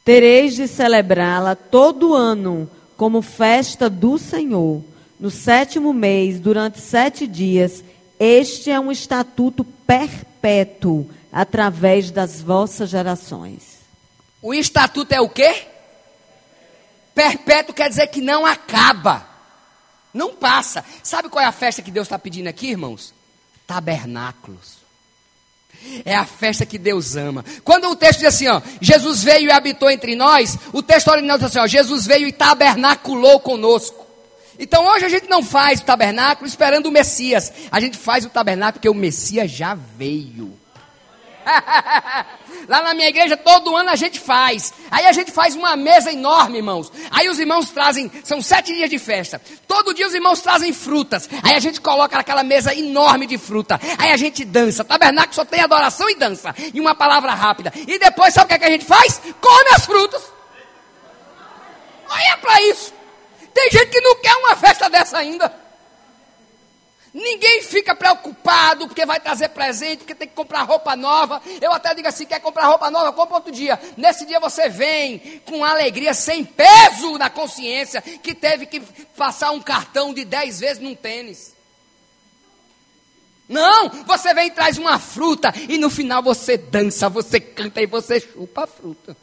Tereis 0.03 0.55
de 0.55 0.67
celebrá-la 0.67 1.55
todo 1.55 2.15
ano 2.15 2.69
como 2.97 3.23
festa 3.23 3.91
do 3.91 4.19
Senhor, 4.19 4.83
no 5.19 5.31
sétimo 5.31 5.93
mês, 5.93 6.39
durante 6.39 6.81
sete 6.81 7.27
dias. 7.27 7.83
Este 8.19 8.71
é 8.71 8.79
um 8.79 8.93
estatuto 8.93 9.65
perpétuo 9.65 11.09
através 11.33 12.11
das 12.11 12.41
vossas 12.41 12.91
gerações. 12.91 13.81
O 14.41 14.55
estatuto 14.55 15.13
é 15.13 15.21
o 15.21 15.29
quê? 15.29 15.67
Perpétuo 17.15 17.75
quer 17.75 17.89
dizer 17.89 18.09
que 18.09 18.21
não 18.21 18.45
acaba, 18.45 19.27
não 20.13 20.35
passa. 20.35 20.85
Sabe 21.03 21.29
qual 21.29 21.45
é 21.45 21.49
a 21.49 21.53
festa 21.53 21.83
que 21.83 21.91
Deus 21.91 22.07
está 22.07 22.19
pedindo 22.19 22.49
aqui, 22.49 22.69
irmãos? 22.71 23.15
Tabernáculos. 23.67 24.84
É 26.05 26.15
a 26.15 26.25
festa 26.25 26.67
que 26.67 26.79
Deus 26.79 27.17
ama. 27.17 27.45
Quando 27.63 27.89
o 27.89 27.97
texto 27.97 28.21
diz 28.21 28.29
assim, 28.29 28.49
ó, 28.49 28.61
Jesus 28.81 29.23
veio 29.23 29.49
e 29.49 29.53
habitou 29.53 29.91
entre 29.91 30.15
nós, 30.15 30.59
o 30.73 30.83
texto 30.83 31.09
original 31.09 31.39
diz 31.39 31.47
assim, 31.47 31.59
ó, 31.59 31.67
Jesus 31.67 32.07
veio 32.07 32.27
e 32.27 32.33
tabernaculou 32.33 33.41
conosco. 33.41 34.05
Então 34.59 34.87
hoje 34.87 35.05
a 35.05 35.09
gente 35.09 35.29
não 35.29 35.43
faz 35.43 35.81
o 35.81 35.85
tabernáculo 35.85 36.47
esperando 36.47 36.87
o 36.87 36.93
Messias. 36.93 37.53
A 37.71 37.81
gente 37.81 37.99
faz 37.99 38.25
o 38.25 38.31
tabernáculo 38.31 38.75
porque 38.75 38.89
o 38.89 38.95
Messias 38.95 39.51
já 39.51 39.75
veio. 39.75 40.64
Lá 42.69 42.83
na 42.83 42.95
minha 42.95 43.09
igreja, 43.09 43.37
todo 43.37 43.77
ano 43.77 43.91
a 43.91 43.97
gente 43.97 44.19
faz. 44.19 44.73
Aí 44.91 45.07
a 45.07 45.13
gente 45.13 45.31
faz 45.31 45.55
uma 45.55 45.77
mesa 45.77 46.13
enorme, 46.13 46.59
irmãos. 46.59 46.91
Aí 47.11 47.29
os 47.29 47.39
irmãos 47.39 47.71
trazem, 47.71 48.11
são 48.23 48.41
sete 48.41 48.73
dias 48.75 48.89
de 48.89 48.99
festa. 48.99 49.41
Todo 49.69 49.95
dia 49.95 50.07
os 50.07 50.15
irmãos 50.15 50.41
trazem 50.41 50.73
frutas. 50.73 51.29
Aí 51.43 51.55
a 51.55 51.61
gente 51.61 51.81
coloca 51.81 52.19
aquela 52.19 52.43
mesa 52.43 52.75
enorme 52.75 53.27
de 53.27 53.39
fruta. 53.39 53.81
Aí 53.99 54.13
a 54.13 54.17
gente 54.17 54.45
dança. 54.45 54.85
Tabernáculo 54.85 55.35
só 55.35 55.45
tem 55.45 55.61
adoração 55.61 56.09
e 56.09 56.15
dança. 56.15 56.55
E 56.73 56.81
uma 56.81 56.95
palavra 56.95 57.35
rápida. 57.35 57.73
E 57.87 57.99
depois, 57.99 58.33
sabe 58.33 58.47
o 58.47 58.49
que, 58.49 58.55
é 58.55 58.59
que 58.59 58.65
a 58.65 58.71
gente 58.71 58.85
faz? 58.85 59.21
Come 59.41 59.71
as 59.75 59.85
frutas. 59.85 60.23
Olha 62.09 62.39
para 62.39 62.63
isso. 62.63 62.93
Tem 63.53 63.71
gente 63.71 63.87
que 63.87 64.01
não 64.01 64.17
quer 64.17 64.35
uma 64.37 64.57
festa 64.57 64.89
dessa 64.89 65.19
ainda. 65.19 65.64
Ninguém 67.15 67.63
fica 67.63 67.95
preocupado 67.95 68.89
porque 68.89 69.07
vai 69.07 69.21
trazer 69.21 69.51
presente, 69.51 69.99
porque 69.99 70.17
tem 70.17 70.27
que 70.27 70.35
comprar 70.35 70.63
roupa 70.63 70.97
nova. 70.97 71.41
Eu 71.61 71.73
até 71.73 71.95
digo 71.95 72.09
assim: 72.09 72.27
quer 72.27 72.41
comprar 72.41 72.67
roupa 72.67 72.91
nova? 72.91 73.13
Compra 73.13 73.37
outro 73.37 73.53
dia. 73.53 73.81
Nesse 73.97 74.27
dia 74.27 74.41
você 74.41 74.69
vem 74.69 75.41
com 75.47 75.65
alegria, 75.65 76.13
sem 76.13 76.45
peso 76.45 77.17
na 77.17 77.31
consciência, 77.31 78.03
que 78.03 78.35
teve 78.35 78.67
que 78.67 78.81
passar 79.17 79.53
um 79.53 79.61
cartão 79.61 80.13
de 80.13 80.25
10 80.25 80.59
vezes 80.59 80.83
num 80.83 80.97
tênis. 80.97 81.55
Não, 83.49 83.91
você 84.05 84.35
vem 84.35 84.49
e 84.49 84.51
traz 84.51 84.77
uma 84.77 84.99
fruta 84.99 85.55
e 85.69 85.79
no 85.79 85.91
final 85.91 86.21
você 86.21 86.57
dança, 86.57 87.09
você 87.09 87.39
canta 87.39 87.81
e 87.81 87.87
você 87.87 88.19
chupa 88.19 88.65
a 88.65 88.67
fruta. 88.67 89.17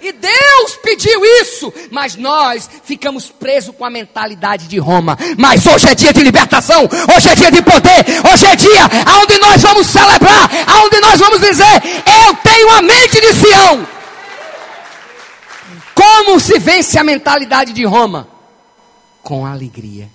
E 0.00 0.12
Deus 0.12 0.76
pediu 0.82 1.24
isso, 1.40 1.72
mas 1.90 2.16
nós 2.16 2.68
ficamos 2.84 3.30
presos 3.30 3.74
com 3.76 3.84
a 3.84 3.90
mentalidade 3.90 4.66
de 4.66 4.78
Roma. 4.78 5.16
Mas 5.38 5.66
hoje 5.66 5.88
é 5.88 5.94
dia 5.94 6.12
de 6.12 6.22
libertação, 6.22 6.88
hoje 7.14 7.28
é 7.28 7.34
dia 7.34 7.50
de 7.50 7.62
poder, 7.62 8.04
hoje 8.32 8.46
é 8.46 8.56
dia 8.56 8.90
onde 9.22 9.38
nós 9.38 9.62
vamos 9.62 9.86
celebrar, 9.86 10.50
onde 10.84 11.00
nós 11.00 11.20
vamos 11.20 11.40
dizer: 11.40 11.82
Eu 12.26 12.34
tenho 12.36 12.70
a 12.70 12.82
mente 12.82 13.20
de 13.20 13.32
Sião. 13.34 13.88
Como 15.94 16.40
se 16.40 16.58
vence 16.58 16.98
a 16.98 17.04
mentalidade 17.04 17.72
de 17.72 17.84
Roma? 17.84 18.28
Com 19.22 19.46
alegria. 19.46 20.10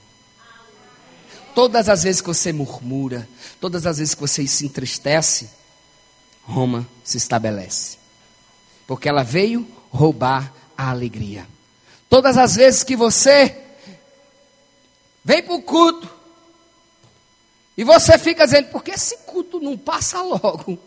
Todas 1.55 1.87
as 1.89 2.03
vezes 2.03 2.21
que 2.21 2.27
você 2.27 2.51
murmura, 2.51 3.27
todas 3.59 3.85
as 3.85 3.97
vezes 3.97 4.13
que 4.13 4.21
você 4.21 4.45
se 4.45 4.65
entristece, 4.65 5.49
Roma 6.43 6.87
se 7.03 7.17
estabelece. 7.17 7.97
Porque 8.87 9.09
ela 9.09 9.23
veio 9.23 9.67
roubar 9.91 10.51
a 10.77 10.89
alegria. 10.89 11.45
Todas 12.09 12.37
as 12.37 12.55
vezes 12.55 12.83
que 12.83 12.95
você 12.95 13.55
vem 15.23 15.43
para 15.43 15.53
o 15.53 15.61
culto 15.61 16.09
e 17.77 17.83
você 17.83 18.17
fica 18.17 18.45
dizendo, 18.45 18.69
por 18.69 18.83
que 18.83 18.91
esse 18.91 19.17
culto 19.19 19.59
não 19.59 19.77
passa 19.77 20.21
logo? 20.21 20.79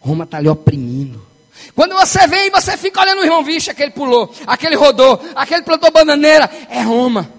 Roma 0.00 0.24
está 0.24 0.40
lhe 0.40 0.48
oprimindo. 0.48 1.26
Quando 1.74 1.94
você 1.94 2.26
vem 2.26 2.50
você 2.50 2.76
fica 2.78 3.00
olhando 3.00 3.20
o 3.20 3.24
irmão, 3.24 3.44
vixe, 3.44 3.70
aquele 3.70 3.90
pulou, 3.90 4.32
aquele 4.46 4.76
rodou, 4.76 5.20
aquele 5.34 5.62
plantou 5.62 5.90
bananeira, 5.90 6.50
é 6.70 6.80
Roma. 6.82 7.30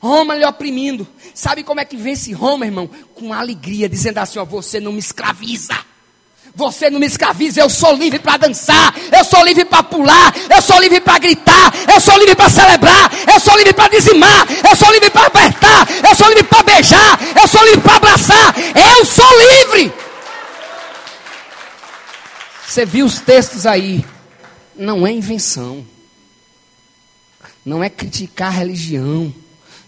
Roma 0.00 0.34
lhe 0.34 0.44
oprimindo. 0.44 1.06
Sabe 1.34 1.62
como 1.62 1.80
é 1.80 1.84
que 1.84 1.96
vence 1.96 2.32
Roma, 2.32 2.64
irmão? 2.64 2.88
Com 3.14 3.32
alegria, 3.32 3.88
dizendo 3.88 4.18
assim: 4.18 4.38
ó, 4.38 4.44
você 4.44 4.80
não 4.80 4.92
me 4.92 4.98
escraviza. 4.98 5.74
Você 6.56 6.88
não 6.88 6.98
me 6.98 7.04
escraviza, 7.04 7.60
eu 7.60 7.68
sou 7.68 7.94
livre 7.94 8.18
para 8.18 8.38
dançar, 8.38 8.94
eu 9.12 9.22
sou 9.26 9.44
livre 9.44 9.66
para 9.66 9.82
pular, 9.82 10.34
eu 10.48 10.62
sou 10.62 10.80
livre 10.80 11.00
para 11.02 11.18
gritar, 11.18 11.70
eu 11.94 12.00
sou 12.00 12.16
livre 12.16 12.34
para 12.34 12.48
celebrar, 12.48 13.12
eu 13.30 13.38
sou 13.38 13.54
livre 13.58 13.74
para 13.74 13.90
dizimar, 13.90 14.46
eu 14.66 14.74
sou 14.74 14.90
livre 14.90 15.10
para 15.10 15.26
apertar, 15.26 15.86
eu 16.08 16.16
sou 16.16 16.26
livre 16.28 16.44
para 16.44 16.62
beijar, 16.62 17.20
eu 17.42 17.46
sou 17.46 17.62
livre 17.62 17.82
para 17.82 17.96
abraçar, 17.96 18.54
eu 18.74 19.04
sou 19.04 19.30
livre. 19.38 19.92
Você 22.66 22.86
viu 22.86 23.04
os 23.04 23.20
textos 23.20 23.66
aí? 23.66 24.02
Não 24.74 25.06
é 25.06 25.12
invenção, 25.12 25.86
não 27.66 27.84
é 27.84 27.90
criticar 27.90 28.48
a 28.48 28.56
religião, 28.56 29.30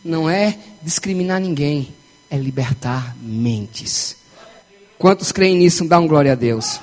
não 0.04 0.28
é 0.28 0.58
discriminar 0.82 1.40
ninguém, 1.40 1.94
é 2.28 2.36
libertar 2.36 3.16
mentes. 3.22 4.17
Quantos 4.98 5.30
creem 5.30 5.56
nisso? 5.56 5.86
Dá 5.86 5.98
um 5.98 6.08
glória 6.08 6.32
a 6.32 6.34
Deus. 6.34 6.80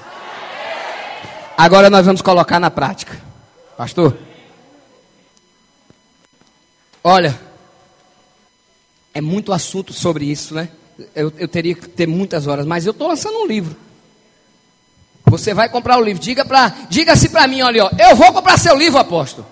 Agora 1.58 1.90
nós 1.90 2.06
vamos 2.06 2.22
colocar 2.22 2.60
na 2.60 2.72
prática. 2.72 3.20
Pastor? 3.78 4.18
Olha, 7.04 7.38
é 9.14 9.22
muito 9.22 9.52
assunto 9.52 9.94
sobre 9.94 10.26
isso, 10.26 10.56
né? 10.56 10.70
Eu, 11.14 11.32
eu 11.38 11.48
teria 11.48 11.76
que 11.76 11.90
ter 11.90 12.08
muitas 12.08 12.48
horas, 12.48 12.66
mas 12.66 12.86
eu 12.86 12.92
estou 12.92 13.10
lançando 13.10 13.38
um 13.40 13.46
livro. 13.46 13.76
Você 15.26 15.54
vai 15.54 15.68
comprar 15.68 15.98
o 15.98 16.02
livro. 16.02 16.22
Diga 16.22 16.46
para, 16.46 16.70
diga-se 16.90 17.30
para 17.30 17.48
mim, 17.48 17.62
olha, 17.62 17.86
ó, 17.86 17.92
eu 18.00 18.16
vou 18.16 18.32
comprar 18.32 18.58
seu 18.58 18.78
livro, 18.78 18.98
apóstolo. 18.98 19.46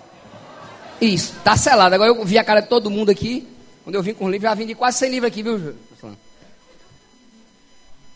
Isso, 1.02 1.34
tá 1.44 1.58
selado. 1.58 1.94
Agora 1.94 2.12
eu 2.12 2.26
vi 2.26 2.38
a 2.38 2.44
cara 2.44 2.62
de 2.62 2.70
todo 2.70 2.90
mundo 2.90 3.10
aqui. 3.10 3.46
Quando 3.84 3.96
eu 3.96 4.04
vim 4.04 4.14
com 4.14 4.26
o 4.26 4.32
livro, 4.32 4.48
já 4.48 4.54
vim 4.54 4.66
de 4.66 4.76
quase 4.76 5.00
100 5.00 5.10
livros 5.10 5.32
aqui, 5.32 5.44
viu? 5.44 5.76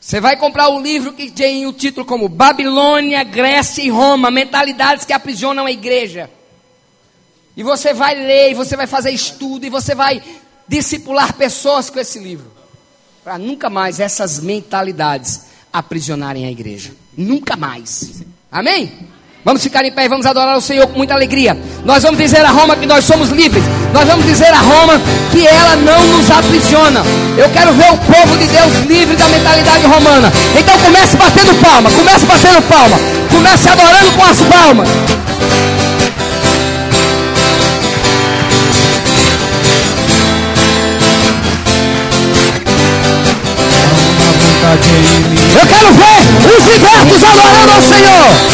Você 0.08 0.22
vai 0.22 0.38
comprar 0.38 0.70
o 0.70 0.78
um 0.78 0.82
livro 0.82 1.12
que 1.12 1.30
tem 1.30 1.66
o 1.66 1.74
título 1.74 2.05
como 2.05 2.30
Babilônia, 2.30 3.26
Grécia 3.26 3.82
e 3.82 3.89
Roma, 3.89 4.32
mentalidades 4.32 5.03
que 5.03 5.12
aprisionam 5.12 5.66
a 5.66 5.72
igreja. 5.72 6.30
E 7.58 7.62
você 7.62 7.93
vai 7.93 8.16
ler, 8.16 8.51
e 8.51 8.53
você 8.53 8.78
vai 8.78 8.88
fazer 8.88 9.12
estudo, 9.12 9.66
e 9.66 9.70
você 9.70 9.93
vai 9.93 10.24
discipular 10.66 11.34
pessoas 11.34 11.89
com 11.89 11.99
esse 11.99 12.20
livro. 12.20 12.49
Para 13.22 13.38
nunca 13.38 13.70
mais 13.70 13.99
essas 13.99 14.39
mentalidades 14.39 15.41
aprisionarem 15.74 16.45
a 16.45 16.51
igreja. 16.51 16.93
Nunca 17.18 17.58
mais. 17.58 18.24
Amém? 18.49 19.10
Vamos 19.48 19.64
ficar 19.64 19.86
em 19.86 19.91
pé 19.93 20.04
e 20.04 20.10
vamos 20.10 20.26
adorar 20.26 20.58
o 20.58 20.62
Senhor 20.62 20.86
com 20.88 20.98
muita 20.98 21.14
alegria. 21.14 21.58
Nós 21.86 22.04
vamos 22.04 22.20
dizer 22.20 22.43
a 22.43 22.50
Roma 22.50 22.76
que 22.76 22.86
nós 22.86 23.06
somos 23.06 23.30
livres. 23.30 23.64
Nós 23.93 24.06
vamos 24.06 24.26
dizer 24.26 24.54
a 24.54 24.60
Roma 24.60 25.00
que 25.32 25.48
ela 25.48 25.78
não 25.78 26.06
nos 26.08 26.30
aprisiona. 26.30 27.02
Eu 27.38 27.50
quero 27.52 27.72
ver 27.72 27.89
o 27.93 27.98
povo 27.98 28.36
de 28.36 28.45
Deus 28.45 28.74
livre 28.89 29.16
da 29.16 29.26
mentalidade 29.30 29.86
romana. 29.86 30.34
Então 30.54 30.78
comece 30.80 31.16
batendo 31.16 31.56
palma, 31.62 31.89
comece 31.91 32.26
batendo 32.26 32.62
palma, 32.64 32.98
comece 33.32 33.70
adorando 33.70 34.12
com 34.18 34.26
as 34.26 34.41
palmas. 34.41 34.89
Eu 45.56 45.66
quero 45.68 45.93
ver 45.93 46.58
os 46.58 46.66
libertos 46.66 47.24
adorando 47.24 47.72
ao 47.72 47.82
Senhor. 47.82 48.48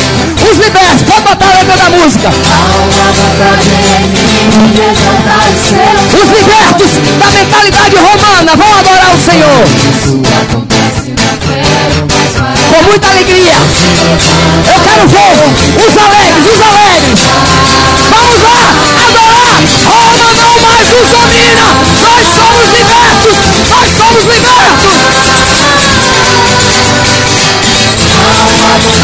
Os 0.51 0.57
libertos 0.57 0.82
música. 2.03 2.29
Os 6.13 6.29
libertos 6.29 6.91
da 7.19 7.31
mentalidade 7.31 7.95
romana 7.95 8.55
vão 8.55 8.75
adorar 8.77 9.13
o 9.13 9.19
Senhor. 9.19 9.63
Com 12.69 12.83
muita 12.83 13.07
alegria. 13.07 13.53
Eu 14.65 14.79
quero 14.81 15.07
ver 15.07 15.31
os 15.77 15.97
alegres, 15.97 16.45
os 16.45 16.61
alegres. 16.61 17.19
Vamos 18.09 18.41
lá, 18.43 18.63
adorar. 19.07 19.53
Roma 19.85 20.31
não 20.33 20.53
mais 20.61 20.89
nos 20.89 21.09
domina. 21.09 21.65
Nós 22.03 22.27
somos 22.27 22.67
libertos. 22.67 23.35
Nós 23.69 23.89
somos 23.91 24.23
libertos. 24.25 24.93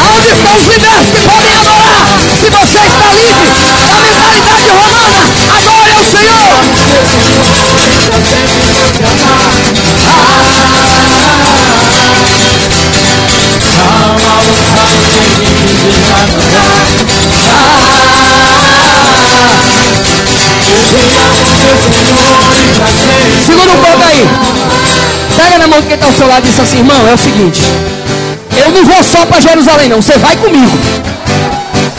Aonde 0.00 0.30
estão 0.30 0.56
os 0.56 0.64
libertos 0.66 1.10
que 1.10 1.22
podem? 1.22 1.59
Se 2.40 2.48
você 2.48 2.78
está 2.78 3.12
livre 3.12 3.50
da 3.52 3.68
mentalidade 4.00 4.64
romana, 4.70 5.28
adore 5.58 5.92
ao 5.92 6.04
Senhor. 6.06 6.40
Segura 23.44 23.70
um 23.70 23.76
pouco 23.76 24.02
aí. 24.02 24.26
Pega 25.36 25.58
na 25.58 25.68
mão 25.68 25.80
de 25.82 25.86
quem 25.88 25.94
está 25.94 26.06
ao 26.06 26.12
seu 26.14 26.26
lado 26.26 26.46
e 26.46 26.50
diz 26.50 26.58
assim, 26.58 26.78
irmão, 26.78 27.06
é 27.06 27.12
o 27.12 27.18
seguinte. 27.18 27.60
Eu 28.56 28.70
não 28.72 28.82
vou 28.86 29.04
só 29.04 29.26
para 29.26 29.40
Jerusalém, 29.42 29.90
não. 29.90 30.00
Você 30.00 30.16
vai 30.16 30.34
comigo. 30.38 31.09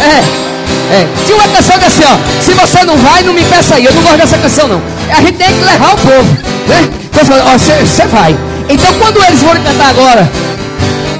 É, 0.02 0.96
é. 0.96 1.08
Tinha 1.26 1.38
uma 1.38 1.48
canção 1.48 1.78
que 1.78 1.86
é 1.86 1.88
assim, 1.88 2.04
ó. 2.06 2.42
Se 2.42 2.54
você 2.54 2.84
não 2.84 2.98
vai, 2.98 3.24
não 3.24 3.34
me 3.34 3.44
peça 3.44 3.76
aí. 3.76 3.86
Eu 3.86 3.94
não 3.94 4.02
gosto 4.02 4.18
dessa 4.18 4.38
canção, 4.38 4.68
não. 4.68 4.82
A 5.10 5.22
gente 5.22 5.34
tem 5.34 5.48
que 5.48 5.64
levar 5.64 5.94
o 5.94 5.98
povo, 5.98 6.38
né? 6.68 6.90
Então, 7.12 7.38
ó, 7.46 7.58
você, 7.58 8.06
vai. 8.08 8.36
Então, 8.70 8.94
quando 8.96 9.24
eles 9.24 9.42
forem 9.42 9.62
cantar 9.64 9.90
agora, 9.90 10.30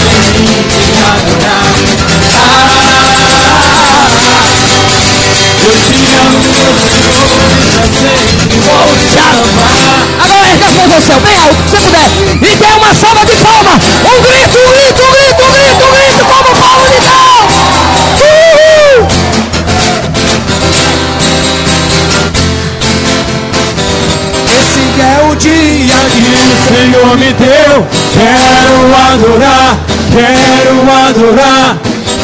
Quero 28.21 28.77
adorar, 29.13 29.79
quero 30.13 30.77
adorar. 31.07 31.79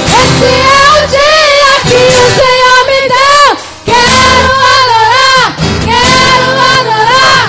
Esse 0.05 0.45
é 0.45 0.77
o 0.93 1.07
dia 1.09 1.71
que 1.87 1.97
o 1.97 2.21
Senhor 2.37 2.79
me 2.85 3.01
deu. 3.09 3.47
Quero 3.83 4.53
adorar, 4.77 5.45
quero 5.83 6.49
adorar. 6.77 7.41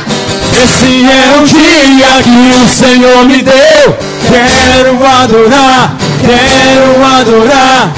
Esse 0.64 0.92
é 1.04 1.36
o 1.36 1.44
dia 1.44 2.12
que 2.24 2.38
o 2.56 2.66
Senhor 2.66 3.20
me 3.26 3.42
deu. 3.42 3.86
Quero 4.30 4.92
adorar, 5.06 5.92
quero 6.22 7.04
adorar. 7.04 7.92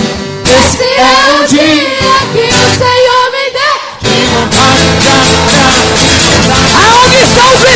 Esse 0.46 0.82
é 0.82 1.32
o 1.32 1.46
dia 1.46 2.10
que 2.32 2.42
o 2.42 2.66
Senhor 2.74 3.24
me 3.30 3.46
deu. 3.54 3.76
Aonde 6.74 7.22
estão 7.22 7.69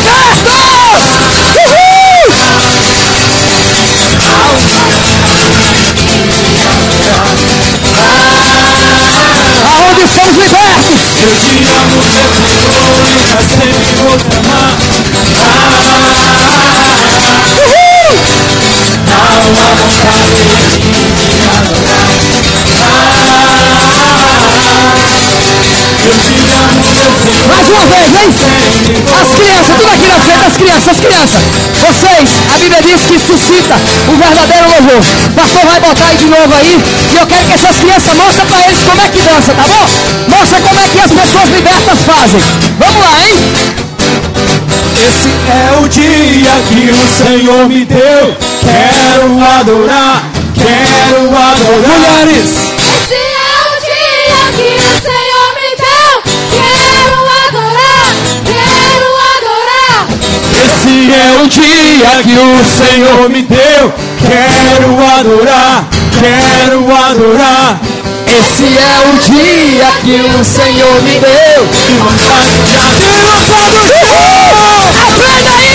os 10.29 10.37
negócios. 10.37 11.21
Eu 11.21 11.37
te 11.37 11.65
amo, 11.65 11.93
eu 11.93 12.01
vou 12.01 12.11
sempre 12.11 12.43
te 12.43 12.67
amar. 12.67 14.05
Ah, 15.37 15.65
Uhul. 17.47 17.85
Não 19.07 19.41
uma 19.49 19.67
vontade 19.75 20.69
de 20.71 20.89
me 20.89 21.47
adorar. 21.49 22.04
Mais 27.49 27.69
uma 27.69 27.87
vez, 27.87 28.11
vem! 28.11 28.29
As 29.21 29.29
crianças, 29.31 29.77
tudo 29.77 29.91
aqui 29.91 30.07
na 30.07 30.19
frente, 30.21 30.45
as 30.47 30.57
crianças, 30.57 30.89
as 30.89 31.01
crianças. 31.01 31.43
Vocês, 31.81 32.31
a 32.55 32.59
Bíblia 32.59 32.83
diz 32.83 33.03
que 33.03 33.19
suscita 33.19 33.75
o 34.09 34.17
verdadeiro 34.17 34.69
louvor. 34.71 35.03
O 35.27 35.31
pastor 35.35 35.65
vai 35.67 35.81
botar 35.81 36.07
aí 36.07 36.17
de 36.17 36.27
novo 36.27 36.55
aí. 36.55 36.83
E 37.13 37.17
eu 37.17 37.27
quero 37.27 37.45
que 37.47 37.53
essas 37.53 37.77
crianças 37.79 38.15
mostrem 38.17 38.47
para 38.47 38.67
eles 38.67 38.83
como 38.83 39.01
é 39.01 39.09
que 39.09 39.23
dança, 39.23 39.53
tá 39.55 39.63
bom? 39.63 39.89
Mostra 40.29 40.61
como 40.61 40.79
é 40.79 40.89
que 40.89 41.01
as 41.01 41.13
pessoas 41.13 41.51
libertas 41.51 41.99
fazem. 42.03 42.41
Vamos 42.79 43.05
lá, 43.05 43.25
hein? 43.25 43.75
Esse 44.97 45.29
é 45.29 45.81
o 45.81 45.89
dia 45.89 46.51
que 46.69 46.91
o 46.91 47.09
Senhor 47.13 47.69
me 47.69 47.85
deu. 47.85 48.37
Quero 48.61 49.45
adorar, 49.59 50.25
quero 50.55 51.29
adorar. 51.29 51.55
Mulheres, 51.87 52.74
é 60.95 61.43
o 61.43 61.49
dia 61.49 62.23
que 62.23 62.39
o 62.39 62.65
Senhor 62.65 63.29
me 63.29 63.43
deu. 63.43 63.93
Quero 64.21 65.05
adorar, 65.19 65.89
quero 66.21 66.97
adorar. 66.97 67.81
Esse 68.27 68.65
é 68.65 69.03
o 69.09 69.19
dia 69.19 69.91
que 70.03 70.21
o 70.41 70.45
Senhor 70.45 71.03
me 71.03 71.19
deu. 71.19 71.67
Que 71.73 71.99
vontade 71.99 72.63
de 72.63 72.77
Aplauda 73.25 75.57
aí, 75.57 75.75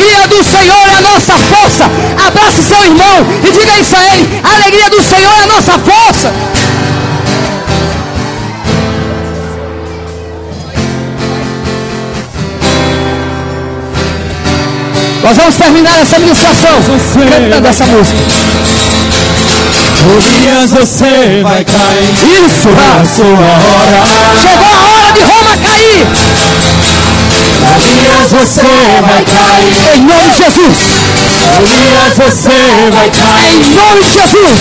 A 0.00 0.02
alegria 0.02 0.28
do 0.28 0.42
Senhor 0.42 0.88
é 0.88 0.94
a 0.94 1.02
nossa 1.02 1.34
força. 1.34 1.84
Abrace 2.26 2.62
seu 2.62 2.84
irmão 2.84 3.26
e 3.46 3.52
diga 3.52 3.78
isso 3.78 3.94
a 3.94 4.06
ele. 4.14 4.40
A 4.42 4.54
alegria 4.54 4.88
do 4.88 5.02
Senhor 5.02 5.30
é 5.30 5.42
a 5.42 5.46
nossa 5.46 5.78
força. 5.78 6.32
Nós 15.22 15.36
vamos 15.36 15.56
terminar 15.56 16.00
essa 16.00 16.18
ministração 16.18 16.70
cantando 17.28 17.68
essa 17.68 17.84
música. 17.84 18.18
Golias 20.06 20.70
você 20.70 21.42
vai 21.42 21.62
cair. 21.62 22.46
Isso, 22.46 22.68
A 22.70 23.04
sua 23.04 23.26
hora. 23.28 24.00
Chegou 24.40 24.66
a 24.66 24.94
hora 24.94 25.12
de 25.12 25.20
Roma 25.20 25.56
cair. 25.58 26.69
Golias 27.40 28.30
você 28.32 29.00
vai 29.02 29.24
cair. 29.24 29.96
Em 29.96 30.02
nome 30.04 30.30
de 30.30 30.36
Jesus. 30.36 30.78
Golias 31.48 32.14
você 32.16 32.90
vai 32.92 33.10
cair. 33.10 33.62
Em 33.62 33.74
nome 33.74 34.02
de 34.04 34.12
Jesus. 34.12 34.58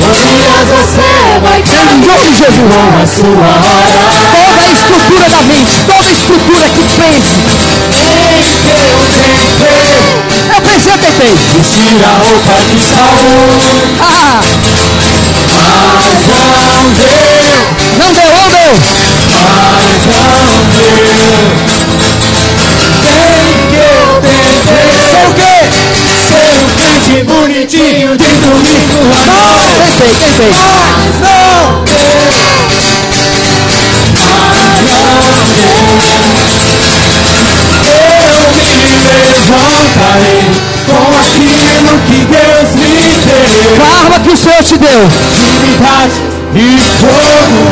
Golias 0.00 0.66
você 0.68 1.08
vai 1.42 1.60
cair. 1.62 1.92
Em 1.92 2.00
nome 2.06 2.30
de 2.30 2.38
Jesus. 2.38 2.72
A 3.02 3.06
sua 3.06 3.48
hora. 3.60 4.00
Toda 4.46 4.62
a 4.62 4.72
estrutura 4.72 5.26
da 5.30 5.42
mente, 5.42 5.74
toda 5.86 6.08
a 6.08 6.12
estrutura 6.12 6.64
que 6.70 6.82
pense. 6.84 7.36
Eu 10.54 10.60
pensei, 10.62 10.92
eu 10.92 10.98
tentei. 10.98 11.34
Vestir 11.56 12.04
a 12.04 12.12
roupa 12.18 12.54
de 12.64 12.80
Saul. 12.80 13.48
Ah, 14.00 14.40
Mas 15.98 16.16
não 16.26 16.90
deu. 16.94 17.20
não 17.98 18.12
deu, 18.12 18.30
não 18.30 18.48
deu. 18.50 18.72
Mas 19.78 19.96
não 20.06 20.64
deu. 20.70 21.79
Eu. 24.66 24.90
Sei 25.10 25.24
o 25.26 25.32
quê? 25.34 25.54
Ser 26.28 26.52
um 26.58 26.66
crente 26.76 27.14
bonitinho 27.24 28.10
de 28.16 28.30
domingo 28.40 29.00
à 29.14 29.24
noite. 29.26 30.04
Tentei, 30.30 30.52
tentei. 33.40 33.90
Mas 34.12 34.76
não 34.84 35.06
deu. 35.90 36.40
Eu 37.82 38.02
me 38.60 39.16
levantarei 39.50 40.40
com 40.86 41.02
aquilo 41.18 41.94
que 42.06 42.18
Deus 42.26 42.68
me 42.76 42.90
deu. 43.24 43.70
Com 43.76 43.82
a 43.82 43.86
arma 44.00 44.16
que 44.20 44.30
o 44.30 44.36
Senhor 44.36 44.62
te 44.62 44.76
deu. 44.78 45.00
Intimidade 45.32 46.18
e 46.54 46.58
fogo 47.00 47.64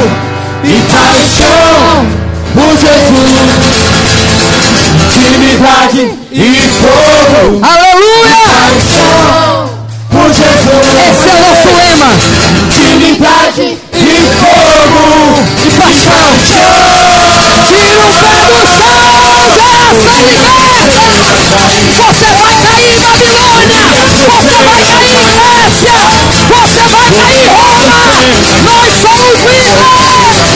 e 0.65 0.67
paixão 0.91 2.07
por 2.55 2.73
Jesus. 2.79 3.98
Intimidade 4.95 6.19
e 6.33 6.71
fogo, 6.81 7.61
Aleluia! 7.63 9.19
por 10.11 10.33
Jesus. 10.33 10.89
Esse 11.09 11.29
é 11.29 11.35
o 11.35 11.41
nosso 11.41 11.69
lema. 11.77 12.11
Intimidade 12.67 13.67
e 13.93 14.07
fogo 14.39 15.03
E 15.57 15.71
paixão. 15.77 16.29
Tira 17.67 17.95
o 17.99 18.13
pé 18.17 18.33
do 18.33 18.69
Você 21.97 22.29
vai 22.35 22.55
cair 22.63 22.89
em 22.89 23.01
Babilônia! 23.01 23.85
Você 24.27 24.57
vai 24.65 24.83
cair 24.85 25.15
em 25.15 25.29
Grécia! 25.35 25.99
Você 26.49 26.83
vai 26.89 27.09
cair 27.13 27.41
em 27.41 27.49
Roma! 27.49 28.09
Nós 28.65 28.93
somos 28.95 29.39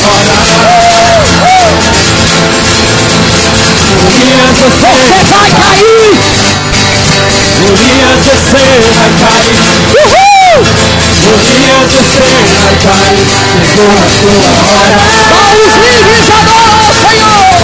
Golias 0.02 0.91
você 4.02 4.26
Você 4.52 5.06
vai 5.10 5.50
cair! 5.52 6.10
Golias 7.62 8.18
você 8.26 8.64
vai 8.90 9.08
cair 9.20 9.62
Uhul! 9.86 10.66
Golias 11.30 11.92
você 11.92 12.26
vai 12.52 12.72
cair 12.82 13.28
Chegou 13.64 14.00
a 14.00 14.10
sua 14.10 14.58
hora 14.58 15.06
Só 15.28 15.38
os 15.54 15.74
livres 15.76 16.28
adoram 16.30 16.76
ao 16.82 16.92
Senhor! 16.92 17.62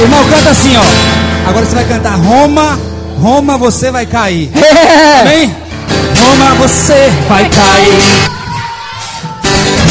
Irmão, 0.00 0.24
canta 0.24 0.50
assim, 0.50 0.76
ó. 0.76 1.31
Agora 1.46 1.66
você 1.66 1.74
vai 1.74 1.84
cantar 1.84 2.16
Roma, 2.16 2.78
Roma 3.20 3.58
você 3.58 3.90
vai 3.90 4.06
cair. 4.06 4.50
É. 4.56 5.20
Amém? 5.20 5.54
Roma 6.18 6.54
você 6.66 7.12
vai 7.28 7.48
cair. 7.48 8.32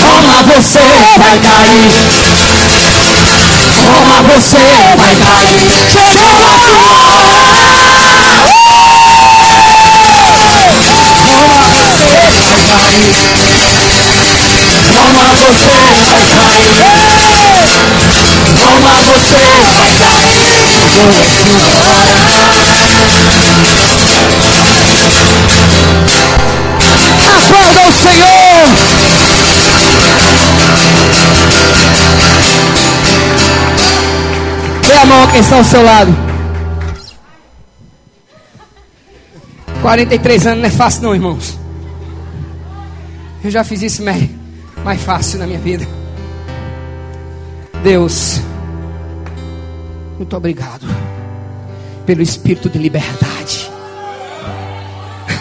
Roma, 0.02 0.44
você 0.44 0.80
vai 1.18 1.38
cair. 1.40 1.92
Roma, 3.86 4.22
você 4.24 4.64
vai 4.98 5.16
cair. 5.16 5.72
Chegou 5.92 6.54
a 6.54 6.72
sua 6.72 6.92
hora. 6.92 7.42
Roma, 14.88 15.26
você 15.36 15.36
vai 15.36 15.36
cair. 15.36 15.36
Roma, 15.36 15.36
você 15.36 15.72
vai 16.00 16.26
cair. 16.28 16.72
Roma, 18.56 18.96
você 19.08 19.42
vai 19.78 19.92
cair. 20.00 20.71
Aplauda 27.28 27.82
o 27.88 27.94
Senhor! 27.94 28.42
Dê 34.82 34.94
a 34.94 35.06
mão 35.06 35.24
a 35.24 35.28
quem 35.28 35.40
está 35.40 35.58
ao 35.58 35.64
seu 35.64 35.84
lado. 35.84 36.32
43 39.82 40.48
anos 40.48 40.60
não 40.60 40.68
é 40.68 40.72
fácil 40.72 41.04
não, 41.04 41.16
irmãos. 41.16 41.60
Eu 43.44 43.50
já 43.50 43.64
fiz 43.64 43.82
isso 43.82 44.04
mais, 44.04 44.30
mais 44.84 45.02
fácil 45.02 45.40
na 45.40 45.48
minha 45.48 45.60
vida. 45.60 45.88
Deus, 47.84 48.40
muito 50.22 50.38
obrigado 50.38 50.86
pelo 52.06 52.22
espírito 52.22 52.70
de 52.70 52.78
liberdade. 52.78 53.72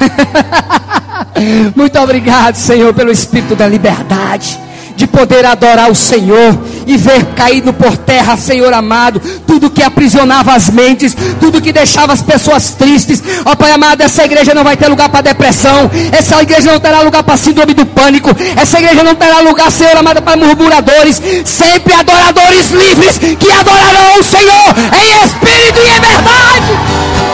Muito 1.77 1.99
obrigado, 1.99 2.55
Senhor, 2.55 2.95
pelo 2.95 3.11
espírito 3.11 3.55
da 3.55 3.67
liberdade, 3.67 4.59
de 4.97 5.07
poder 5.07 5.45
adorar 5.45 5.91
o 5.91 5.95
Senhor 5.95 6.59
e 6.87 6.97
ver 6.97 7.25
caído 7.35 7.73
por 7.73 7.97
terra, 7.97 8.37
Senhor 8.37 8.73
amado, 8.73 9.21
tudo 9.47 9.71
que 9.71 9.83
aprisionava 9.83 10.55
as 10.55 10.71
mentes, 10.71 11.17
tudo 11.39 11.61
que 11.61 11.73
deixava 11.73 12.13
as 12.13 12.23
pessoas 12.23 12.71
tristes. 12.71 13.23
Ó 13.45 13.55
Pai 13.55 13.73
amado, 13.73 14.03
essa 14.03 14.25
igreja 14.25 14.55
não 14.55 14.65
vai 14.65 14.77
ter 14.77 14.89
lugar 14.89 15.09
para 15.09 15.21
depressão, 15.21 15.91
essa 16.13 16.41
igreja 16.43 16.73
não 16.73 16.81
terá 16.81 17.01
lugar 17.01 17.23
para 17.23 17.37
síndrome 17.37 17.75
do 17.75 17.87
pânico, 17.87 18.31
essa 18.57 18.79
igreja 18.79 19.03
não 19.03 19.15
terá 19.15 19.41
lugar, 19.41 19.71
Senhor 19.71 19.97
amado, 19.97 20.23
para 20.23 20.37
murmuradores, 20.37 21.21
sempre 21.45 21.95
adoradores 21.95 22.71
livres 22.71 23.19
que 23.19 23.51
adorarão 23.51 24.19
o 24.19 24.25
Senhor 24.25 24.75
em 25.01 25.25
espírito 25.25 25.81
e 25.81 25.89
em 25.89 26.01
verdade. 26.01 27.31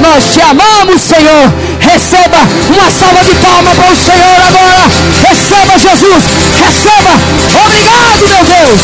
Nós 0.00 0.32
te 0.32 0.40
amamos, 0.40 1.00
Senhor. 1.02 1.52
Receba 1.88 2.44
uma 2.68 2.90
salva 2.90 3.24
de 3.24 3.34
palmas 3.36 3.74
para 3.74 3.92
o 3.92 3.96
Senhor 3.96 4.42
agora. 4.42 4.86
Receba, 5.26 5.78
Jesus. 5.78 6.24
Receba. 6.60 7.14
Obrigado, 7.64 8.28
meu 8.28 8.44
Deus. 8.44 8.82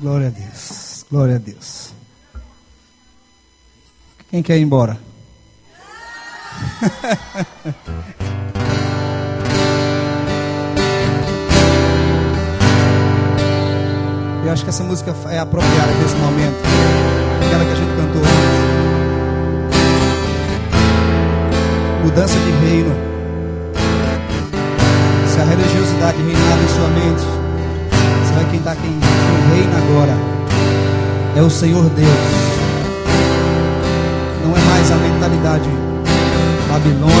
Glória 0.00 0.26
a 0.26 0.30
Deus. 0.30 1.04
Glória 1.08 1.36
a 1.36 1.38
Deus. 1.38 1.92
Quem 4.30 4.42
quer 4.42 4.58
ir 4.58 4.62
embora? 4.62 4.98
Eu 14.46 14.52
acho 14.52 14.62
que 14.62 14.70
essa 14.70 14.84
música 14.84 15.12
é 15.28 15.40
apropriada 15.40 15.92
nesse 16.00 16.14
momento. 16.14 16.54
Aquela 17.44 17.64
que 17.64 17.72
a 17.72 17.74
gente 17.74 17.90
cantou 17.96 18.22
antes. 18.22 18.56
Mudança 22.04 22.38
de 22.38 22.50
reino. 22.64 22.94
Se 25.26 25.40
a 25.40 25.44
religiosidade 25.46 26.18
reinar 26.18 26.58
em 26.62 26.68
sua 26.68 26.88
mente, 26.90 27.26
você 28.22 28.34
vai 28.34 28.44
cantar 28.52 28.76
quem, 28.76 28.92
quem 28.92 29.56
reina 29.56 29.78
agora. 29.78 30.16
É 31.34 31.42
o 31.42 31.50
Senhor 31.50 31.90
Deus. 31.90 32.08
Não 34.44 34.56
é 34.56 34.60
mais 34.60 34.92
a 34.92 34.94
mentalidade 34.94 35.68
babilônica. 36.70 37.16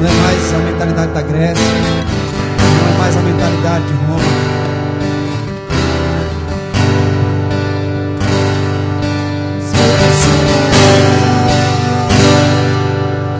Não 0.00 0.08
é 0.08 0.12
mais 0.12 0.52
a 0.52 0.58
mentalidade 0.58 1.12
da 1.12 1.22
Grécia. 1.22 1.64
Não 2.58 2.88
é 2.92 2.98
mais 2.98 3.16
a 3.16 3.20
mentalidade 3.20 3.86
de 3.86 3.92
Roma. 4.06 4.45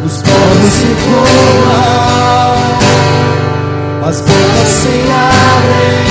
os 0.07 0.23
pobres 0.23 0.73
se 0.73 0.87
voam, 1.03 2.55
as 4.09 4.21
portas 4.21 4.69
se 4.69 4.95
abrem, 5.11 6.07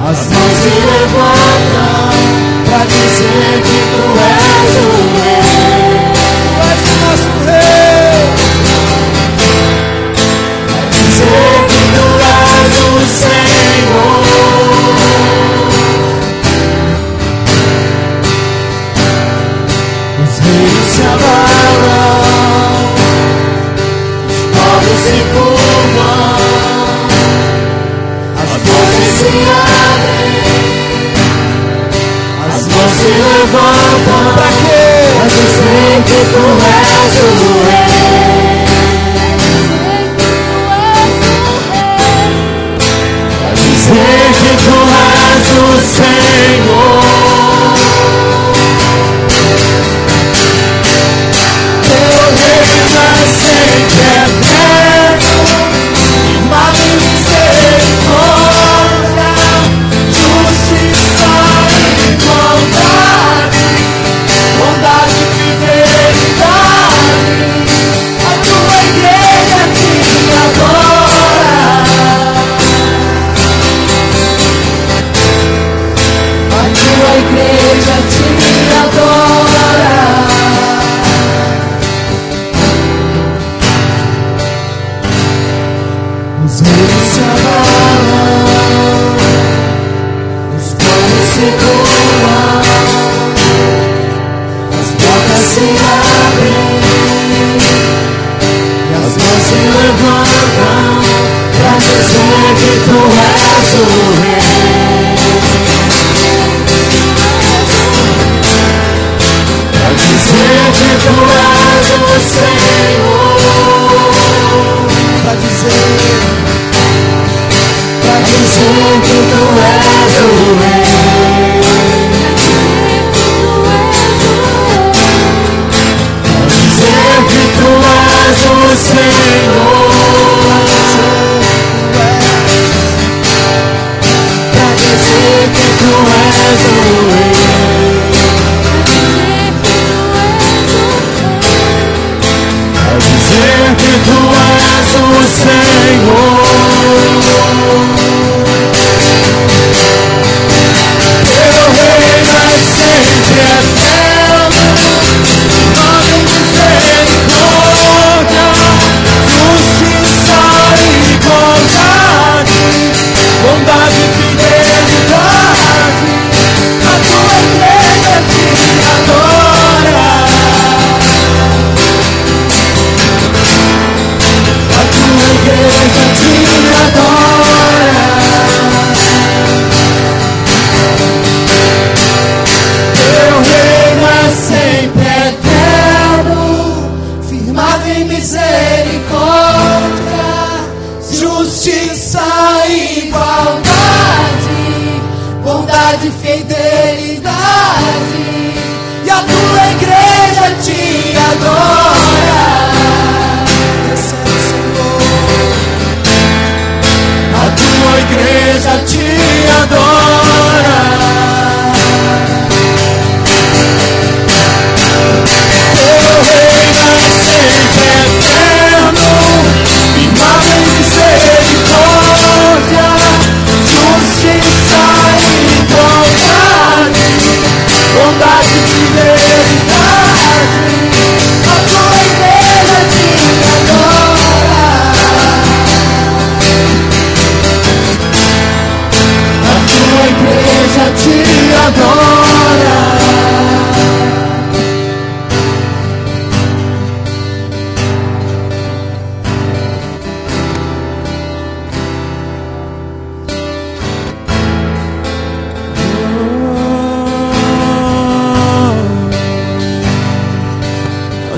as 0.00 0.18
mãos 0.28 0.56
se 0.62 0.74
levantam 0.92 2.14
para 2.66 2.84
dizer 2.84 3.62
que 3.62 3.78
tu 3.90 4.04
és 4.22 4.74
o 4.76 4.88
rei. 5.22 5.53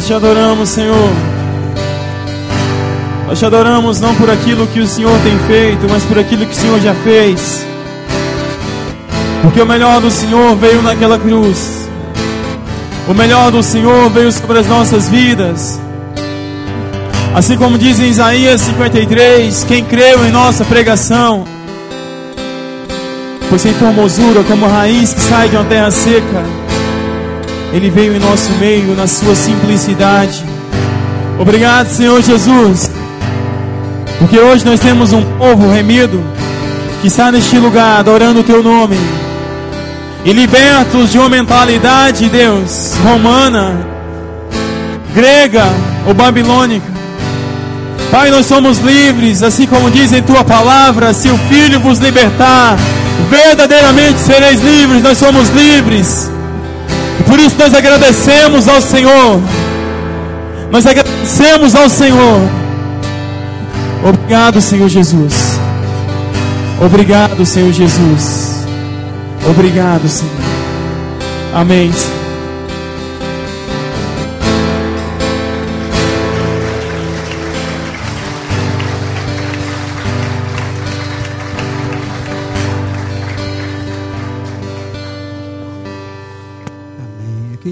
te 0.07 0.15
adoramos, 0.15 0.69
Senhor. 0.69 1.11
Nós 3.27 3.37
te 3.41 3.45
adoramos 3.45 4.01
não 4.01 4.15
por 4.15 4.31
aquilo 4.31 4.65
que 4.69 4.79
o 4.79 4.87
Senhor 4.87 5.19
tem 5.25 5.37
feito, 5.49 5.85
mas 5.91 6.05
por 6.05 6.17
aquilo 6.17 6.47
que 6.47 6.53
o 6.53 6.57
Senhor 6.57 6.81
já 6.81 6.95
fez. 6.95 7.67
Porque 9.43 9.61
o 9.61 9.67
melhor 9.67 10.01
do 10.01 10.09
Senhor 10.09 10.55
veio 10.55 10.81
naquela 10.81 11.19
cruz. 11.19 11.89
O 13.09 13.15
melhor 13.15 13.51
do 13.51 13.65
Senhor 13.65 14.09
veio 14.11 14.31
sobre 14.31 14.61
as 14.61 14.69
nossas 14.69 15.09
vidas. 15.09 15.81
Assim 17.35 17.57
como 17.57 17.77
diz 17.77 17.99
em 17.99 18.09
Isaías 18.09 18.61
53, 18.61 19.65
quem 19.65 19.85
creu 19.85 20.25
em 20.25 20.31
nossa 20.31 20.65
pregação, 20.65 21.45
pois 23.49 23.61
sem 23.61 23.75
formosura 23.75 24.45
como 24.45 24.69
raiz 24.69 25.13
que 25.13 25.21
sai 25.21 25.49
de 25.49 25.57
uma 25.57 25.65
terra 25.65 25.91
seca, 25.91 26.45
ele 27.77 27.91
veio 27.91 28.17
em 28.17 28.19
nosso 28.19 28.51
meio 28.53 28.97
na 28.97 29.07
sua 29.07 29.35
simplicidade. 29.35 30.43
Obrigado, 31.39 31.89
Senhor 31.89 32.23
Jesus, 32.23 32.91
porque 34.19 34.39
hoje 34.39 34.65
nós 34.65 34.81
temos 34.81 35.13
um 35.13 35.21
povo 35.37 35.71
remido 35.71 36.25
que 37.03 37.09
está 37.09 37.31
neste 37.31 37.59
lugar 37.59 38.01
adorando 38.01 38.41
o 38.41 38.43
teu 38.43 38.63
nome 38.63 38.97
e 40.25 40.33
libertos 40.33 41.13
de 41.13 41.19
uma 41.19 41.29
mentalidade, 41.29 42.31
Deus, 42.31 42.95
romana, 43.05 43.87
grega 45.15 45.67
ou 46.07 46.15
babilônica. 46.15 46.87
Pai, 48.11 48.31
nós 48.31 48.47
somos 48.47 48.79
livres, 48.79 49.43
assim 49.43 49.67
como 49.67 49.91
diz 49.91 50.15
em 50.15 50.23
tua 50.23 50.43
palavra: 50.43 51.13
se 51.13 51.29
o 51.29 51.37
Filho 51.37 51.79
vos 51.81 51.99
libertar, 51.99 52.75
verdadeiramente 53.29 54.19
sereis 54.19 54.63
livres. 54.63 55.03
Nós 55.03 55.19
somos 55.19 55.51
livres. 55.51 56.31
E 57.21 57.23
por 57.25 57.39
isso 57.39 57.57
nós 57.59 57.75
agradecemos 57.75 58.69
ao 58.69 58.81
Senhor. 58.81 59.41
Nós 60.71 60.87
agradecemos 60.87 61.75
ao 61.75 61.89
Senhor. 61.89 62.41
Obrigado, 64.05 64.61
Senhor 64.61 64.89
Jesus. 64.89 65.59
Obrigado, 66.81 67.47
Senhor 67.47 67.73
Jesus. 67.73 68.67
Obrigado, 69.49 70.09
Senhor. 70.09 70.33
Amém. 71.55 71.91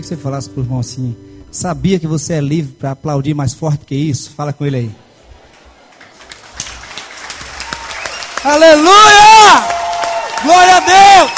Que 0.05 0.09
você 0.09 0.17
falasse 0.17 0.51
para 0.51 0.61
o 0.61 0.65
irmão 0.65 0.81
assim: 0.81 1.17
sabia 1.51 1.99
que 1.99 2.07
você 2.07 2.35
é 2.35 2.41
livre 2.41 2.73
para 2.73 2.91
aplaudir 2.91 3.35
mais 3.35 3.55
forte 3.55 3.87
que 3.87 3.95
isso? 3.95 4.31
Fala 4.35 4.53
com 4.53 4.67
ele 4.67 4.77
aí. 4.77 4.95
Aleluia! 8.45 9.65
Glória 10.43 10.77
a 10.77 10.81
Deus! 10.81 11.33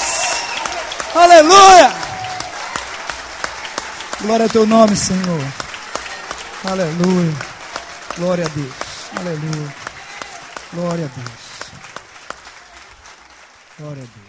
Aleluia! 1.14 1.92
Glória 4.20 4.44
ao 4.44 4.50
teu 4.50 4.66
nome, 4.66 4.96
Senhor. 4.96 5.40
Aleluia. 6.64 7.34
Glória 8.18 8.46
a 8.46 8.48
Deus. 8.48 8.74
Aleluia. 9.16 9.74
Glória 10.74 11.04
a 11.04 11.20
Deus. 11.20 11.46
Glória 13.78 14.02
a 14.02 14.06
Deus. 14.06 14.25